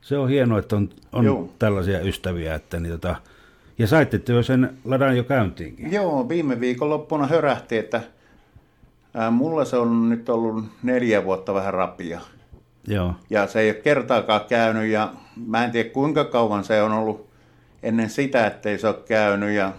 Se 0.00 0.18
on 0.18 0.28
hienoa, 0.28 0.58
että 0.58 0.76
on, 0.76 0.90
on 1.12 1.50
tällaisia 1.58 2.00
ystäviä, 2.00 2.54
että 2.54 2.80
niin 2.80 2.92
tota, 2.92 3.16
ja 3.78 3.86
saitte 3.86 4.32
jo 4.32 4.42
sen 4.42 4.78
ladan 4.84 5.16
jo 5.16 5.24
käyntiinkin. 5.24 5.92
Joo, 5.92 6.28
viime 6.28 6.60
viikon 6.60 6.90
loppuna 6.90 7.26
hörähti, 7.26 7.76
että 7.76 8.00
ää, 9.14 9.30
mulla 9.30 9.64
se 9.64 9.76
on 9.76 10.08
nyt 10.08 10.28
ollut 10.28 10.64
neljä 10.82 11.24
vuotta 11.24 11.54
vähän 11.54 11.74
rapia. 11.74 12.20
Joo. 12.86 13.14
Ja 13.30 13.46
se 13.46 13.60
ei 13.60 13.70
ole 13.70 13.74
kertaakaan 13.74 14.40
käynyt 14.48 14.90
ja 14.90 15.12
mä 15.46 15.64
en 15.64 15.70
tiedä 15.70 15.90
kuinka 15.90 16.24
kauan 16.24 16.64
se 16.64 16.82
on 16.82 16.92
ollut 16.92 17.30
ennen 17.82 18.10
sitä, 18.10 18.46
ettei 18.46 18.78
se 18.78 18.88
ole 18.88 18.96
käynyt. 19.08 19.50
Ja 19.50 19.72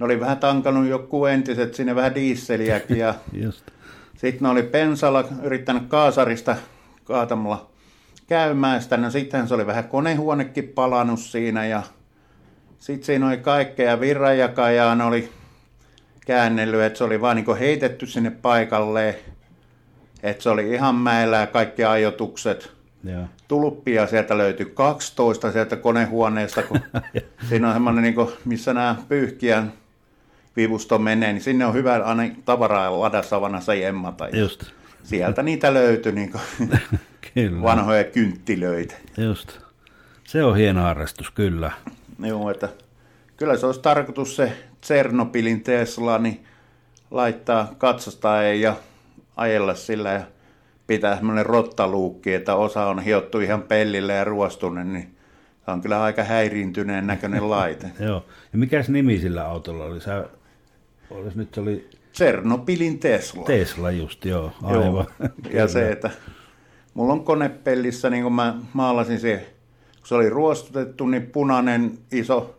ne 0.00 0.06
oli 0.06 0.20
vähän 0.20 0.38
tankannut 0.38 0.86
joku 0.86 1.26
entiset 1.26 1.74
sinne 1.74 1.94
vähän 1.94 2.14
diisseliäkin 2.14 2.98
ja 2.98 3.14
sitten 4.18 4.42
ne 4.42 4.48
oli 4.48 4.62
pensalla 4.62 5.24
yrittänyt 5.42 5.82
kaasarista 5.88 6.56
kaatamalla 7.04 7.70
käymään 8.26 8.82
sitä. 8.82 8.96
No 8.96 9.10
sitten 9.10 9.48
se 9.48 9.54
oli 9.54 9.66
vähän 9.66 9.88
konehuonekin 9.88 10.68
palannut 10.68 11.20
siinä 11.20 11.66
ja 11.66 11.82
sitten 12.78 13.06
siinä 13.06 13.28
oli 13.28 13.36
kaikkea 13.36 14.00
virranjakajaa, 14.00 14.94
ne 14.94 15.04
oli 15.04 15.28
käännellyt, 16.28 16.80
että 16.80 16.98
se 16.98 17.04
oli 17.04 17.20
vaan 17.20 17.36
niin 17.36 17.56
heitetty 17.58 18.06
sinne 18.06 18.30
paikalleen. 18.30 19.14
Että 20.22 20.42
se 20.42 20.50
oli 20.50 20.70
ihan 20.70 20.94
mäellä 20.94 21.36
ja 21.36 21.46
kaikki 21.46 21.84
ajotukset. 21.84 22.72
Joo. 23.04 23.24
Tuluppia 23.48 24.06
sieltä 24.06 24.38
löytyi 24.38 24.66
12 24.66 25.52
sieltä 25.52 25.76
konehuoneesta, 25.76 26.62
kun 26.62 26.80
siinä 27.48 27.68
on 27.68 27.74
semmoinen, 27.74 28.02
niin 28.02 28.14
kuin, 28.14 28.28
missä 28.44 28.74
nämä 28.74 28.96
pyyhkiän 29.08 29.72
vivusto 30.56 30.98
menee, 30.98 31.32
niin 31.32 31.42
sinne 31.42 31.66
on 31.66 31.74
hyvä 31.74 32.04
aina 32.04 32.22
tavaraa 32.44 33.00
ladassa 33.00 33.40
vanhassa 33.40 33.74
jemmata. 33.74 34.28
Just. 34.28 34.64
Sieltä 35.02 35.42
niitä 35.42 35.74
löytyi 35.74 36.12
niin 36.18 36.32
kuin, 36.32 37.62
vanhoja 37.62 38.04
kynttilöitä. 38.04 38.94
Just. 39.16 39.58
Se 40.24 40.44
on 40.44 40.56
hieno 40.56 40.82
harrastus, 40.82 41.30
kyllä. 41.30 41.72
Joo, 42.18 42.50
että 42.50 42.68
kyllä 43.36 43.56
se 43.56 43.66
olisi 43.66 43.80
tarkoitus 43.80 44.36
se 44.36 44.52
Tsernopilin 44.88 45.60
Tesla, 45.60 46.18
niin 46.18 46.44
laittaa 47.10 47.74
katsastaa 47.78 48.42
ja 48.42 48.76
ajella 49.36 49.74
sillä 49.74 50.12
ja 50.12 50.20
pitää 50.86 51.16
semmoinen 51.16 51.46
rottaluukki, 51.46 52.34
että 52.34 52.54
osa 52.54 52.86
on 52.86 52.98
hiottu 52.98 53.40
ihan 53.40 53.62
pellille 53.62 54.12
ja 54.12 54.24
ruostunut, 54.24 54.86
niin 54.86 55.16
se 55.64 55.70
on 55.70 55.80
kyllä 55.80 56.02
aika 56.02 56.24
häiriintyneen 56.24 57.06
näköinen 57.06 57.50
laite. 57.50 57.90
Joo. 58.00 58.24
Ja 58.52 58.58
mikäs 58.58 58.88
nimi 58.88 59.18
sillä 59.18 59.44
autolla 59.44 59.84
oli? 59.84 60.00
Sä, 60.00 60.28
olis, 61.10 61.36
nyt 61.36 61.58
oli... 61.58 61.90
Tsernopilin 62.12 62.98
Tesla. 62.98 63.44
Tesla 63.44 63.90
just, 63.90 64.24
joo. 64.24 64.52
Aivan. 64.62 64.82
Joo. 64.84 65.06
ja 65.60 65.68
se, 65.68 65.92
että 65.92 66.10
mulla 66.94 67.12
on 67.12 67.24
konepellissä, 67.24 68.10
niin 68.10 68.22
kuin 68.22 68.34
mä 68.34 68.54
maalasin 68.72 69.20
se 69.20 69.54
se 70.04 70.14
oli 70.14 70.30
ruostutettu, 70.30 71.06
niin 71.06 71.26
punainen 71.26 71.98
iso 72.12 72.57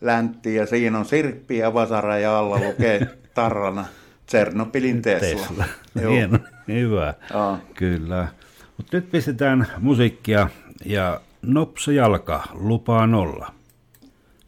läntti 0.00 0.54
ja 0.54 0.66
siinä 0.66 0.98
on 0.98 1.04
sirppi 1.04 1.58
ja 1.58 1.74
vasara 1.74 2.18
ja 2.18 2.38
alla 2.38 2.58
lukee 2.58 3.08
tarrana 3.34 3.84
Tsernopilin 4.26 5.02
Tesla. 5.02 5.46
Tesla. 5.46 5.64
Hieno, 6.10 6.38
hyvä, 6.68 7.14
Aa. 7.34 7.58
kyllä. 7.74 8.28
Mutta 8.76 8.96
nyt 8.96 9.10
pistetään 9.10 9.66
musiikkia 9.78 10.48
ja 10.84 11.20
Nopsa 11.42 11.92
jalka, 11.92 12.42
lupaan 12.52 13.14
olla. 13.14 13.52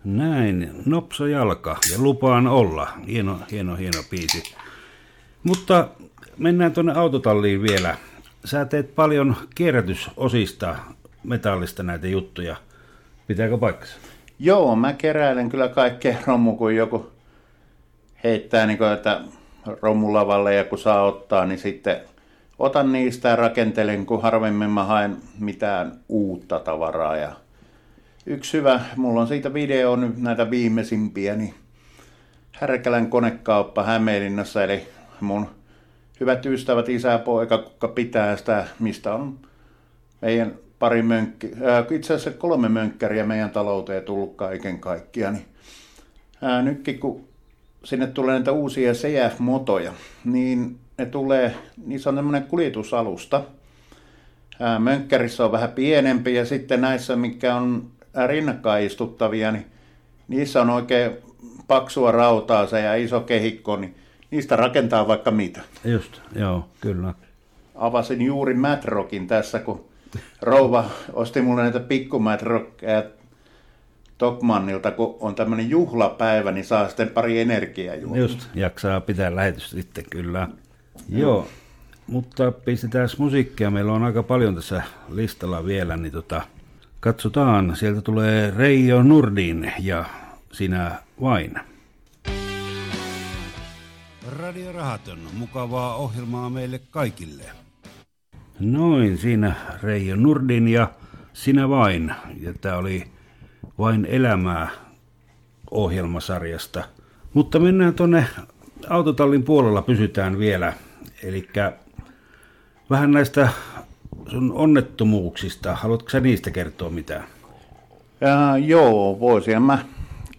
Näin, 0.05 0.71
Nopsa 0.87 1.29
jalka 1.29 1.77
ja 1.93 1.99
lupaan 1.99 2.47
olla. 2.47 2.89
Hieno, 3.07 3.39
hieno, 3.51 3.77
hieno 3.77 4.03
biisi. 4.11 4.43
Mutta 5.43 5.89
mennään 6.39 6.73
tuonne 6.73 6.93
autotalliin 6.93 7.63
vielä. 7.63 7.97
Sä 8.45 8.65
teet 8.65 8.95
paljon 8.95 9.37
kierrätysosista 9.55 10.77
metallista 11.25 11.83
näitä 11.83 12.07
juttuja. 12.07 12.57
Pitääkö 13.27 13.59
paikkansa? 13.59 13.97
Joo, 14.43 14.77
mä 14.77 14.93
keräilen 14.93 15.49
kyllä 15.49 15.69
kaikkea 15.69 16.17
romu, 16.27 16.57
kun 16.57 16.77
joku 16.77 17.11
heittää, 18.25 18.67
niin 18.67 18.79
kuin, 18.79 18.93
että 18.93 19.21
romulavalle 19.83 20.55
ja 20.55 20.65
kun 20.65 20.79
saa 20.79 21.03
ottaa, 21.03 21.47
niin 21.47 21.59
sitten 21.59 21.97
otan 22.59 22.93
niistä 22.93 23.29
ja 23.29 23.37
rakentelen, 23.37 24.07
kun 24.07 24.23
harvemmin 24.23 24.71
mä 24.71 24.85
haen 24.85 25.17
mitään 25.39 25.93
uutta 26.09 26.59
tavaraa. 26.59 27.17
Ja 27.17 27.33
yksi 28.27 28.59
hyvä, 28.59 28.81
mulla 28.97 29.21
on 29.21 29.29
siitä 29.29 29.55
video 29.55 29.97
nyt 29.97 30.19
näitä 30.19 30.51
viimeisimpiä, 30.51 31.37
niin 31.37 31.55
Härkälän 32.53 33.11
konekauppa 33.11 33.83
Hämeenlinnassa, 33.83 34.65
eli 34.65 34.89
mun 35.21 35.47
hyvät 36.21 36.47
ystävät, 36.47 36.89
isä 36.89 37.09
ja 37.09 37.19
poika, 37.19 37.59
kuka 37.59 37.89
pitää 37.89 38.37
sitä, 38.37 38.67
mistä 38.79 39.15
on 39.15 39.39
meidän 40.23 40.55
pari 40.81 41.03
mönkki, 41.03 41.51
ää, 41.65 41.85
itse 41.91 42.15
asiassa 42.15 42.39
kolme 42.39 42.69
mönkkäriä 42.69 43.27
meidän 43.27 43.51
talouteen 43.51 44.03
tullut 44.03 44.37
kaiken 44.37 44.79
kaikkiaan. 44.79 45.35
Niin, 45.35 45.47
ää, 46.43 46.63
nytkin 46.63 46.99
kun 46.99 47.25
sinne 47.85 48.07
tulee 48.07 48.35
näitä 48.35 48.53
uusia 48.53 48.93
CF-motoja, 48.93 49.93
niin 50.25 50.79
ne 50.99 51.07
tulee, 51.07 51.55
niissä 51.87 52.11
on 52.11 52.17
tämmöinen 52.17 52.45
kuljetusalusta. 52.45 53.43
Ää, 54.61 54.79
mönkkärissä 54.79 55.45
on 55.45 55.53
vähän 55.53 55.73
pienempi 55.73 56.35
ja 56.35 56.47
sitten 56.47 56.81
näissä, 56.81 57.17
mikä 57.17 57.57
on 57.57 57.91
rinnakkain 58.27 58.87
istuttavia, 58.87 59.53
niin 59.53 59.67
niissä 60.29 60.61
on 60.63 60.71
oikein 60.71 61.13
paksua 61.67 62.13
rautaa 62.13 62.67
se 62.67 62.81
ja 62.81 62.95
iso 62.95 63.21
kehikko, 63.21 63.77
niin 63.77 63.95
niistä 64.31 64.57
rakentaa 64.57 65.09
vaikka 65.09 65.31
mitä. 65.31 65.61
Just, 65.85 66.21
joo, 66.35 66.69
kyllä. 66.81 67.15
Avasin 67.75 68.23
juuri 68.23 68.55
Matrokin 68.55 69.27
tässä, 69.27 69.59
kun 69.59 69.90
rouva 70.43 70.91
osti 71.13 71.43
mulle 71.43 71.63
näitä 71.63 71.81
pikkumätrokkeja 71.81 73.03
Tokmannilta, 74.19 74.91
kun 74.91 75.17
on 75.21 75.35
tämmöinen 75.35 75.71
juhlapäivä, 75.71 76.53
niin 76.53 76.65
saa 76.65 76.89
sitten 76.89 77.09
pari 77.09 77.41
energiaa 77.41 77.95
Just, 77.95 78.49
jaksaa 78.55 79.01
pitää 79.01 79.37
lähetystä 79.37 79.71
sitten 79.71 80.05
kyllä. 80.11 80.49
Mm. 81.09 81.19
Joo, 81.19 81.49
mutta 82.07 82.53
pistetään 82.53 83.09
musiikkia. 83.19 83.71
Meillä 83.71 83.93
on 83.93 84.03
aika 84.03 84.23
paljon 84.23 84.55
tässä 84.55 84.83
listalla 85.09 85.65
vielä, 85.65 85.97
niin 85.97 86.13
tota, 86.13 86.43
katsotaan. 87.01 87.77
Sieltä 87.77 88.03
tulee 88.03 88.51
Reijo 88.57 89.03
Nurdin 89.03 89.73
ja 89.79 90.05
sinä 90.53 90.93
vain. 91.21 91.55
Radio 94.39 94.73
Rahaton, 94.73 95.19
mukavaa 95.33 95.95
ohjelmaa 95.95 96.51
meille 96.51 96.81
kaikille. 96.91 97.45
Noin, 98.61 99.19
siinä 99.19 99.55
Reijo 99.83 100.17
Nurdin 100.17 100.69
ja 100.69 100.91
Sinä 101.33 101.69
vain. 101.69 102.15
Ja 102.41 102.53
tämä 102.61 102.77
oli 102.77 103.05
Vain 103.79 104.07
elämää 104.11 104.69
ohjelmasarjasta. 105.71 106.85
Mutta 107.35 107.59
mennään 107.59 107.95
tuonne 107.95 108.27
autotallin 108.89 109.43
puolella, 109.43 109.83
pysytään 109.83 110.39
vielä. 110.39 110.73
Eli 111.23 111.49
vähän 112.91 113.13
näistä 113.13 113.49
sun 114.31 114.53
onnettomuuksista. 114.53 115.75
Haluatko 115.75 116.11
sä 116.11 116.21
niistä 116.21 116.51
kertoa 116.51 116.91
mitään? 116.91 117.25
Ja, 118.21 118.59
joo, 118.59 119.21
voisin 119.21 119.63
mä 119.63 119.79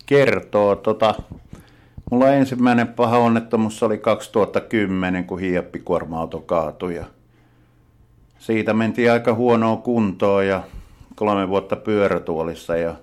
kertoa. 0.05 0.75
Tota, 0.75 1.15
mulla 2.11 2.29
ensimmäinen 2.29 2.87
paha 2.87 3.17
onnettomuus 3.17 3.83
oli 3.83 3.97
2010, 3.97 5.25
kun 5.25 5.39
hieppikuorma-auto 5.39 6.39
kaatui. 6.39 6.95
Ja 6.95 7.05
siitä 8.41 8.73
mentiin 8.73 9.11
aika 9.11 9.33
huonoa 9.33 9.77
kuntoa 9.77 10.43
ja 10.43 10.63
kolme 11.15 11.49
vuotta 11.49 11.75
pyörätuolissa 11.75 12.77
ja 12.77 12.95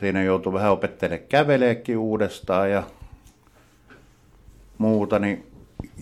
siinä 0.00 0.22
joutui 0.22 0.52
vähän 0.52 0.72
opettelemaan 0.72 1.28
käveleekin 1.28 1.98
uudestaan 1.98 2.70
ja 2.70 2.82
muuta, 4.78 5.18
niin 5.18 5.46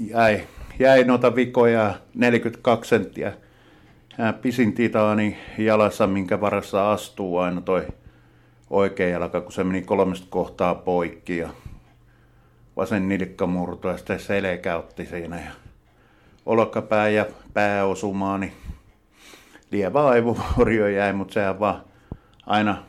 jäi, 0.01 0.43
jäi 0.79 1.05
noita 1.05 1.35
vikoja 1.35 1.95
42 2.15 2.89
senttiä. 2.89 3.33
Pisin 4.43 4.73
titaani 4.73 5.39
jalassa, 5.59 6.07
minkä 6.07 6.41
varassa 6.41 6.93
astuu 6.93 7.39
aina 7.39 7.61
toi 7.61 7.87
oikea 8.71 9.09
jalka, 9.09 9.41
kun 9.41 9.53
se 9.53 9.65
meni 9.65 9.83
kolmesta 9.83 10.27
kohtaa 10.31 10.75
poikki 10.75 11.39
ja 11.39 11.49
vasen 12.77 13.09
nilkka 13.09 13.47
murtui 13.47 13.91
ja 13.91 13.97
sitten 13.97 14.21
selkä 14.21 14.77
otti 14.77 15.07
siinä 15.07 15.37
ja 15.37 15.72
olkapää 16.47 17.09
ja 17.09 17.27
pääosumaa, 17.55 18.39
niin 18.39 18.53
lievä 19.71 20.07
aivovuorio 20.07 20.89
jäi, 20.89 21.13
mutta 21.13 21.35
sehän 21.35 21.61
vaan 21.61 21.83
aina 22.47 22.83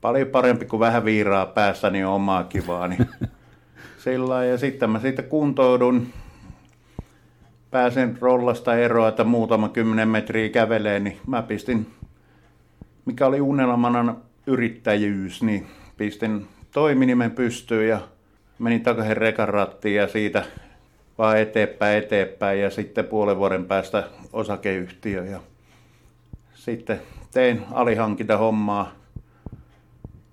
paljon 0.00 0.28
parempi 0.28 0.64
kuin 0.64 0.80
vähän 0.80 1.04
viiraa 1.04 1.46
päässä, 1.46 1.90
niin 1.90 2.06
on 2.06 2.12
omaa 2.12 2.44
kivaa. 2.44 2.88
Niin 2.88 3.06
sillä 4.04 4.44
ja 4.44 4.58
sitten 4.58 4.90
mä 4.90 5.00
siitä 5.00 5.22
kuntoudun 5.22 6.06
pääsen 7.70 8.18
rollasta 8.20 8.76
eroa, 8.76 9.08
että 9.08 9.24
muutama 9.24 9.68
kymmenen 9.68 10.08
metriä 10.08 10.48
kävelee, 10.48 11.00
niin 11.00 11.16
mä 11.26 11.42
pistin, 11.42 11.86
mikä 13.04 13.26
oli 13.26 13.40
unelmana 13.40 14.14
yrittäjyys, 14.46 15.42
niin 15.42 15.66
pistin 15.96 16.46
toiminimen 16.72 17.30
pystyyn 17.30 17.88
ja 17.88 18.00
menin 18.58 18.82
takaisin 18.82 19.16
rekan 19.16 19.48
rattiin 19.48 19.94
ja 19.94 20.08
siitä 20.08 20.44
vaan 21.18 21.38
eteenpäin, 21.38 21.98
eteenpäin 21.98 22.60
ja 22.60 22.70
sitten 22.70 23.04
puolen 23.04 23.38
vuoden 23.38 23.64
päästä 23.64 24.04
osakeyhtiö 24.32 25.24
ja 25.24 25.40
sitten 26.54 27.00
tein 27.32 27.64
alihankintahommaa. 27.72 28.92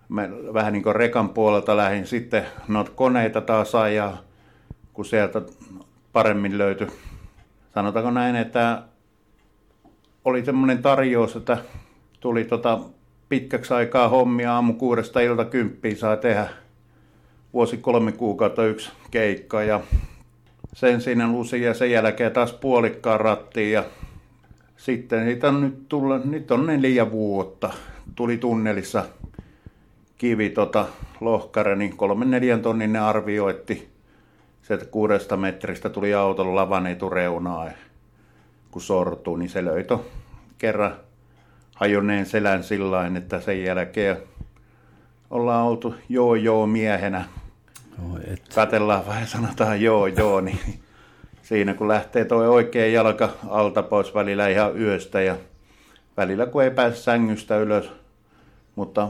Mä 0.09 0.29
vähän 0.53 0.73
niin 0.73 0.83
kuin 0.83 0.95
rekan 0.95 1.29
puolelta 1.29 1.77
lähdin 1.77 2.07
sitten 2.07 2.45
noita 2.67 2.91
koneita 2.91 3.41
taas 3.41 3.75
ajaa, 3.75 4.17
kun 4.93 5.05
sieltä 5.05 5.41
paremmin 6.13 6.57
löytyi. 6.57 6.87
Sanotaanko 7.73 8.11
näin, 8.11 8.35
että 8.35 8.81
oli 10.25 10.45
semmoinen 10.45 10.81
tarjous, 10.81 11.35
että 11.35 11.57
tuli 12.19 12.45
tota 12.45 12.79
pitkäksi 13.29 13.73
aikaa 13.73 14.09
hommia 14.09 14.53
aamu 14.53 14.73
kuudesta 14.73 15.19
ilta 15.19 15.45
kymppiin 15.45 15.97
saa 15.97 16.17
tehdä 16.17 16.47
vuosi 17.53 17.77
kolme 17.77 18.11
kuukautta 18.11 18.65
yksi 18.65 18.91
keikka 19.11 19.63
ja 19.63 19.81
sen 20.75 21.01
siinä 21.01 21.31
lusin 21.31 21.61
ja 21.61 21.73
sen 21.73 21.91
jälkeen 21.91 22.31
taas 22.31 22.53
puolikkaan 22.53 23.19
rattiin 23.19 23.71
ja 23.71 23.83
sitten 24.77 25.25
niitä 25.25 25.47
on 25.47 25.61
nyt 25.61 25.89
tullut, 25.89 26.25
nyt 26.25 26.51
on 26.51 26.65
neljä 26.65 27.11
vuotta. 27.11 27.73
Tuli 28.15 28.37
tunnelissa 28.37 29.05
kivi 30.17 30.49
tota 30.49 30.85
lohkare, 31.21 31.75
niin 31.75 31.97
kolmen 31.97 32.31
neljän 32.31 32.61
tonnin 32.61 32.93
ne 32.93 32.99
arvioitti. 32.99 33.89
Sieltä 34.61 34.85
kuudesta 34.85 35.37
metristä 35.37 35.89
tuli 35.89 36.13
auton 36.13 36.55
lavan 36.55 36.87
etureunaa. 36.87 37.71
Kun 38.71 38.81
sortuu, 38.81 39.35
niin 39.35 39.49
se 39.49 39.65
löi 39.65 39.85
kerran 40.57 40.95
hajonneen 41.75 42.25
selän 42.25 42.63
sillä 42.63 43.11
että 43.17 43.41
sen 43.41 43.63
jälkeen 43.63 44.17
ollaan 45.29 45.65
oltu 45.65 45.95
joo 46.09 46.35
joo 46.35 46.67
miehenä. 46.67 47.25
Oh, 48.03 48.17
et. 48.27 48.41
Katellaan 48.55 49.07
vai 49.07 49.27
sanotaan 49.27 49.81
joo 49.81 50.07
joo, 50.07 50.41
niin 50.41 50.59
siinä 51.41 51.73
kun 51.73 51.87
lähtee 51.87 52.25
tuo 52.25 52.37
oikea 52.37 52.87
jalka 52.87 53.29
alta 53.49 53.83
pois 53.83 54.13
välillä 54.13 54.47
ihan 54.47 54.81
yöstä 54.81 55.21
ja 55.21 55.35
välillä 56.17 56.45
kun 56.45 56.63
ei 56.63 56.71
pääse 56.71 56.97
sängystä 56.97 57.57
ylös, 57.57 57.91
mutta 58.75 59.09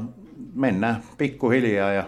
mennään 0.56 1.04
pikkuhiljaa 1.18 1.94
ja 1.94 2.04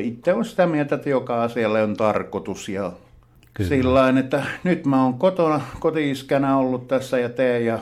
itse 0.00 0.32
olen 0.32 0.44
sitä 0.44 0.66
mieltä, 0.66 0.94
että 0.94 1.10
joka 1.10 1.42
asialle 1.42 1.82
on 1.82 1.96
tarkoitus 1.96 2.68
ja 2.68 2.92
Kyllä. 3.54 3.68
sillä 3.68 4.08
että 4.20 4.42
nyt 4.64 4.86
mä 4.86 5.02
oon 5.02 5.18
kotona, 5.18 5.60
kotiiskänä 5.80 6.56
ollut 6.56 6.88
tässä 6.88 7.18
ja 7.18 7.28
teen 7.28 7.66
ja 7.66 7.78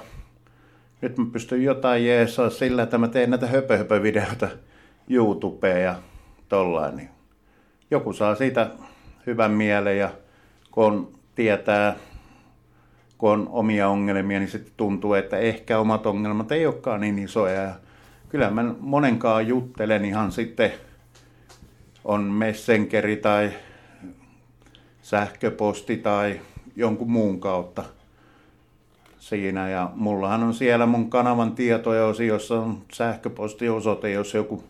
nyt 1.00 1.18
mä 1.18 1.26
pystyn 1.32 1.64
jotain 1.64 2.06
jeesaa 2.06 2.50
sillä, 2.50 2.82
että 2.82 2.98
mä 2.98 3.08
teen 3.08 3.30
näitä 3.30 3.46
höpö-höpö-videoita 3.46 4.48
YouTubeen 5.08 5.82
ja 5.82 5.94
tollain. 6.48 6.96
Niin 6.96 7.08
joku 7.92 8.12
saa 8.12 8.34
siitä 8.34 8.70
hyvän 9.26 9.50
mielen 9.50 9.98
ja 9.98 10.10
kun 10.70 11.18
tietää, 11.34 11.96
kun 13.18 13.30
on 13.30 13.48
omia 13.50 13.88
ongelmia, 13.88 14.38
niin 14.38 14.50
sitten 14.50 14.72
tuntuu, 14.76 15.14
että 15.14 15.38
ehkä 15.38 15.78
omat 15.78 16.06
ongelmat 16.06 16.52
ei 16.52 16.66
olekaan 16.66 17.00
niin 17.00 17.18
isoja. 17.18 17.62
Ja 17.62 17.74
kyllä 18.28 18.50
mä 18.50 18.74
monenkaan 18.80 19.46
juttelen 19.46 20.04
ihan 20.04 20.32
sitten 20.32 20.72
on 22.04 22.22
messenkeri 22.22 23.16
tai 23.16 23.50
sähköposti 25.02 25.96
tai 25.96 26.40
jonkun 26.76 27.10
muun 27.10 27.40
kautta– 27.40 27.84
siinä. 29.22 29.68
Ja 29.68 29.90
mullahan 29.94 30.42
on 30.42 30.54
siellä 30.54 30.86
mun 30.86 31.10
kanavan 31.10 31.52
tietoja 31.52 32.06
osiossa 32.06 32.60
on 32.60 32.82
sähköpostiosoite, 32.92 34.10
jos 34.10 34.34
joku 34.34 34.64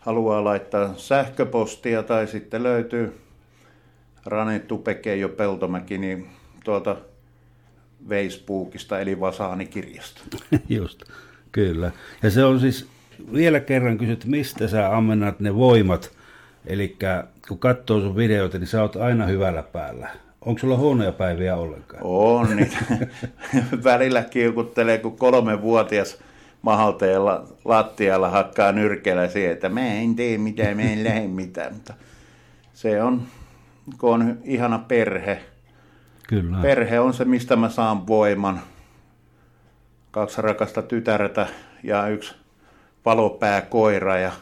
haluaa 0.00 0.44
laittaa 0.44 0.94
sähköpostia 0.96 2.02
tai 2.02 2.26
sitten 2.26 2.62
löytyy 2.62 3.20
Rane 4.26 4.58
Tupekejo 4.58 5.28
Peltomäki 5.28 5.98
niin 5.98 6.26
tuolta 6.64 6.96
Facebookista 8.08 9.00
eli 9.00 9.20
Vasaani-kirjasta. 9.20 10.20
Just, 10.68 11.02
kyllä. 11.52 11.90
Ja 12.22 12.30
se 12.30 12.44
on 12.44 12.60
siis, 12.60 12.88
vielä 13.32 13.60
kerran 13.60 13.98
kysyt, 13.98 14.24
mistä 14.24 14.68
sä 14.68 14.96
ammennat 14.96 15.40
ne 15.40 15.54
voimat, 15.54 16.10
eli 16.66 16.96
kun 17.48 17.58
katsoo 17.58 18.00
sun 18.00 18.16
videoita, 18.16 18.58
niin 18.58 18.66
sä 18.66 18.82
oot 18.82 18.96
aina 18.96 19.26
hyvällä 19.26 19.62
päällä. 19.62 20.08
Onko 20.40 20.58
sulla 20.58 20.76
huonoja 20.76 21.12
päiviä 21.12 21.56
ollenkaan? 21.56 22.02
On, 22.04 22.56
niin 22.56 22.72
välillä 23.84 24.22
kiukuttelee, 24.22 24.98
kun 24.98 25.18
kolmevuotias 25.18 26.18
mahalteella 26.62 27.44
lattialla 27.64 28.28
hakkaa 28.28 28.72
nyrkeellä 28.72 29.28
siihen, 29.28 29.52
että 29.52 29.68
mä 29.68 29.86
en 29.86 30.16
tee 30.16 30.38
mitään, 30.38 30.76
mä 30.76 30.82
en 30.82 31.04
lähde 31.08 31.28
mitään. 31.28 31.72
Mutta 31.74 31.94
se 32.72 33.02
on, 33.02 33.22
kun 33.98 34.14
on 34.14 34.38
ihana 34.44 34.78
perhe. 34.78 35.42
Kyllä. 36.28 36.58
Perhe 36.62 37.00
on 37.00 37.14
se, 37.14 37.24
mistä 37.24 37.56
mä 37.56 37.68
saan 37.68 38.06
voiman. 38.06 38.60
Kaksi 40.10 40.42
rakasta 40.42 40.82
tytärtä 40.82 41.46
ja 41.82 42.08
yksi 42.08 42.34
palopääkoira 43.02 44.18
ja 44.18 44.32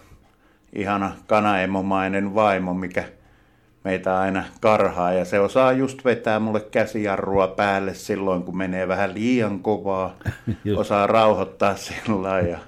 ihana 0.73 1.13
kanaemomainen 1.27 2.35
vaimo, 2.35 2.75
mikä– 2.75 3.05
meitä 3.89 4.19
aina 4.19 4.45
karhaa 4.61 5.13
ja 5.13 5.25
se 5.25 5.41
osaa 5.41 5.73
just 5.73 6.05
vetää 6.05 6.41
mulle 6.41 6.61
käsijarrua 6.61 7.49
päälle 7.49 7.95
silloin, 7.95 8.43
kun 8.43 8.57
menee 8.57 8.89
vähän 8.89 9.15
liian 9.15 9.59
kovaa. 9.59 10.17
osaa 10.77 11.07
rauhoittaa 11.07 11.77
sillä 11.77 12.41
ja 12.41 12.59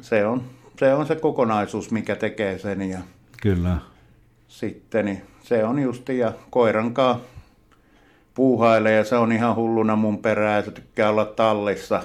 se 0.00 0.26
on, 0.26 0.42
se 0.78 0.94
on 0.94 1.06
se 1.06 1.14
kokonaisuus, 1.14 1.90
mikä 1.90 2.16
tekee 2.16 2.58
sen 2.58 2.82
ja 2.82 2.98
Kyllä. 3.42 3.76
sitten 4.48 5.04
niin 5.04 5.22
se 5.40 5.64
on 5.64 5.78
justi 5.78 6.18
ja 6.18 6.32
koirankaa 6.50 7.20
puuhailee 8.34 8.96
ja 8.96 9.04
se 9.04 9.16
on 9.16 9.32
ihan 9.32 9.56
hulluna 9.56 9.96
mun 9.96 10.18
perää 10.18 10.62
se 10.62 10.70
tykkää 10.70 11.10
olla 11.10 11.24
tallissa. 11.24 12.02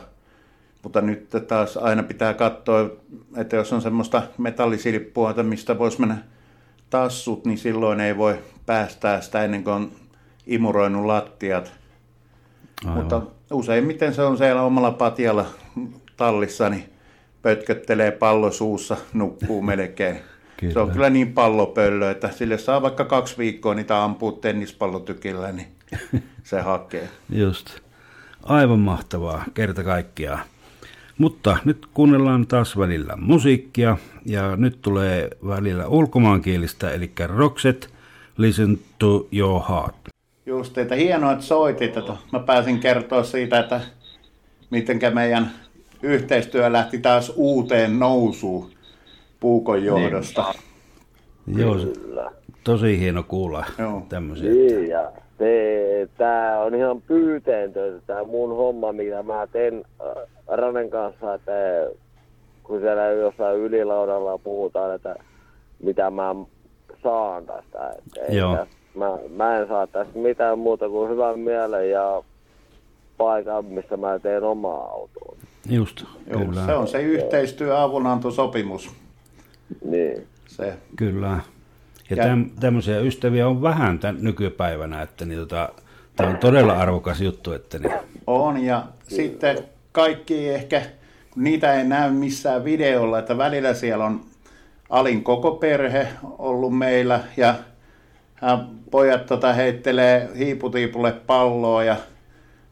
Mutta 0.84 1.02
nyt 1.02 1.30
taas 1.48 1.78
aina 1.78 2.04
pitää 2.04 2.34
katsoa, 2.34 2.90
että 3.36 3.56
jos 3.56 3.74
on 3.74 3.82
semmoista 3.82 4.24
metallisilppua, 4.38 5.34
mistä 5.44 5.80
voisi 5.80 6.00
mennä 6.00 6.18
tassut, 6.90 7.46
niin 7.46 7.58
silloin 7.58 8.00
ei 8.00 8.18
voi 8.18 8.40
päästää 8.66 9.22
sitä 9.22 9.44
ennen 9.44 9.64
kuin 9.64 9.74
on 9.74 9.92
imuroinut 10.48 11.06
lattiat. 11.06 11.74
Aivan. 12.86 12.98
Mutta 12.98 13.22
useimmiten 13.52 14.14
se 14.14 14.22
on 14.22 14.38
siellä 14.38 14.62
omalla 14.62 14.92
patjalla 14.92 15.46
tallissa, 16.18 16.70
niin 16.70 16.90
pötköttelee 17.42 18.12
pallo 18.12 18.52
suussa, 18.52 18.98
nukkuu 19.14 19.62
melkein. 19.62 20.20
Kyllä. 20.58 20.74
Se 20.74 20.80
on 20.80 20.92
kyllä 20.92 21.10
niin 21.10 21.34
pallopöllö, 21.34 22.12
että 22.12 22.32
sille 22.32 22.58
saa 22.58 22.82
vaikka 22.82 23.06
kaksi 23.06 23.38
viikkoa 23.38 23.74
niitä 23.74 24.04
ampuu 24.04 24.32
tennispallotykillä, 24.32 25.52
niin 25.52 25.68
se 26.44 26.62
hakee. 26.62 27.10
Just. 27.30 27.80
Aivan 28.44 28.80
mahtavaa, 28.80 29.44
kerta 29.54 29.84
kaikkiaan. 29.84 30.40
Mutta 31.18 31.58
nyt 31.66 31.86
kuunnellaan 31.94 32.48
taas 32.48 32.78
välillä 32.78 33.14
musiikkia 33.18 33.98
ja 34.26 34.56
nyt 34.56 34.78
tulee 34.82 35.30
välillä 35.48 35.88
ulkomaankielistä, 35.88 36.92
eli 36.92 37.12
Roxet, 37.26 37.90
Listen 38.38 38.80
to 39.00 39.28
Your 39.32 39.62
Heart. 39.70 39.96
Just, 40.46 40.78
että 40.78 40.96
hienoa, 40.96 41.32
että 41.32 41.46
soitit. 41.46 41.98
Että 41.98 42.18
mä 42.32 42.40
pääsin 42.40 42.80
kertoa 42.80 43.24
siitä, 43.24 43.60
että 43.60 43.82
miten 44.70 45.00
meidän 45.14 45.52
yhteistyö 46.04 46.72
lähti 46.72 46.98
taas 46.98 47.34
uuteen 47.36 48.00
nousuun 48.00 48.72
Puukon 49.40 49.84
johdosta. 49.84 50.54
Niin. 51.46 51.60
Joo, 51.60 51.78
tosi 52.64 53.00
hieno 53.00 53.24
kuulla 53.24 53.66
tämmöisiä. 54.10 54.50
Niin, 54.50 54.90
ja 54.90 55.12
tämä 56.18 56.60
on 56.60 56.76
ihan 56.76 57.02
pyyteentö, 57.02 58.00
tämä 58.08 58.24
mun 58.24 58.50
homma, 58.50 58.92
mitä 58.92 59.24
mä 59.24 59.48
teen 59.52 59.84
äh, 60.02 60.24
Ranen 60.48 60.90
kanssa, 60.90 61.34
että 61.34 61.52
kun 62.64 62.80
siellä 62.80 63.06
jossain 63.06 63.58
ylilaudalla 63.58 64.38
puhutaan, 64.38 64.96
että 64.96 65.16
mitä 65.84 66.10
mä 66.10 66.36
saan 67.04 67.46
tästä. 67.46 67.90
Että 67.98 68.34
Joo. 68.36 68.58
Mä, 68.96 69.18
mä 69.30 69.58
en 69.58 69.68
saa 69.68 69.88
tästä 69.88 70.20
mitään 70.20 70.60
muuta 70.60 70.90
kuin 70.90 71.10
hyvän 71.10 71.40
mielen 71.40 71.90
ja 71.90 72.24
paikan, 73.18 73.66
missä 73.66 73.98
mä 73.98 74.20
teen 74.20 74.44
omaa 74.44 74.86
autoa. 74.86 75.36
Just, 75.70 76.04
Joo, 76.28 76.40
kyllä. 76.40 76.66
Se 76.66 76.74
on 76.74 76.88
se 76.88 77.02
yhteistyö 77.02 77.82
avunantosopimus. 77.82 78.92
Niin. 79.86 80.28
Se. 80.48 80.74
Kyllä. 80.96 81.40
Ja, 82.10 82.16
ja 82.16 82.24
täm, 82.24 82.50
tämmöisiä 82.60 83.00
ystäviä 83.00 83.48
on 83.48 83.62
vähän 83.62 84.00
tämän 84.00 84.18
nykypäivänä, 84.22 85.02
että 85.02 85.26
niin 85.26 85.40
tota, 85.40 85.70
tämä 86.16 86.30
on 86.30 86.38
todella 86.38 86.74
arvokas 86.74 87.22
juttu. 87.22 87.54
Että 87.54 87.80
niin. 87.80 87.94
On, 88.28 88.64
ja 88.64 88.84
sitten 89.08 89.58
kaikki 89.92 90.50
ehkä, 90.50 90.82
niitä 91.36 91.74
ei 91.74 91.84
näy 91.84 92.12
missään 92.12 92.64
videolla, 92.64 93.20
että 93.20 93.38
välillä 93.38 93.74
siellä 93.74 94.06
on 94.06 94.22
Alin 94.90 95.24
koko 95.24 95.52
perhe 95.52 96.08
ollut 96.38 96.78
meillä 96.78 97.20
ja 97.38 97.56
ja 98.42 98.60
pojat 98.92 99.26
tota 99.26 99.54
heittelee 99.54 100.30
hiiputiipulle 100.38 101.12
palloa 101.12 101.84
ja 101.84 101.96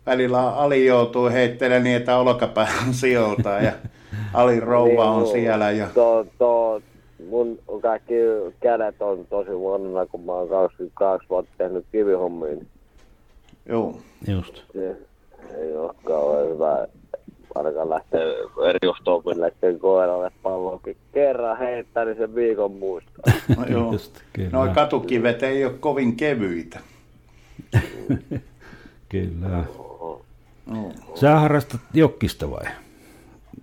välillä 0.06 0.50
Ali 0.50 0.86
joutuu 0.86 1.30
heittelemään 1.30 1.84
niin, 1.84 1.96
että 1.96 2.18
olkapäähän 2.18 2.94
sijoiltaan 2.94 3.64
ja 3.64 3.72
Ali 4.34 4.60
rouva 4.60 5.12
on 5.12 5.24
Niin, 5.24 5.32
siellä. 5.32 5.72
Ja, 5.72 5.88
To, 5.94 6.28
to, 6.38 6.82
mun 7.30 7.60
kaikki 7.82 8.14
kädet 8.60 9.02
on 9.02 9.26
tosi 9.30 9.52
huonona, 9.52 10.06
kun 10.06 10.22
mä 10.22 10.32
oon 10.32 10.50
22 10.50 11.30
vuotta 11.30 11.52
tehnyt 11.58 11.86
kivihommia. 11.92 12.50
niin 12.50 12.68
juu. 13.70 14.02
Just. 14.28 14.62
Se 14.74 14.98
ei 15.58 15.78
ole 15.78 15.94
kauhean 16.04 16.50
hyvä. 16.50 16.88
Ainakaan 17.56 17.90
lähtee 17.90 18.36
erikoistoopin 18.70 19.42
lähtee 19.42 19.74
koiralle 19.74 20.32
palloakin. 20.44 20.98
Kerran 21.14 21.58
heittää, 21.58 22.06
niin 22.06 22.18
sen 22.18 22.36
viikon 22.36 22.72
muistaa. 22.72 23.34
No, 23.58 23.66
joo. 23.78 23.92
Just, 23.92 24.22
kyllä. 24.34 24.50
Noi 24.52 24.70
katukivet 24.70 25.44
ei 25.44 25.66
ole 25.66 25.74
kovin 25.74 26.16
kevyitä. 26.16 26.80
Kyllä. 29.10 29.48
No. 29.48 30.92
Sä 31.16 31.40
harrastat 31.40 31.82
jokkista 31.94 32.52
vai? 32.52 32.66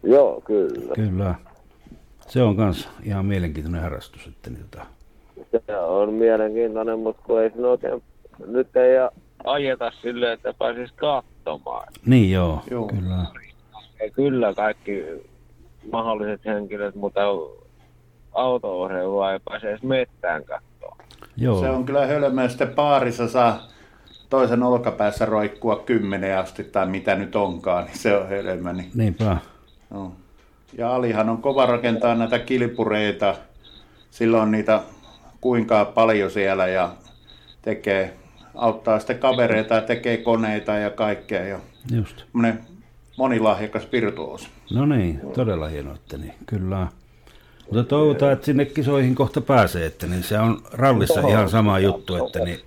Joo, 0.02 0.40
kyllä. 0.44 0.94
Kyllä. 0.94 1.34
Se 2.32 2.42
on 2.42 2.56
kans 2.56 2.88
ihan 3.02 3.26
mielenkiintoinen 3.26 3.82
harrastus. 3.82 4.26
Että 4.26 4.50
niin, 4.50 4.64
tota, 4.70 4.86
Se 5.66 5.76
on 5.76 6.12
mielenkiintoinen, 6.12 6.98
mutta 6.98 7.22
kun 7.26 7.42
ei 7.42 7.50
siinä 7.50 7.68
oikein, 7.68 8.02
nyt 8.46 8.76
ei 8.76 8.96
ajeta 9.44 9.92
silleen, 10.02 10.32
että 10.32 10.54
pääsis 10.58 10.92
katsomaan. 10.92 11.88
niin 12.06 12.32
joo, 12.32 12.62
Joo. 12.70 12.86
kyllä. 12.86 13.26
Ja 14.04 14.10
kyllä 14.10 14.54
kaikki 14.54 15.04
mahdolliset 15.92 16.44
henkilöt, 16.44 16.94
mutta 16.94 17.20
auto-ohjailua 18.32 19.32
ei 19.32 19.38
pääse 19.44 19.70
edes 19.70 19.82
mettään 19.82 20.44
katsoa. 20.44 20.96
Joo, 21.36 21.60
Se 21.60 21.70
on 21.70 21.84
kyllä 21.84 22.06
hölmöä, 22.06 22.48
sitten 22.48 22.68
paarissa 22.68 23.28
saa 23.28 23.68
toisen 24.30 24.62
olkapäässä 24.62 25.26
roikkua 25.26 25.76
kymmenen 25.76 26.38
asti 26.38 26.64
tai 26.64 26.86
mitä 26.86 27.14
nyt 27.14 27.36
onkaan, 27.36 27.84
niin 27.84 27.98
se 27.98 28.16
on 28.16 28.28
hölmö. 28.28 28.72
Niin, 28.72 28.90
niinpä. 28.94 29.36
no. 29.90 30.12
Ja 30.78 30.94
Alihan 30.94 31.28
on 31.28 31.42
kova 31.42 31.66
rakentaa 31.66 32.14
näitä 32.14 32.38
kilpureita, 32.38 33.34
silloin 34.10 34.50
niitä 34.50 34.80
kuinka 35.40 35.84
paljon 35.84 36.30
siellä 36.30 36.66
ja 36.66 36.92
tekee, 37.62 38.16
auttaa 38.54 38.98
sitten 38.98 39.18
kavereita 39.18 39.74
ja 39.74 39.80
tekee 39.80 40.16
koneita 40.16 40.72
ja 40.72 40.90
kaikkea. 40.90 41.44
Ja 41.44 41.58
Just. 41.94 42.22
monilahjakas 43.16 43.88
virtuosi. 43.92 44.48
No 44.74 44.86
niin, 44.86 45.20
todella 45.34 45.68
hienoa, 45.68 45.94
että 45.94 46.18
niin, 46.18 46.34
kyllä. 46.46 46.86
Mutta 47.64 47.84
toivotaan, 47.84 48.32
että 48.32 48.46
sinne 48.46 48.64
kisoihin 48.64 49.14
kohta 49.14 49.40
pääsee, 49.40 49.86
että 49.86 50.06
niin 50.06 50.22
se 50.22 50.38
on 50.38 50.62
rallissa 50.72 51.28
ihan 51.28 51.48
sama 51.48 51.78
juttu, 51.78 52.26
että 52.26 52.38
niin, 52.38 52.60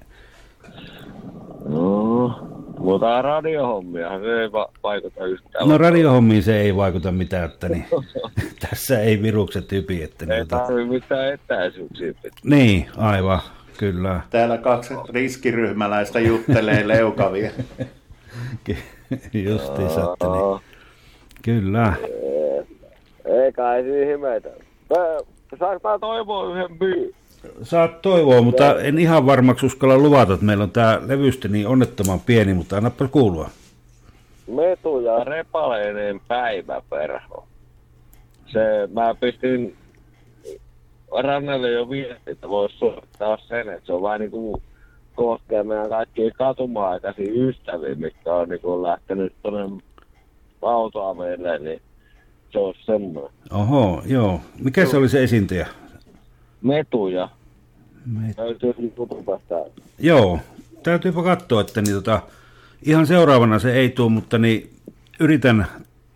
No, 1.69 2.54
mutta 2.79 3.21
radiohommia 3.21 4.19
se 4.19 4.41
ei 4.41 4.51
va- 4.51 4.69
vaikuta 4.83 5.25
yhtään. 5.25 5.69
no 5.69 5.77
radiohommiin 5.77 6.43
se 6.43 6.61
ei 6.61 6.75
vaikuta 6.75 7.11
mitään, 7.11 7.45
että 7.45 7.69
niin, 7.69 7.85
tässä 8.69 8.99
ei 9.01 9.21
virukset 9.21 9.71
hypi, 9.71 10.03
että 10.03 10.25
niin, 10.25 10.33
Ei 10.37 10.45
tota, 10.45 10.57
tarvitse 10.63 10.89
mitään 10.93 11.33
etäisyyksiä 11.33 12.13
pitää. 12.13 12.29
niin, 12.43 12.85
aivan, 12.97 13.39
kyllä, 13.77 14.21
Täällä 14.29 14.57
kaksi 14.57 14.93
riskiryhmäläistä 15.09 16.19
juttelee 16.19 16.87
leukavia. 16.95 17.51
justiinsa, 19.33 20.13
että 20.13 20.25
niin, 20.27 20.59
kyllä, 21.41 21.93
Ei 23.25 23.51
kai 23.51 23.83
siinä 23.83 24.05
himeitä. 24.05 24.49
Mä- 24.89 25.35
Saanko 25.59 25.89
mä 25.89 25.99
toivoa 25.99 26.53
yhden 26.55 26.79
biin? 26.79 27.15
Saat 27.63 28.01
toivoa, 28.01 28.41
mutta 28.41 28.81
en 28.81 28.99
ihan 28.99 29.25
varmaksi 29.25 29.65
uskalla 29.65 29.97
luvata, 29.97 30.33
että 30.33 30.45
meillä 30.45 30.63
on 30.63 30.71
tämä 30.71 31.01
levystä 31.05 31.47
niin 31.47 31.67
onnettoman 31.67 32.19
pieni, 32.19 32.53
mutta 32.53 32.77
annapa 32.77 33.07
kuulua. 33.07 33.49
Metu 34.47 34.99
ja 34.99 35.23
repaleinen 35.23 36.21
päiväperho. 36.27 37.47
Se, 38.47 38.89
mä 38.93 39.15
pistin 39.19 39.75
rannalle 41.23 41.71
jo 41.71 41.89
viesti, 41.89 42.31
että 42.31 42.49
voisi 42.49 42.77
suorittaa 42.77 43.37
sen, 43.37 43.69
että 43.69 43.85
se 43.85 43.93
on 43.93 44.01
vain 44.01 44.19
niinku 44.19 44.61
koskee 45.15 45.63
meidän 45.63 45.89
kaikkia 45.89 46.31
katuma-aikaisia 46.31 47.47
ystäviä, 47.47 47.95
mitkä 47.95 48.33
on 48.33 48.49
niinku 48.49 48.83
lähtenyt 48.83 49.33
tuonne 49.43 49.83
autoa 50.61 51.13
meille, 51.13 51.59
niin 51.59 51.81
se 52.51 52.59
on 52.59 52.73
semmoinen. 52.85 53.31
Oho, 53.53 54.01
joo. 54.05 54.39
Mikä 54.63 54.85
se 54.85 54.97
oli 54.97 55.09
se 55.09 55.23
esiintyjä? 55.23 55.67
Metuja. 56.65 57.29
Me... 58.05 58.33
Löytyy 58.37 58.75
YouTubesta. 58.79 59.55
Joo, 59.99 60.39
täytyypä 60.83 61.23
katsoa, 61.23 61.61
että 61.61 61.81
niin 61.81 61.95
tota, 61.95 62.21
ihan 62.83 63.07
seuraavana 63.07 63.59
se 63.59 63.73
ei 63.73 63.89
tule, 63.89 64.11
mutta 64.11 64.37
niin 64.37 64.69
yritän 65.19 65.67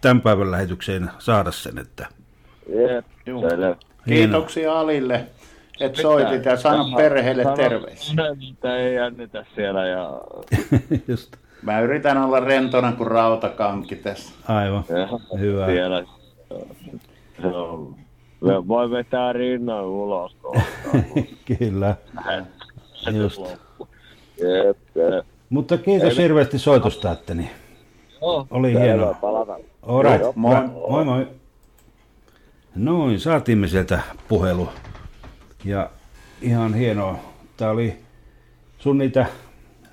tämän 0.01 0.21
päivän 0.21 0.51
lähetykseen 0.51 1.09
saada 1.19 1.51
sen, 1.51 1.77
että 1.77 2.07
Jep. 2.69 3.05
Kiitoksia 4.07 4.79
Alille, 4.79 5.25
että 5.79 6.01
soitit 6.01 6.45
ja 6.45 6.57
sano 6.57 6.97
perheelle 6.97 7.43
Sano- 7.43 7.55
terveisiä. 7.55 8.15
sano, 8.15 8.35
että 8.51 8.77
ei 8.77 8.95
jännitä 8.95 9.45
siellä 9.55 9.85
ja... 9.87 10.21
just 11.07 11.35
Mä 11.61 11.79
yritän 11.79 12.17
olla 12.17 12.39
rentona 12.39 12.91
kuin 12.91 13.11
rautakanki 13.11 13.95
tässä. 13.95 14.33
aivan, 14.47 14.83
ja 14.89 15.37
hyvä. 15.37 15.65
Siellä 15.65 16.03
se 17.41 17.47
on... 17.47 17.95
Me 18.41 18.67
voi 18.67 18.91
vetää 18.91 19.33
rinnan 19.33 19.85
ulos. 19.85 20.37
Kyllä, 21.59 21.95
just. 23.11 23.39
Jep, 23.39 24.77
jep. 24.95 25.25
Mutta 25.49 25.77
kiitos 25.77 26.17
hirveästi 26.17 26.59
soitosta, 26.59 27.11
että 27.11 27.33
niin. 27.33 27.49
Joo, 28.21 28.47
Oli 28.51 28.73
hienoa. 28.73 29.13
Palataan. 29.13 29.61
All 29.81 30.03
right. 30.03 30.21
Joo, 30.21 30.33
moi. 30.35 30.55
Moi 30.89 31.05
moi. 31.05 31.27
Noin, 32.75 33.19
saatiin 33.19 33.57
me 33.57 33.67
sieltä 33.67 33.99
puhelu. 34.27 34.69
Ja 35.65 35.89
ihan 36.41 36.73
hienoa. 36.73 37.15
Tämä 37.57 37.71
oli 37.71 37.97
sun 38.79 38.97
niitä 38.97 39.25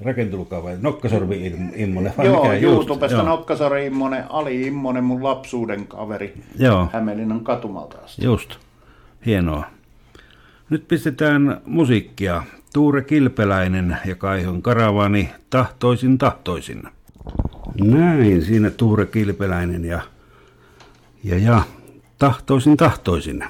rakentelukavaja, 0.01 0.77
Nokkasorvi 0.81 1.47
Im- 1.51 1.73
Immonen. 1.81 2.13
vai 2.19 2.27
Joo, 2.27 2.43
mikä? 2.43 2.55
Just, 2.57 2.75
YouTubesta 2.77 3.17
joo. 3.17 3.27
Nokkasari 3.27 3.87
Immonen, 3.87 4.25
Ali 4.31 4.67
Immonen, 4.67 5.05
mun 5.05 5.23
lapsuuden 5.25 5.87
kaveri 5.87 6.35
Joo, 6.59 6.89
Hämeenlinnan 6.93 7.41
katumalta 7.45 7.99
asti. 8.05 8.25
just. 8.25 8.57
Hienoa. 9.27 9.65
Nyt 10.71 10.89
pistetään 10.89 11.61
musiikkia. 11.65 12.43
Tuure 12.73 13.03
Kilpeläinen 13.03 13.97
ja 14.07 14.15
Kaihon 14.15 14.63
Karavani 14.63 15.31
tahtoisin 15.51 16.19
tahtoisin. 16.19 16.83
Näin, 17.85 18.43
siinä 18.43 18.71
Tuure 18.71 19.07
Kilpeläinen 19.07 19.85
ja, 19.85 20.01
ja, 21.25 21.39
ja 21.39 21.63
tahtoisin 22.19 22.77
tahtoisin. 22.77 23.45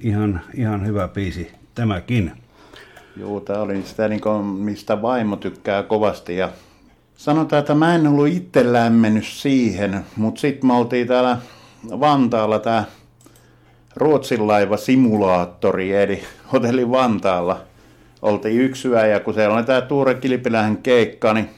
Ihan, 0.00 0.40
ihan 0.54 0.86
hyvä 0.86 1.08
biisi 1.08 1.50
tämäkin. 1.74 2.32
Joo, 3.16 3.40
tää 3.40 3.62
oli 3.62 3.82
sitä, 3.82 4.08
niin 4.08 4.20
kuin, 4.20 4.44
mistä 4.44 5.02
vaimo 5.02 5.36
tykkää 5.36 5.82
kovasti. 5.82 6.36
Ja 6.36 6.48
sanotaan, 7.16 7.60
että 7.60 7.74
mä 7.74 7.94
en 7.94 8.06
ollut 8.06 8.28
itse 8.28 8.72
lämmennyt 8.72 9.26
siihen, 9.26 10.04
mutta 10.16 10.40
sitten 10.40 10.66
me 10.66 10.74
oltiin 10.74 11.08
täällä 11.08 11.38
Vantaalla 12.00 12.58
tää 12.58 12.84
Ruotsin 13.96 14.46
laiva 14.46 14.76
simulaattori, 14.76 15.92
eli 15.92 16.22
hotelli 16.52 16.90
Vantaalla. 16.90 17.60
Oltiin 18.22 18.60
yksi 18.60 18.88
yö 18.88 19.06
ja 19.06 19.20
kun 19.20 19.34
siellä 19.34 19.56
oli 19.56 19.64
tää 19.64 19.80
Tuure 19.80 20.14
Kilpilähän 20.14 20.76
keikka, 20.76 21.34
niin 21.34 21.50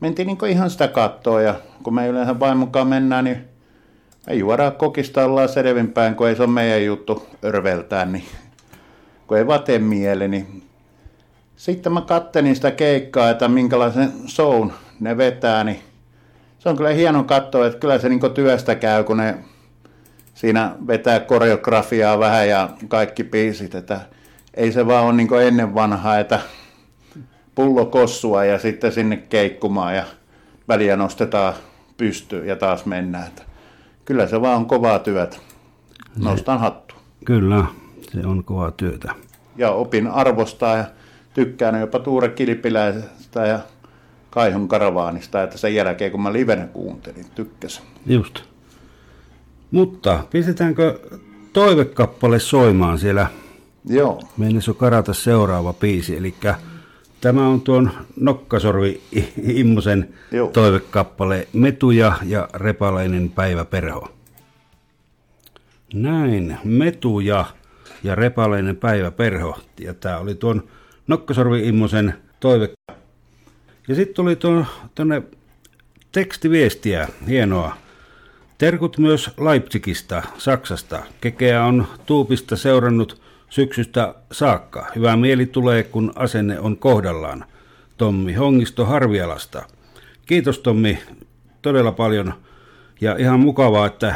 mentiin 0.00 0.26
niin 0.26 0.38
ihan 0.48 0.70
sitä 0.70 0.88
kattoa 0.88 1.42
ja 1.42 1.54
kun 1.82 1.94
me 1.94 2.08
yleensä 2.08 2.40
vaimokaan 2.40 2.86
mennään, 2.86 3.24
niin 3.24 3.44
me 4.26 4.34
juodaan 4.34 4.72
kokista 4.72 5.24
ollaan 5.24 5.48
selvinpäin, 5.48 6.14
kun 6.14 6.28
ei 6.28 6.36
se 6.36 6.42
ole 6.42 6.50
meidän 6.50 6.84
juttu 6.84 7.26
örveltää, 7.44 8.04
niin 8.04 8.24
kun 9.26 9.38
ei 9.38 9.46
vaan 9.46 9.62
tee 9.62 9.78
mieli, 9.78 10.28
niin 10.28 10.67
sitten 11.58 11.92
mä 11.92 12.00
kattelin 12.00 12.56
sitä 12.56 12.70
keikkaa, 12.70 13.30
että 13.30 13.48
minkälaisen 13.48 14.12
shown 14.26 14.72
ne 15.00 15.16
vetää, 15.16 15.64
niin 15.64 15.80
se 16.58 16.68
on 16.68 16.76
kyllä 16.76 16.90
hieno 16.90 17.24
katsoa, 17.24 17.66
että 17.66 17.78
kyllä 17.78 17.98
se 17.98 18.08
niin 18.08 18.20
työstä 18.34 18.74
käy, 18.74 19.04
kun 19.04 19.16
ne 19.16 19.38
siinä 20.34 20.74
vetää 20.86 21.20
koreografiaa 21.20 22.18
vähän 22.18 22.48
ja 22.48 22.68
kaikki 22.88 23.24
biisit, 23.24 23.74
että 23.74 24.00
ei 24.54 24.72
se 24.72 24.86
vaan 24.86 25.04
ole 25.04 25.12
niin 25.12 25.28
ennen 25.46 25.74
vanhaa, 25.74 26.18
että 26.18 26.40
pullo 27.54 27.86
kossua 27.86 28.44
ja 28.44 28.58
sitten 28.58 28.92
sinne 28.92 29.16
keikkumaan 29.16 29.96
ja 29.96 30.04
väliä 30.68 30.96
nostetaan 30.96 31.54
pystyyn 31.96 32.46
ja 32.46 32.56
taas 32.56 32.86
mennään. 32.86 33.26
Että 33.26 33.42
kyllä 34.04 34.26
se 34.26 34.40
vaan 34.40 34.56
on 34.56 34.66
kovaa 34.66 34.98
työtä. 34.98 35.36
Nostan 36.16 36.60
hattu. 36.60 36.94
Kyllä, 37.24 37.64
se 38.12 38.26
on 38.26 38.44
kovaa 38.44 38.70
työtä. 38.70 39.14
Ja 39.56 39.70
opin 39.70 40.06
arvostaa 40.06 40.76
ja 40.76 40.84
tykkään 41.34 41.80
jopa 41.80 41.98
Tuure 41.98 42.28
Kilpiläisestä 42.28 43.46
ja 43.46 43.58
Kaihon 44.30 44.68
Karavaanista, 44.68 45.42
että 45.42 45.58
sen 45.58 45.74
jälkeen 45.74 46.10
kun 46.10 46.22
mä 46.22 46.32
livenä 46.32 46.66
kuuntelin, 46.66 47.26
tykkäsin. 47.34 47.84
Just. 48.06 48.40
Mutta 49.70 50.24
pistetäänkö 50.30 51.00
toivekappale 51.52 52.38
soimaan 52.38 52.98
siellä 52.98 53.26
Joo. 53.84 54.22
Meinas 54.36 54.66
jo 54.66 54.74
karata 54.74 55.14
seuraava 55.14 55.72
biisi, 55.72 56.16
eli 56.16 56.34
tämä 57.20 57.48
on 57.48 57.60
tuon 57.60 57.90
Nokkasorvi 58.20 59.00
Immosen 59.42 60.14
Joo. 60.32 60.48
toivekappale 60.48 61.48
Metuja 61.52 62.12
ja 62.24 62.48
Repalainen 62.54 63.30
päiväperho. 63.30 64.08
Näin, 65.94 66.58
Metuja 66.64 67.44
ja 68.02 68.14
Repalainen 68.14 68.76
päiväperho. 68.76 69.58
Ja 69.80 69.94
tämä 69.94 70.18
oli 70.18 70.34
tuon 70.34 70.62
Nokkasorvi 71.08 71.68
Immosen 71.68 72.14
toive. 72.40 72.68
Ja 73.88 73.94
sitten 73.94 74.14
tuli 74.14 74.36
tuon, 74.36 74.66
tuonne 74.94 75.22
tekstiviestiä, 76.12 77.08
hienoa. 77.28 77.76
Terkut 78.58 78.98
myös 78.98 79.30
Leipzigistä, 79.40 80.22
Saksasta. 80.38 81.02
Kekeä 81.20 81.64
on 81.64 81.86
Tuupista 82.06 82.56
seurannut 82.56 83.20
syksystä 83.50 84.14
saakka. 84.32 84.86
Hyvä 84.96 85.16
mieli 85.16 85.46
tulee, 85.46 85.82
kun 85.82 86.12
asenne 86.14 86.60
on 86.60 86.76
kohdallaan. 86.76 87.44
Tommi 87.96 88.34
Hongisto 88.34 88.84
Harvialasta. 88.84 89.62
Kiitos 90.26 90.58
Tommi 90.58 90.98
todella 91.62 91.92
paljon. 91.92 92.34
Ja 93.00 93.16
ihan 93.18 93.40
mukavaa, 93.40 93.86
että 93.86 94.14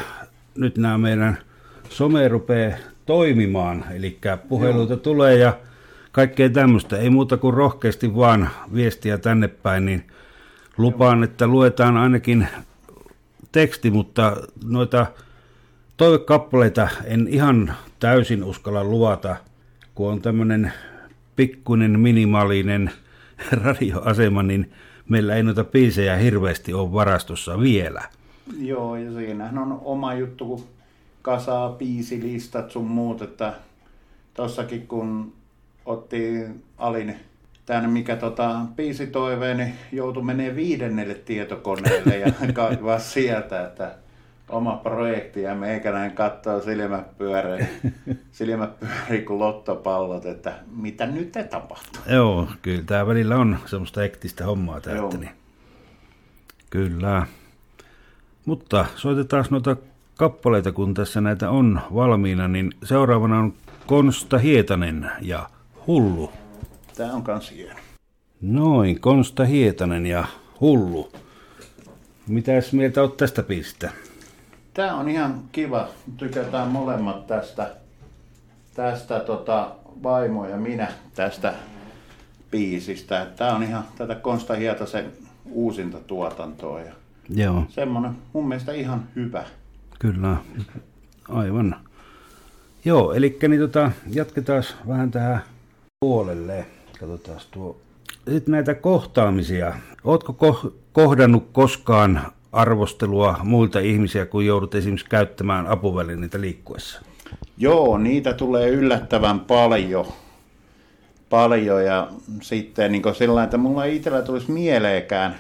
nyt 0.54 0.78
nämä 0.78 0.98
meidän 0.98 1.38
some 1.88 2.28
rupeaa 2.28 2.78
toimimaan. 3.06 3.84
Eli 3.94 4.18
puheluita 4.48 4.96
tulee 4.96 5.36
ja 5.36 5.56
kaikkea 6.12 6.50
tämmöistä. 6.50 6.96
Ei 6.96 7.10
muuta 7.10 7.36
kuin 7.36 7.54
rohkeasti 7.54 8.14
vaan 8.14 8.50
viestiä 8.74 9.18
tänne 9.18 9.48
päin, 9.48 9.84
niin 9.84 10.04
lupaan, 10.78 11.24
että 11.24 11.46
luetaan 11.46 11.96
ainakin 11.96 12.48
teksti, 13.52 13.90
mutta 13.90 14.36
noita 14.64 15.06
toivekappaleita 15.96 16.88
en 17.04 17.28
ihan 17.28 17.74
täysin 18.00 18.44
uskalla 18.44 18.84
luvata, 18.84 19.36
kun 19.94 20.12
on 20.12 20.22
tämmöinen 20.22 20.72
pikkuinen 21.36 22.00
minimaalinen 22.00 22.90
radioasema, 23.64 24.42
niin 24.42 24.72
meillä 25.08 25.34
ei 25.34 25.42
noita 25.42 25.64
biisejä 25.64 26.16
hirveästi 26.16 26.74
ole 26.74 26.92
varastossa 26.92 27.60
vielä. 27.60 28.02
Joo, 28.58 28.96
ja 28.96 29.12
siinähän 29.12 29.58
on 29.58 29.80
oma 29.84 30.14
juttu, 30.14 30.46
kun 30.46 30.64
kasaa 31.22 31.70
biisilistat 31.70 32.70
sun 32.70 32.86
muut, 32.86 33.22
että 33.22 33.54
tossakin 34.34 34.86
kun 34.86 35.32
otti 35.86 36.44
Alin 36.78 37.16
tänne, 37.66 37.88
mikä 37.88 38.16
tota, 38.16 38.60
biisitoiveen, 38.76 39.56
niin 39.56 39.74
joutui 39.92 40.22
menee 40.22 40.56
viidennelle 40.56 41.14
tietokoneelle 41.14 42.18
ja 42.18 42.32
kaivaa 42.52 42.98
sieltä, 42.98 43.66
että 43.66 43.94
oma 44.48 44.76
projekti 44.76 45.42
ja 45.42 45.54
meikäläinen 45.54 46.16
katsoo 46.16 46.60
silmät 46.60 47.18
pyörii, 47.18 47.66
silmät 48.32 48.80
pyörii 48.80 49.24
kuin 49.24 49.38
lottopallot, 49.38 50.26
että 50.26 50.52
mitä 50.76 51.06
nyt 51.06 51.32
tapahtuu. 51.50 52.02
Joo, 52.08 52.48
kyllä 52.62 52.82
tämä 52.86 53.06
välillä 53.06 53.36
on 53.36 53.58
semmoista 53.66 54.00
hektistä 54.00 54.46
hommaa 54.46 54.80
täältä. 54.80 55.16
Niin. 55.16 55.30
Kyllä. 56.70 57.26
Mutta 58.44 58.86
soitetaan 58.96 59.44
noita 59.50 59.76
kappaleita, 60.16 60.72
kun 60.72 60.94
tässä 60.94 61.20
näitä 61.20 61.50
on 61.50 61.80
valmiina, 61.94 62.48
niin 62.48 62.72
seuraavana 62.84 63.38
on 63.38 63.54
Konsta 63.86 64.38
Hietanen 64.38 65.10
ja 65.20 65.48
Hullu. 65.86 66.32
Tää 66.96 67.12
on 67.12 67.22
kans 67.22 67.50
hieno. 67.50 67.78
Noin, 68.40 69.00
Konsta 69.00 69.44
Hietanen 69.44 70.06
ja 70.06 70.24
Hullu. 70.60 71.12
Mitäs 72.28 72.72
mieltä 72.72 73.00
oot 73.02 73.16
tästä 73.16 73.42
biisistä? 73.42 73.90
Tää 74.74 74.94
on 74.94 75.08
ihan 75.08 75.42
kiva. 75.52 75.88
Tykätään 76.16 76.68
molemmat 76.68 77.26
tästä, 77.26 77.70
tästä 78.74 79.20
tota, 79.20 79.70
vaimo 80.02 80.46
ja 80.46 80.56
minä 80.56 80.88
tästä 81.14 81.54
biisistä. 82.50 83.26
Tää 83.36 83.54
on 83.54 83.62
ihan 83.62 83.84
tätä 83.98 84.14
Konsta 84.14 84.54
Hietasen 84.54 85.12
uusinta 85.50 85.98
tuotantoa 86.06 86.80
ja 86.80 86.92
Joo, 87.28 87.64
semmonen 87.68 88.12
mun 88.32 88.48
mielestä 88.48 88.72
ihan 88.72 89.04
hyvä. 89.16 89.44
kyllä. 89.98 90.36
Aivan. 91.28 91.76
Joo, 92.84 93.12
eli 93.12 93.38
niin 93.48 93.60
tota, 93.60 93.90
jatketaan 94.12 94.62
vähän 94.88 95.10
tähän 95.10 95.42
puolelle. 96.02 96.66
Katsotaan 97.00 97.40
tuo. 97.50 97.76
Sitten 98.30 98.52
näitä 98.52 98.74
kohtaamisia. 98.74 99.74
Ootko 100.04 100.36
ko- 100.42 100.72
kohdannut 100.92 101.48
koskaan 101.52 102.20
arvostelua 102.52 103.36
muilta 103.42 103.80
ihmisiä, 103.80 104.26
kun 104.26 104.46
joudut 104.46 104.74
esimerkiksi 104.74 105.06
käyttämään 105.08 105.66
apuvälineitä 105.66 106.40
liikkuessa? 106.40 107.00
Joo, 107.58 107.98
niitä 107.98 108.32
tulee 108.32 108.68
yllättävän 108.68 109.40
paljon. 109.40 110.06
Paljon 111.30 111.84
ja 111.84 112.08
sitten 112.40 112.92
niin 112.92 113.02
sillä 113.18 113.44
että 113.44 113.56
mulla 113.56 113.84
ei 113.84 113.96
itsellä 113.96 114.22
tulisi 114.22 114.50
mieleekään 114.50 115.36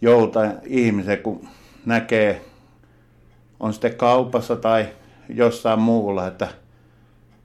jouta 0.00 0.40
ihmisen, 0.64 1.18
kun 1.18 1.48
näkee, 1.86 2.44
on 3.60 3.72
sitten 3.72 3.94
kaupassa 3.94 4.56
tai 4.56 4.86
jossain 5.28 5.80
muulla, 5.80 6.26
että 6.26 6.48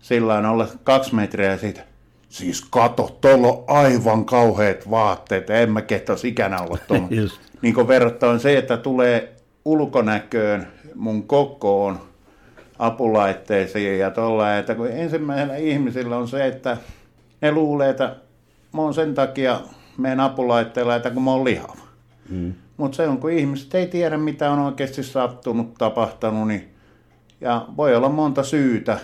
sillä 0.04 0.36
on 0.36 0.46
olla 0.46 0.68
kaksi 0.84 1.16
metriä 1.16 1.58
siitä. 1.58 1.82
Siis 2.30 2.66
kato, 2.70 3.18
tuolla 3.22 3.48
on 3.48 3.64
aivan 3.68 4.26
kauheat 4.26 4.90
vaatteet, 4.90 5.50
en 5.50 5.72
mä 5.72 5.82
kehtaisi 5.82 6.28
ikänä 6.28 6.62
olla 6.62 6.78
tuolla. 6.88 7.08
Niin 7.62 7.74
kuin 7.74 7.88
verrattuna 7.88 8.40
se, 8.40 8.58
että 8.58 8.78
tulee 8.78 9.36
ulkonäköön 9.66 10.68
mun 10.96 11.28
kokoon 11.28 12.00
apulaitteisiin 12.80 14.00
ja 14.00 14.12
tuolla, 14.12 14.58
että 14.58 14.76
kun 14.76 14.88
ensimmäisellä 14.88 15.56
ihmisillä 15.56 16.18
on 16.18 16.28
se, 16.28 16.48
että 16.48 16.78
ne 17.42 17.52
luulee, 17.52 17.90
että 17.90 18.16
mä 18.74 18.82
oon 18.82 18.94
sen 18.94 19.14
takia 19.14 19.60
meidän 19.98 20.20
apulaitteella, 20.20 20.96
että 20.96 21.10
kun 21.10 21.24
mä 21.24 21.32
oon 21.32 21.46
lihava. 21.46 21.84
Mm. 22.30 22.54
Mutta 22.78 22.96
se 22.96 23.08
on, 23.08 23.18
kun 23.18 23.32
ihmiset 23.32 23.76
ei 23.76 23.88
tiedä, 23.88 24.18
mitä 24.18 24.52
on 24.52 24.60
oikeasti 24.60 25.04
sattunut, 25.04 25.74
tapahtunut, 25.78 26.48
niin, 26.48 26.74
ja 27.42 27.66
voi 27.78 27.96
olla 27.96 28.10
monta 28.10 28.44
syytä, 28.44 29.00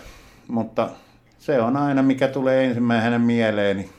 mutta 0.50 0.88
se 1.38 1.60
on 1.60 1.76
aina, 1.76 2.02
mikä 2.02 2.28
tulee 2.28 2.64
ensimmäisenä 2.64 3.18
mieleeni 3.18 3.90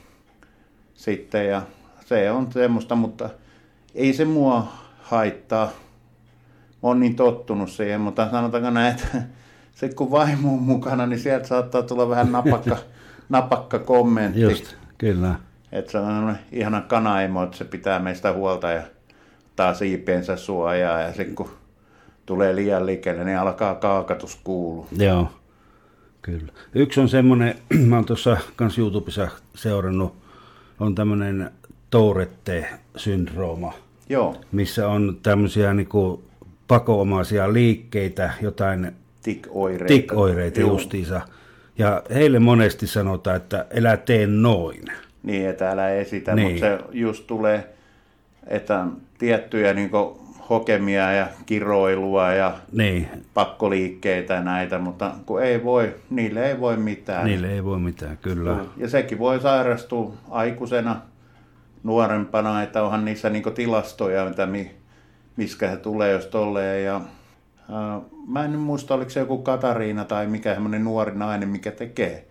sitten, 0.94 1.48
ja 1.48 1.62
se 2.04 2.30
on 2.30 2.52
semmoista, 2.52 2.94
mutta 2.94 3.30
ei 3.94 4.12
se 4.12 4.24
mua 4.24 4.72
haittaa. 5.02 5.66
Mä 6.82 6.88
oon 6.88 7.00
niin 7.00 7.16
tottunut 7.16 7.70
siihen, 7.70 8.00
mutta 8.00 8.30
sanotaanko 8.30 8.70
näin, 8.70 8.94
että 8.94 9.22
se 9.74 9.88
kun 9.88 10.10
vaimo 10.10 10.52
on 10.52 10.62
mukana, 10.62 11.06
niin 11.06 11.20
sieltä 11.20 11.48
saattaa 11.48 11.82
tulla 11.82 12.08
vähän 12.08 12.32
napakka, 12.32 12.76
napakka 13.28 13.78
kommentti. 13.78 14.40
Just, 14.40 14.74
kyllä. 14.98 15.34
Että 15.72 15.92
se 15.92 15.98
on 15.98 16.36
ihana 16.52 16.80
kanaimo, 16.80 17.42
että 17.42 17.56
se 17.56 17.64
pitää 17.64 17.98
meistä 17.98 18.32
huolta 18.32 18.70
ja 18.70 18.82
ottaa 19.46 19.74
siipiensä 19.74 20.36
suojaa. 20.36 21.00
Ja 21.00 21.12
sitten 21.12 21.34
kun 21.34 21.50
tulee 22.26 22.54
liian 22.54 22.86
liikkeelle, 22.86 23.24
niin 23.24 23.38
alkaa 23.38 23.74
kaakatus 23.74 24.40
kuulua. 24.44 24.86
Joo, 24.98 25.28
kyllä. 26.22 26.52
Yksi 26.74 27.00
on 27.00 27.08
semmoinen, 27.08 27.54
mä 27.88 27.96
oon 27.96 28.04
tuossa 28.04 28.36
kans 28.56 28.78
YouTubessa 28.78 29.28
seurannut, 29.54 30.14
on 30.80 30.94
tämmöinen 30.94 31.50
Tourette-syndrooma, 31.90 33.72
Joo, 34.08 34.36
missä 34.52 34.88
on 34.88 35.16
tämmöisiä 35.22 35.74
niinku 35.74 36.22
pakoomaisia 36.68 37.52
liikkeitä, 37.52 38.30
jotain 38.42 38.92
tik-oireita. 39.22 39.86
tik-oireita 39.94 40.60
justiinsa. 40.60 41.20
Ja 41.78 42.02
heille 42.14 42.38
monesti 42.38 42.86
sanotaan, 42.86 43.36
että 43.36 43.66
elä 43.70 43.96
tee 43.96 44.26
noin. 44.26 44.84
Niin, 45.22 45.48
että 45.48 45.70
älä 45.70 45.90
esitä, 45.90 46.34
Niin. 46.34 46.48
mutta 46.48 46.60
se 46.66 46.78
just 46.92 47.26
tulee, 47.26 47.68
että 48.46 48.86
tiettyjä 49.18 49.74
niin 49.74 49.90
hokemia 50.52 51.12
ja 51.12 51.26
kiroilua 51.46 52.32
ja 52.32 52.54
Niin, 52.72 53.08
pakkoliikkeitä 53.34 54.34
ja 54.34 54.40
näitä, 54.40 54.78
mutta 54.78 55.10
kun 55.26 55.42
ei 55.42 55.64
voi, 55.64 55.94
niille 56.10 56.48
ei 56.48 56.60
voi 56.60 56.76
mitään. 56.76 57.24
niille 57.24 57.52
ei 57.52 57.64
voi 57.64 57.78
mitään, 57.78 58.18
kyllä. 58.22 58.56
Ja 58.76 58.88
sekin 58.88 59.18
voi 59.18 59.40
sairastua 59.40 60.12
aikuisena, 60.30 60.96
nuorempana, 61.82 62.62
että 62.62 62.82
onhan 62.82 63.04
niissä 63.04 63.30
niinku 63.30 63.50
tilastoja, 63.50 64.24
mitä 64.24 64.46
mi, 64.46 64.70
miskä 65.36 65.70
se 65.70 65.76
tulee, 65.76 66.12
jos 66.12 66.26
tolleen. 66.26 66.84
Ja, 66.84 67.00
ää, 67.72 68.00
mä 68.26 68.44
en 68.44 68.58
muista, 68.58 68.94
oliko 68.94 69.10
se 69.10 69.20
joku 69.20 69.38
Katariina 69.38 70.04
tai 70.04 70.26
mikä 70.26 70.54
semmoinen 70.54 70.84
nuori 70.84 71.12
nainen, 71.14 71.48
mikä 71.48 71.70
tekee, 71.70 72.26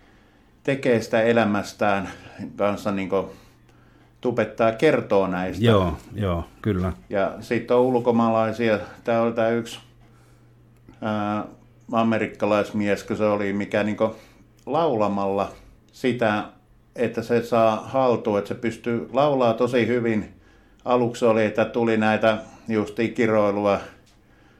tekee 0.62 1.00
sitä 1.00 1.22
elämästään 1.22 2.08
kanssa 2.56 2.92
niinku 2.92 3.30
tupettaa 4.22 4.72
kertoo 4.72 5.26
näistä. 5.26 5.64
Joo, 5.64 5.96
joo, 6.14 6.44
kyllä. 6.62 6.92
Ja 7.10 7.32
sitten 7.40 7.76
on 7.76 7.82
ulkomaalaisia, 7.82 8.78
tämä 9.04 9.20
oli 9.20 9.32
tämä 9.32 9.48
yksi 9.48 9.78
ää, 11.02 11.44
amerikkalaismies, 11.92 13.04
kun 13.04 13.16
se 13.16 13.24
oli, 13.24 13.52
mikä 13.52 13.82
niinku 13.82 14.16
laulamalla 14.66 15.50
sitä, 15.92 16.44
että 16.96 17.22
se 17.22 17.42
saa 17.42 17.76
haltuun, 17.76 18.38
että 18.38 18.48
se 18.48 18.54
pystyy 18.54 19.08
laulaa 19.12 19.54
tosi 19.54 19.86
hyvin. 19.86 20.34
Aluksi 20.84 21.24
oli, 21.24 21.44
että 21.44 21.64
tuli 21.64 21.96
näitä 21.96 22.38
justiin 22.68 23.14
kiroilua 23.14 23.80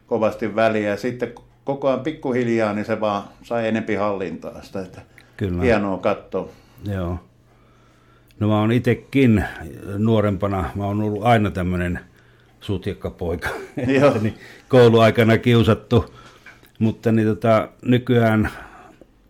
kovasti 0.06 0.54
väliä 0.54 0.88
ja 0.88 0.96
sitten 0.96 1.32
koko 1.64 1.88
ajan 1.88 2.00
pikkuhiljaa, 2.00 2.72
niin 2.72 2.84
se 2.84 3.00
vaan 3.00 3.22
sai 3.42 3.68
enempi 3.68 3.94
hallintaa 3.94 4.62
sitä. 4.62 4.80
Että 4.80 5.00
Kyllä. 5.36 5.62
hienoa 5.62 5.98
katsoa. 5.98 6.48
Joo. 6.92 7.18
No 8.40 8.48
mä 8.48 8.60
oon 8.60 8.72
itekin 8.72 9.44
nuorempana, 9.98 10.70
mä 10.74 10.84
oon 10.84 11.02
ollut 11.02 11.24
aina 11.24 11.50
tämmönen 11.50 12.00
sutjakkapoika. 12.60 13.48
Joo. 14.00 14.18
niin 14.20 14.34
kouluaikana 14.68 15.38
kiusattu, 15.38 16.14
mutta 16.78 17.12
niin 17.12 17.28
tota, 17.28 17.68
nykyään 17.82 18.50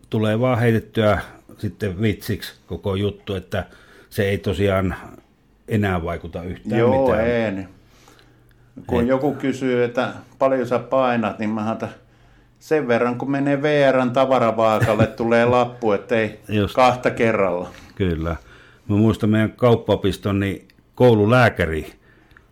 tulee 0.09 0.39
vaan 0.39 0.59
heitettyä 0.59 1.21
sitten 1.57 2.01
vitsiksi 2.01 2.53
koko 2.67 2.95
juttu, 2.95 3.35
että 3.35 3.65
se 4.09 4.23
ei 4.23 4.37
tosiaan 4.37 4.95
enää 5.67 6.03
vaikuta 6.03 6.43
yhtään 6.43 6.79
Joo, 6.79 7.05
mitään. 7.07 7.27
ei. 7.27 7.51
niin. 7.51 7.67
Kun 8.87 9.01
Ei. 9.01 9.07
joku 9.07 9.33
kysyy, 9.33 9.83
että 9.83 10.09
paljon 10.39 10.67
sä 10.67 10.79
painat, 10.79 11.39
niin 11.39 11.49
mä 11.49 11.71
että 11.71 11.89
sen 12.59 12.87
verran 12.87 13.17
kun 13.17 13.31
menee 13.31 13.61
VRn 13.61 14.11
tavaravaakalle, 14.11 15.07
tulee 15.07 15.45
lappu, 15.45 15.91
ettei 15.91 16.39
Just. 16.49 16.75
kahta 16.75 17.11
kerralla. 17.11 17.69
Kyllä. 17.95 18.35
Mä 18.89 18.95
muistan 18.95 19.29
meidän 19.29 19.51
kauppaopiston, 19.51 20.39
niin 20.39 20.67
koululääkäri 20.95 21.93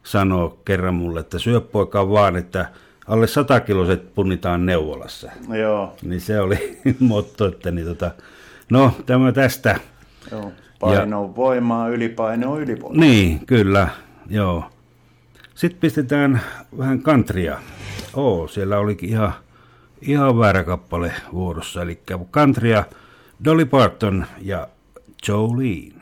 sanoo 0.04 0.60
kerran 0.66 0.94
mulle, 0.94 1.20
että 1.20 1.40
syö 1.40 1.62
poika 1.62 2.10
vaan, 2.10 2.36
että 2.36 2.66
alle 3.08 3.28
100 3.28 3.60
kiloset 3.60 4.16
punnitaan 4.16 4.66
neuvolassa. 4.66 5.32
Joo, 5.60 5.96
Niin 6.02 6.22
se 6.22 6.40
oli 6.40 6.78
motto, 7.00 7.46
että 7.48 7.72
niin 7.72 7.88
tota, 7.88 8.12
no 8.70 8.94
tämä 9.06 9.32
tästä. 9.32 9.80
joo. 10.32 10.52
Paino 10.80 11.22
on 11.24 11.36
voimaa, 11.36 11.88
ylipaino 11.90 12.52
on 12.52 12.62
ylivoimaa. 12.62 13.00
Niin, 13.06 13.46
kyllä, 13.46 13.88
joo. 14.30 14.64
Sitten 15.56 15.80
pistetään 15.80 16.42
vähän 16.78 17.02
kantria. 17.02 17.58
Oo, 18.14 18.48
siellä 18.48 18.78
olikin 18.78 19.10
ihan, 19.10 19.34
ihan 20.02 20.40
väärä 20.40 20.64
kappale 20.64 21.14
vuorossa. 21.34 21.82
Eli 21.82 22.00
kantria 22.32 22.84
Dolly 23.46 23.66
Parton 23.66 24.26
ja 24.42 24.68
Jolene. 25.28 26.01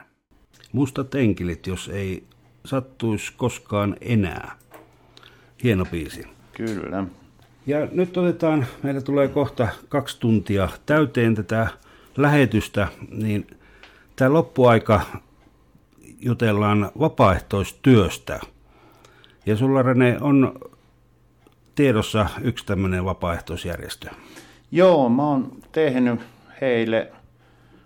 Mustat 0.72 1.16
enkelit, 1.16 1.68
jos 1.68 1.90
ei 1.94 2.24
sattuisi 2.66 3.34
koskaan 3.38 3.96
enää. 4.02 4.56
Hieno 5.64 5.86
biisi. 5.86 6.26
Kyllä. 6.54 7.04
Ja 7.68 7.88
nyt 7.92 8.18
otetaan, 8.18 8.66
meillä 8.84 9.02
tulee 9.02 9.28
kohta 9.28 9.68
kaksi 9.90 10.20
tuntia 10.20 10.70
täyteen 10.86 11.36
tätä 11.36 11.68
lähetystä, 12.18 12.88
niin 13.12 13.48
tämä 14.16 14.34
loppuaika 14.34 15.02
jutellaan 16.20 16.92
vapaaehtoistyöstä. 17.00 18.40
Ja 19.46 19.56
sulla 19.56 19.82
Rene 19.82 20.18
on 20.22 20.60
tiedossa 21.76 22.30
yksi 22.42 22.66
tämmöinen 22.66 23.06
vapaaehtoisjärjestö. 23.06 24.10
Joo, 24.72 25.10
mä 25.10 25.24
oon 25.24 25.52
tehnyt 25.72 26.20
heille, 26.62 27.12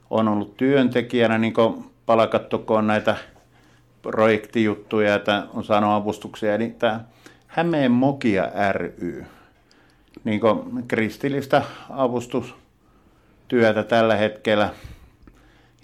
on 0.09 0.27
ollut 0.27 0.57
työntekijänä, 0.57 1.38
niin 1.38 1.53
kuin 1.53 1.92
palkattukoon 2.06 2.88
näitä 2.88 3.16
projektijuttuja, 4.01 5.16
että 5.16 5.43
on 5.54 5.64
saanut 5.64 5.91
avustuksia. 5.91 6.56
Eli 6.56 6.76
tämä 6.80 6.99
Hämeen 7.47 7.91
Mokia 7.91 8.51
ry, 8.72 9.26
niin 10.24 10.41
kristillistä 10.88 11.62
avustustyötä 11.89 13.84
tällä 13.84 14.16
hetkellä. 14.16 14.70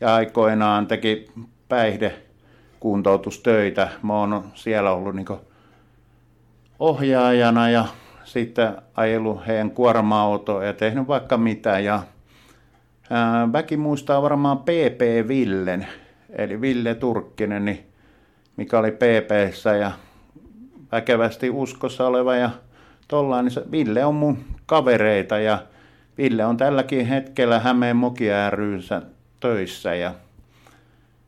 Ja 0.01 0.15
aikoinaan 0.15 0.87
teki 0.87 1.31
päihdekuntoutustöitä. 1.69 3.89
Mä 4.03 4.13
oon 4.13 4.51
siellä 4.55 4.91
ollut 4.91 5.15
niin 5.15 5.27
ohjaajana 6.79 7.69
ja 7.69 7.85
sitten 8.23 8.77
ajellut 8.95 9.47
heidän 9.47 9.71
kuorma-autoa 9.71 10.63
ja 10.63 10.73
tehnyt 10.73 11.07
vaikka 11.07 11.37
mitä. 11.37 11.79
Ja 11.79 12.03
ää, 13.09 13.53
väki 13.53 13.77
muistaa 13.77 14.21
varmaan 14.21 14.57
PP 14.57 15.27
Villen, 15.27 15.87
eli 16.29 16.61
Ville 16.61 16.95
Turkkinen, 16.95 17.65
niin, 17.65 17.85
mikä 18.57 18.79
oli 18.79 18.91
PPssä 18.91 19.75
ja 19.75 19.91
väkevästi 20.91 21.49
uskossa 21.49 22.07
oleva 22.07 22.35
ja 22.35 22.49
tollaan, 23.07 23.45
niin 23.45 23.71
Ville 23.71 24.05
on 24.05 24.15
mun 24.15 24.37
kavereita 24.65 25.39
ja 25.39 25.59
Ville 26.17 26.45
on 26.45 26.57
tälläkin 26.57 27.05
hetkellä 27.05 27.59
Hämeen 27.59 27.95
Mokia 27.95 28.49
ryssä 28.49 29.01
töissä 29.39 29.95
ja 29.95 30.13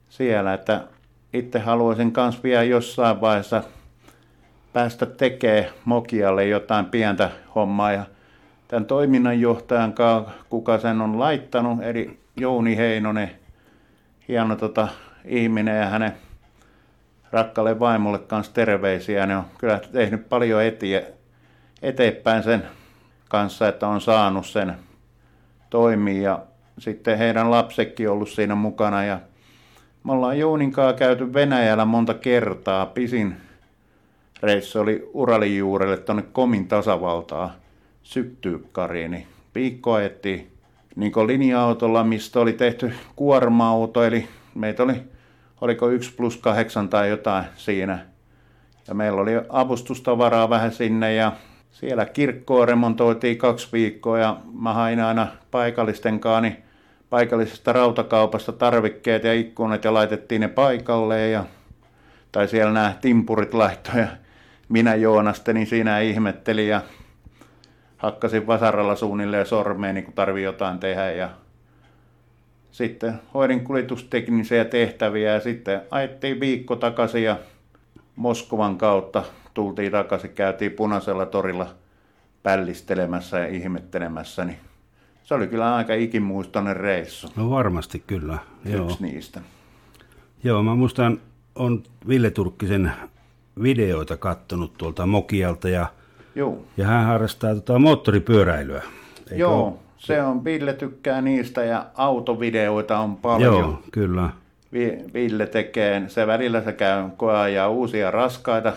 siellä, 0.09 0.53
että 0.53 0.83
itse 1.33 1.59
haluaisin 1.59 2.11
kans 2.11 2.43
vielä 2.43 2.63
jossain 2.63 3.21
vaiheessa 3.21 3.63
päästä 4.73 5.05
tekemään 5.05 5.65
Mokialle 5.85 6.47
jotain 6.47 6.85
pientä 6.85 7.29
hommaa 7.55 7.91
ja 7.91 8.05
tämän 8.67 8.85
toiminnanjohtajan 8.85 9.93
kanssa, 9.93 10.31
kuka 10.49 10.77
sen 10.77 11.01
on 11.01 11.19
laittanut, 11.19 11.83
eli 11.83 12.19
Jouni 12.37 12.77
Heinonen, 12.77 13.31
hieno 14.27 14.55
tota, 14.55 14.87
ihminen 15.25 15.79
ja 15.79 15.85
hänen 15.85 16.13
rakkalle 17.31 17.79
vaimolle 17.79 18.19
kanssa 18.19 18.53
terveisiä. 18.53 19.25
Ne 19.25 19.37
on 19.37 19.45
kyllä 19.57 19.79
tehnyt 19.91 20.29
paljon 20.29 20.63
etie, 20.63 21.13
eteenpäin 21.81 22.43
sen 22.43 22.63
kanssa, 23.29 23.67
että 23.67 23.87
on 23.87 24.01
saanut 24.01 24.45
sen 24.45 24.75
toimia. 25.69 26.21
Ja 26.21 26.39
sitten 26.79 27.17
heidän 27.17 27.51
lapsekin 27.51 28.09
ollut 28.09 28.29
siinä 28.29 28.55
mukana. 28.55 29.03
Ja 29.03 29.19
me 30.03 30.11
ollaan 30.11 30.39
Jouninkaan 30.39 30.95
käyty 30.95 31.33
Venäjällä 31.33 31.85
monta 31.85 32.13
kertaa. 32.13 32.85
Pisin 32.85 33.37
reissu 34.43 34.79
oli 34.79 35.09
Uralin 35.13 35.57
juurelle 35.57 35.97
tuonne 35.97 36.23
Komin 36.31 36.67
tasavaltaa 36.67 37.55
syttyykkariin. 38.03 39.11
Niin 39.11 39.27
viikko 39.55 39.93
ajettiin 39.93 40.50
niin 40.95 41.11
linja-autolla, 41.27 42.03
mistä 42.03 42.39
oli 42.39 42.53
tehty 42.53 42.93
kuorma-auto, 43.15 44.03
eli 44.03 44.27
meitä 44.55 44.83
oli, 44.83 45.03
oliko 45.61 45.89
1 45.89 46.13
plus 46.15 46.37
8 46.37 46.89
tai 46.89 47.09
jotain 47.09 47.45
siinä. 47.55 47.99
Ja 48.87 48.93
meillä 48.93 49.21
oli 49.21 49.31
avustustavaraa 49.49 50.49
vähän 50.49 50.71
sinne 50.71 51.13
ja 51.13 51.31
siellä 51.71 52.05
kirkkoa 52.05 52.65
remontoitiin 52.65 53.37
kaksi 53.37 53.67
viikkoa 53.73 54.19
ja 54.19 54.37
mä 54.53 54.73
hain 54.73 54.99
aina 54.99 55.27
paikallisten 55.51 56.19
kanssa 56.19 56.41
niin 56.41 56.57
paikallisesta 57.09 57.73
rautakaupasta 57.73 58.51
tarvikkeet 58.51 59.23
ja 59.23 59.33
ikkunat 59.33 59.83
ja 59.83 59.93
laitettiin 59.93 60.41
ne 60.41 60.47
paikalleen 60.47 61.31
ja 61.31 61.45
tai 62.31 62.47
siellä 62.47 62.73
nämä 62.73 62.93
timpurit 63.01 63.53
laittoi 63.53 63.99
ja 63.99 64.07
minä 64.69 64.95
Joonastelin 64.95 65.67
siinä 65.67 65.99
ihmettelin 65.99 66.67
ja 66.67 66.81
hakkasin 68.01 68.47
vasaralla 68.47 68.95
suunnilleen 68.95 69.45
sormeen, 69.45 69.95
niin 69.95 70.05
kun 70.05 70.13
tarvii 70.13 70.43
jotain 70.43 70.79
tehdä 70.79 71.11
ja 71.11 71.29
sitten 72.71 73.19
hoidin 73.33 73.63
kuljetusteknisiä 73.63 74.65
tehtäviä 74.65 75.33
ja 75.33 75.39
sitten 75.39 75.81
ajettiin 75.91 76.39
viikko 76.39 76.75
takaisin 76.75 77.23
ja 77.23 77.37
Moskovan 78.15 78.77
kautta 78.77 79.23
tultiin 79.53 79.91
takaisin, 79.91 80.31
käytiin 80.31 80.71
punaisella 80.71 81.25
torilla 81.25 81.67
pällistelemässä 82.43 83.39
ja 83.39 83.47
ihmettelemässä, 83.47 84.45
niin 84.45 84.57
se 85.23 85.33
oli 85.33 85.47
kyllä 85.47 85.75
aika 85.75 85.93
ikimuistoinen 85.93 86.75
reissu. 86.77 87.27
No 87.35 87.49
varmasti 87.49 88.03
kyllä, 88.07 88.37
joo. 88.65 88.85
Yksi 88.85 89.03
niistä. 89.03 89.41
Joo, 90.43 90.63
mä 90.63 90.75
muistan, 90.75 91.21
on 91.55 91.83
Ville 92.07 92.31
Turkkisen 92.31 92.91
videoita 93.63 94.17
kattonut 94.17 94.73
tuolta 94.77 95.05
Mokialta 95.05 95.69
ja, 95.69 95.85
Joo. 96.35 96.57
ja 96.77 96.85
hän 96.85 97.05
harrastaa 97.05 97.55
tota 97.55 97.79
moottoripyöräilyä. 97.79 98.81
Eikö 99.19 99.35
Joo, 99.35 99.65
ole? 99.67 99.73
se 99.97 100.23
on, 100.23 100.43
Ville 100.43 100.73
tykkää 100.73 101.21
niistä 101.21 101.63
ja 101.63 101.85
autovideoita 101.95 102.99
on 102.99 103.15
paljon. 103.17 103.57
Joo, 103.59 103.79
kyllä. 103.91 104.29
Vi- 104.73 105.03
Ville 105.13 105.45
tekee, 105.47 106.03
se 106.07 106.27
välillä 106.27 106.61
se 106.63 106.73
käy 106.73 107.09
koeajaa 107.17 107.69
uusia 107.69 108.11
raskaita, 108.11 108.73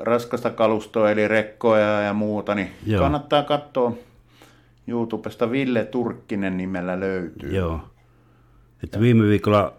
raskasta 0.00 0.50
kalustoa, 0.50 1.10
eli 1.10 1.28
rekkoja 1.28 2.00
ja 2.00 2.12
muuta, 2.12 2.54
niin 2.54 2.70
Joo. 2.86 3.00
kannattaa 3.02 3.42
katsoa 3.42 3.92
YouTubesta 4.88 5.50
Ville 5.50 5.84
Turkkinen 5.84 6.56
nimellä 6.56 7.00
löytyy. 7.00 7.56
Joo. 7.56 7.80
Että 8.84 9.00
viime 9.00 9.24
viikolla 9.24 9.72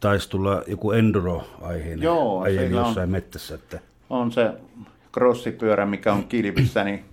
taisi 0.00 0.30
tulla 0.30 0.62
joku 0.66 0.92
enduro-aiheinen 0.92 2.02
Joo, 2.02 2.40
ajeli 2.40 2.66
sillä 2.66 2.80
on- 2.80 2.86
jossain 2.86 3.10
mettässä. 3.10 3.54
Että, 3.54 3.80
On 4.10 4.32
se 4.32 4.50
crossipyörä, 5.14 5.86
mikä 5.86 6.12
on 6.12 6.24
kilpissä, 6.24 6.84
niin 6.84 7.04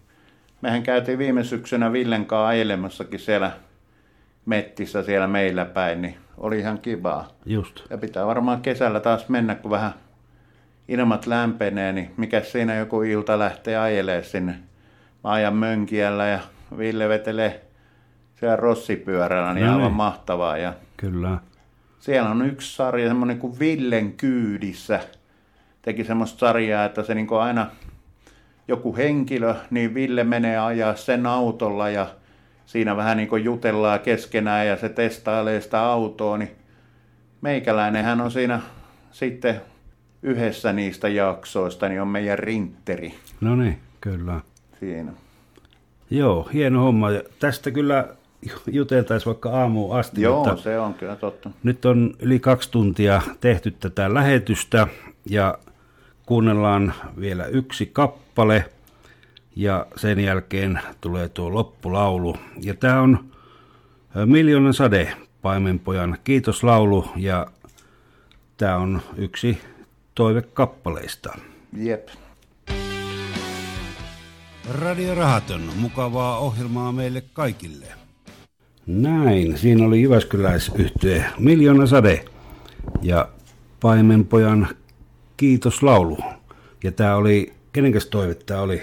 mehän 0.62 0.84
käytiin 0.84 1.18
viime 1.18 1.44
syksynä 1.44 1.92
Villen 1.94 2.26
kanssa 2.26 2.48
ajelemassakin 2.48 3.20
siellä 3.20 3.52
mettissä 4.46 5.04
siellä 5.04 5.28
meillä 5.28 5.66
päin, 5.66 6.02
niin 6.02 6.18
oli 6.38 6.60
ihan 6.60 6.80
kivaa. 6.80 7.28
just. 7.46 7.80
Ja 7.90 7.98
pitää 7.98 8.26
varmaan 8.26 8.62
kesällä 8.62 9.00
taas 9.00 9.30
mennä, 9.30 9.56
kun 9.56 9.72
vähän 9.72 9.94
ilmat 10.88 11.26
lämpenee, 11.26 11.94
niin 11.94 12.12
mikä 12.18 12.42
siinä 12.42 12.76
joku 12.76 13.02
ilta 13.02 13.40
lähtee 13.40 13.78
ajelee 13.78 14.24
sinne. 14.24 14.56
Mä 15.24 15.32
ajan 15.32 15.56
mönkiällä 15.56 16.28
ja 16.28 16.40
Ville 16.78 17.10
vetelee 17.10 17.62
siellä 18.40 18.56
rossipyörällä, 18.56 19.54
niin 19.54 19.66
No 19.66 19.72
aivan 19.72 19.84
niin. 19.88 19.96
mahtavaa. 19.96 20.58
Ja 20.58 20.74
Kyllä. 20.98 21.38
siellä 22.00 22.30
on 22.30 22.46
yksi 22.46 22.76
sarja, 22.76 23.08
semmoinen 23.08 23.40
kuin 23.40 23.60
Villen 23.60 24.14
kyydissä. 24.14 25.00
Teki 25.86 26.04
semmoista 26.04 26.40
sarjaa, 26.40 26.86
että 26.86 27.04
se 27.04 27.16
niin 27.16 27.28
aina 27.42 27.68
joku 28.68 28.96
henkilö, 28.96 29.56
niin 29.70 29.94
Ville 29.94 30.24
menee 30.24 30.58
ajaa 30.58 30.96
sen 30.96 31.26
autolla 31.26 31.90
ja 31.90 32.08
siinä 32.66 32.98
vähän 32.98 33.18
niin 33.18 33.44
jutellaan 33.44 34.00
keskenään 34.00 34.68
ja 34.68 34.78
se 34.78 34.90
testailee 34.90 35.62
sitä 35.62 35.82
autoa, 35.82 36.38
niin 36.38 36.52
meikäläinenhän 37.42 38.22
on 38.22 38.32
siinä 38.32 38.62
sitten 39.12 39.62
yhdessä 40.24 40.74
niistä 40.74 41.08
jaksoista, 41.08 41.90
niin 41.90 42.02
on 42.02 42.08
meidän 42.08 42.40
rinteri 42.40 43.14
No 43.42 43.56
niin, 43.56 43.80
kyllä. 44.02 44.40
siinä. 44.80 45.12
Joo, 46.10 46.50
hieno 46.54 46.82
homma. 46.84 47.12
Ja 47.12 47.22
Tästä 47.40 47.72
kyllä 47.72 48.08
juteltaisiin 48.72 49.26
vaikka 49.26 49.50
aamuun 49.50 49.96
asti, 50.00 50.22
Joo, 50.22 50.46
mutta 50.46 50.62
se 50.64 50.80
on 50.80 50.94
kyllä 50.94 51.16
totta. 51.16 51.50
nyt 51.64 51.86
on 51.86 52.14
yli 52.20 52.40
kaksi 52.40 52.72
tuntia 52.72 53.22
tehty 53.42 53.72
tätä 53.72 54.14
lähetystä 54.14 54.88
ja 55.30 55.58
kuunnellaan 56.26 56.94
vielä 57.20 57.46
yksi 57.46 57.86
kappale 57.86 58.66
ja 59.56 59.86
sen 59.96 60.20
jälkeen 60.20 60.80
tulee 61.02 61.30
tuo 61.30 61.54
loppulaulu. 61.54 62.38
Ja 62.62 62.74
tämä 62.74 63.02
on 63.02 63.32
Miljoonan 64.26 64.74
sade 64.74 65.14
paimenpojan 65.42 66.18
kiitoslaulu 66.24 67.08
ja 67.16 67.48
tämä 68.58 68.78
on 68.78 69.02
yksi 69.18 69.58
toivekappaleista. 70.16 71.38
Jep. 71.78 72.08
Radio 74.80 75.16
Rahaton, 75.16 75.62
mukavaa 75.76 76.38
ohjelmaa 76.38 76.92
meille 76.92 77.24
kaikille. 77.34 77.86
Näin, 78.88 79.58
siinä 79.58 79.86
oli 79.86 80.02
Jyväskyläisyhtye 80.02 81.26
Miljoona 81.40 81.86
Sade 81.86 82.26
ja 83.02 83.30
Paimenpojan 83.82 84.68
kiitoslaulu. 85.38 86.18
Ja 86.84 86.92
tämä 86.92 87.16
oli, 87.16 87.54
kenenkäs 87.74 88.06
toive 88.06 88.34
tämä 88.36 88.62
oli? 88.62 88.82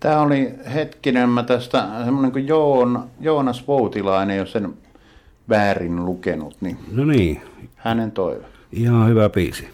Tämä 0.00 0.20
oli 0.20 0.52
hetkinen, 0.74 1.28
mä 1.28 1.42
tästä 1.42 1.88
semmoinen 2.04 2.32
kuin 2.32 2.46
Joon, 2.46 3.10
Joonas 3.20 3.66
Voutilainen, 3.68 4.36
jos 4.36 4.52
sen 4.52 4.74
väärin 5.48 6.04
lukenut, 6.04 6.56
niin 6.60 6.78
No 6.92 7.04
niin, 7.04 7.42
hänen 7.76 8.12
toive. 8.12 8.44
ihan 8.72 9.08
hyvä 9.08 9.28
biisi. 9.28 9.68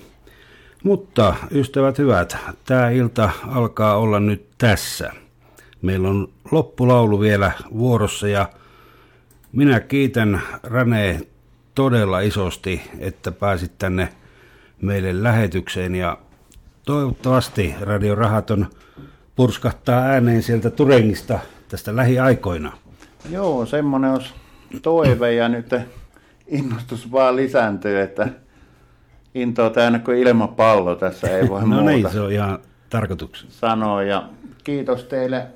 Mutta 0.85 1.35
ystävät 1.51 1.99
hyvät, 1.99 2.37
tämä 2.65 2.91
ilta 2.91 3.31
alkaa 3.49 3.97
olla 3.97 4.21
nyt 4.21 4.47
tässä. 4.59 5.13
Meillä 5.83 6.09
on 6.09 6.29
loppulaulu 6.51 7.21
vielä 7.21 7.53
vuorossa 7.79 8.29
ja 8.29 8.49
minä 9.53 9.81
kiitän 9.81 10.43
Rane 10.63 11.21
todella 11.75 12.21
isosti, 12.21 12.83
että 12.99 13.33
pääsit 13.33 13.73
tänne 13.79 14.09
meille 14.83 15.23
lähetykseen 15.23 15.95
ja 15.95 16.19
toivottavasti 16.87 17.75
Radio 17.81 18.15
Rahaton 18.15 18.67
purskahtaa 19.37 20.01
ääneen 20.03 20.43
sieltä 20.43 20.71
Turengista 20.71 21.39
tästä 21.69 21.97
lähiaikoina. 21.97 22.73
Joo, 23.31 23.67
semmoinen 23.67 24.11
olisi 24.11 24.35
toive 24.83 25.33
ja 25.35 25.49
nyt 25.49 25.75
innostus 26.47 27.13
vaan 27.13 27.37
lisääntyy, 27.37 28.01
että 28.01 28.29
intoa 29.35 29.71
täynnä 29.71 29.99
kuin 29.99 30.19
ilmapallo 30.19 30.95
tässä 30.95 31.39
ei 31.39 31.49
voi 31.49 31.61
No 31.67 31.67
muuta 31.67 31.85
niin, 31.85 32.11
se 32.11 32.21
on 32.21 32.33
ihan 32.33 32.59
tarkoituksena. 32.91 33.51
sanoa. 33.53 34.03
Ja 34.03 34.29
kiitos 34.65 35.05
teille, 35.05 35.47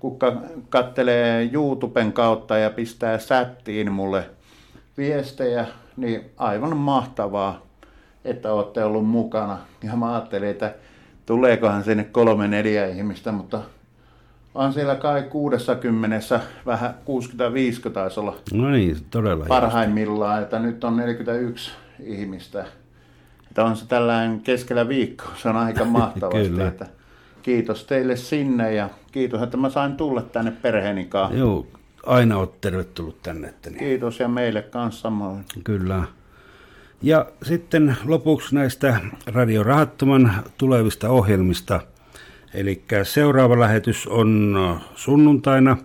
kuka 0.00 0.42
kattelee 0.68 1.50
YouTuben 1.52 2.12
kautta 2.12 2.58
ja 2.58 2.70
pistää 2.70 3.18
sättiin 3.18 3.92
mulle 3.92 4.30
viestejä, 4.98 5.66
niin 5.96 6.30
aivan 6.36 6.76
mahtavaa, 6.76 7.65
että 8.26 8.52
olette 8.52 8.84
ollut 8.84 9.06
mukana. 9.06 9.58
Ja 9.82 9.96
mä 9.96 10.12
ajattelin, 10.12 10.48
että 10.48 10.74
tuleekohan 11.26 11.84
sinne 11.84 12.04
kolme 12.04 12.48
neljä 12.48 12.86
ihmistä, 12.86 13.32
mutta 13.32 13.62
on 14.54 14.72
siellä 14.72 14.94
kai 14.94 15.22
60, 15.22 16.40
vähän 16.66 16.94
65 17.04 17.82
taisi 17.82 18.20
olla 18.20 18.36
No 18.52 18.70
niin, 18.70 18.96
todella 19.10 19.44
parhaimmillaan, 19.48 20.42
että 20.42 20.58
nyt 20.58 20.84
on 20.84 20.96
41 20.96 21.70
ihmistä. 22.00 22.64
Että 23.48 23.64
on 23.64 23.76
se 23.76 23.86
tällainen 23.86 24.40
keskellä 24.40 24.88
viikkoa, 24.88 25.30
se 25.42 25.48
on 25.48 25.56
aika 25.56 25.84
mahtavasti. 26.00 26.48
Kyllä. 26.48 26.68
että 26.68 26.86
kiitos 27.42 27.84
teille 27.84 28.16
sinne 28.16 28.74
ja 28.74 28.90
kiitos, 29.12 29.42
että 29.42 29.56
mä 29.56 29.70
sain 29.70 29.96
tulla 29.96 30.22
tänne 30.22 30.50
perheeni 30.50 31.04
kanssa. 31.04 31.38
Joo, 31.38 31.66
aina 32.06 32.38
olet 32.38 32.60
tervetullut 32.60 33.22
tänne. 33.22 33.48
Että 33.48 33.70
niin. 33.70 33.78
Kiitos 33.78 34.20
ja 34.20 34.28
meille 34.28 34.62
kanssa 34.62 35.00
samoin. 35.00 35.44
Kyllä. 35.64 36.04
Ja 37.02 37.26
sitten 37.42 37.96
lopuksi 38.04 38.54
näistä 38.54 39.00
Radio 39.26 39.62
Rahattoman 39.62 40.32
tulevista 40.58 41.08
ohjelmista. 41.08 41.80
Eli 42.54 42.82
seuraava 43.02 43.60
lähetys 43.60 44.06
on 44.06 44.56
sunnuntaina, 44.94 45.76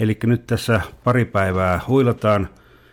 eli 0.00 0.18
nyt 0.24 0.46
tässä 0.46 0.80
pari 1.04 1.24
päivää 1.24 1.80
huilataan, 1.88 2.48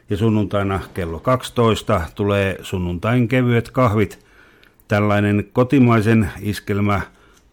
ja 0.09 0.17
sunnuntaina 0.17 0.79
kello 0.93 1.19
12 1.19 2.01
tulee 2.15 2.57
sunnuntain 2.61 3.27
kevyet 3.27 3.71
kahvit, 3.71 4.25
tällainen 4.87 5.49
kotimaisen 5.53 6.31
iskelmä 6.41 7.01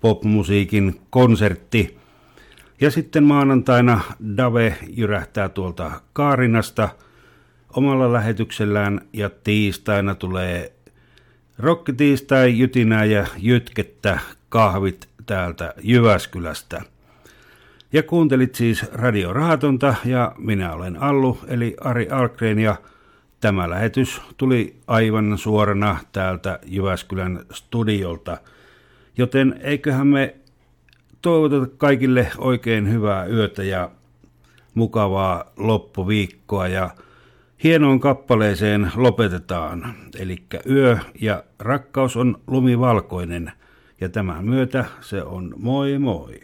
popmusiikin 0.00 1.00
konsertti. 1.10 1.98
Ja 2.80 2.90
sitten 2.90 3.24
maanantaina 3.24 4.00
Dave 4.36 4.76
jyrähtää 4.88 5.48
tuolta 5.48 5.90
Kaarinasta 6.12 6.88
omalla 7.76 8.12
lähetyksellään 8.12 9.00
ja 9.12 9.30
tiistaina 9.44 10.14
tulee 10.14 10.72
rokkitiistai, 11.58 12.58
jytinää 12.58 13.04
ja 13.04 13.26
jytkettä 13.38 14.18
kahvit 14.48 15.08
täältä 15.26 15.74
Jyväskylästä. 15.82 16.82
Ja 17.92 18.02
kuuntelit 18.02 18.54
siis 18.54 18.92
Radio 18.92 19.32
Rahatonta 19.32 19.94
ja 20.04 20.32
minä 20.38 20.72
olen 20.72 21.02
Allu 21.02 21.38
eli 21.48 21.76
Ari 21.80 22.08
Algren 22.10 22.58
ja 22.58 22.76
tämä 23.40 23.70
lähetys 23.70 24.22
tuli 24.36 24.76
aivan 24.86 25.38
suorana 25.38 25.98
täältä 26.12 26.58
Jyväskylän 26.66 27.40
studiolta. 27.52 28.38
Joten 29.18 29.60
eiköhän 29.60 30.06
me 30.06 30.36
toivoteta 31.22 31.66
kaikille 31.78 32.30
oikein 32.38 32.90
hyvää 32.90 33.26
yötä 33.26 33.62
ja 33.62 33.90
mukavaa 34.74 35.44
loppuviikkoa 35.56 36.68
ja 36.68 36.90
hienoon 37.64 38.00
kappaleeseen 38.00 38.92
lopetetaan. 38.96 39.94
Eli 40.18 40.42
yö 40.70 40.98
ja 41.20 41.44
rakkaus 41.58 42.16
on 42.16 42.40
lumivalkoinen 42.46 43.52
ja 44.00 44.08
tämän 44.08 44.44
myötä 44.44 44.84
se 45.00 45.22
on 45.22 45.54
moi 45.56 45.98
moi. 45.98 46.40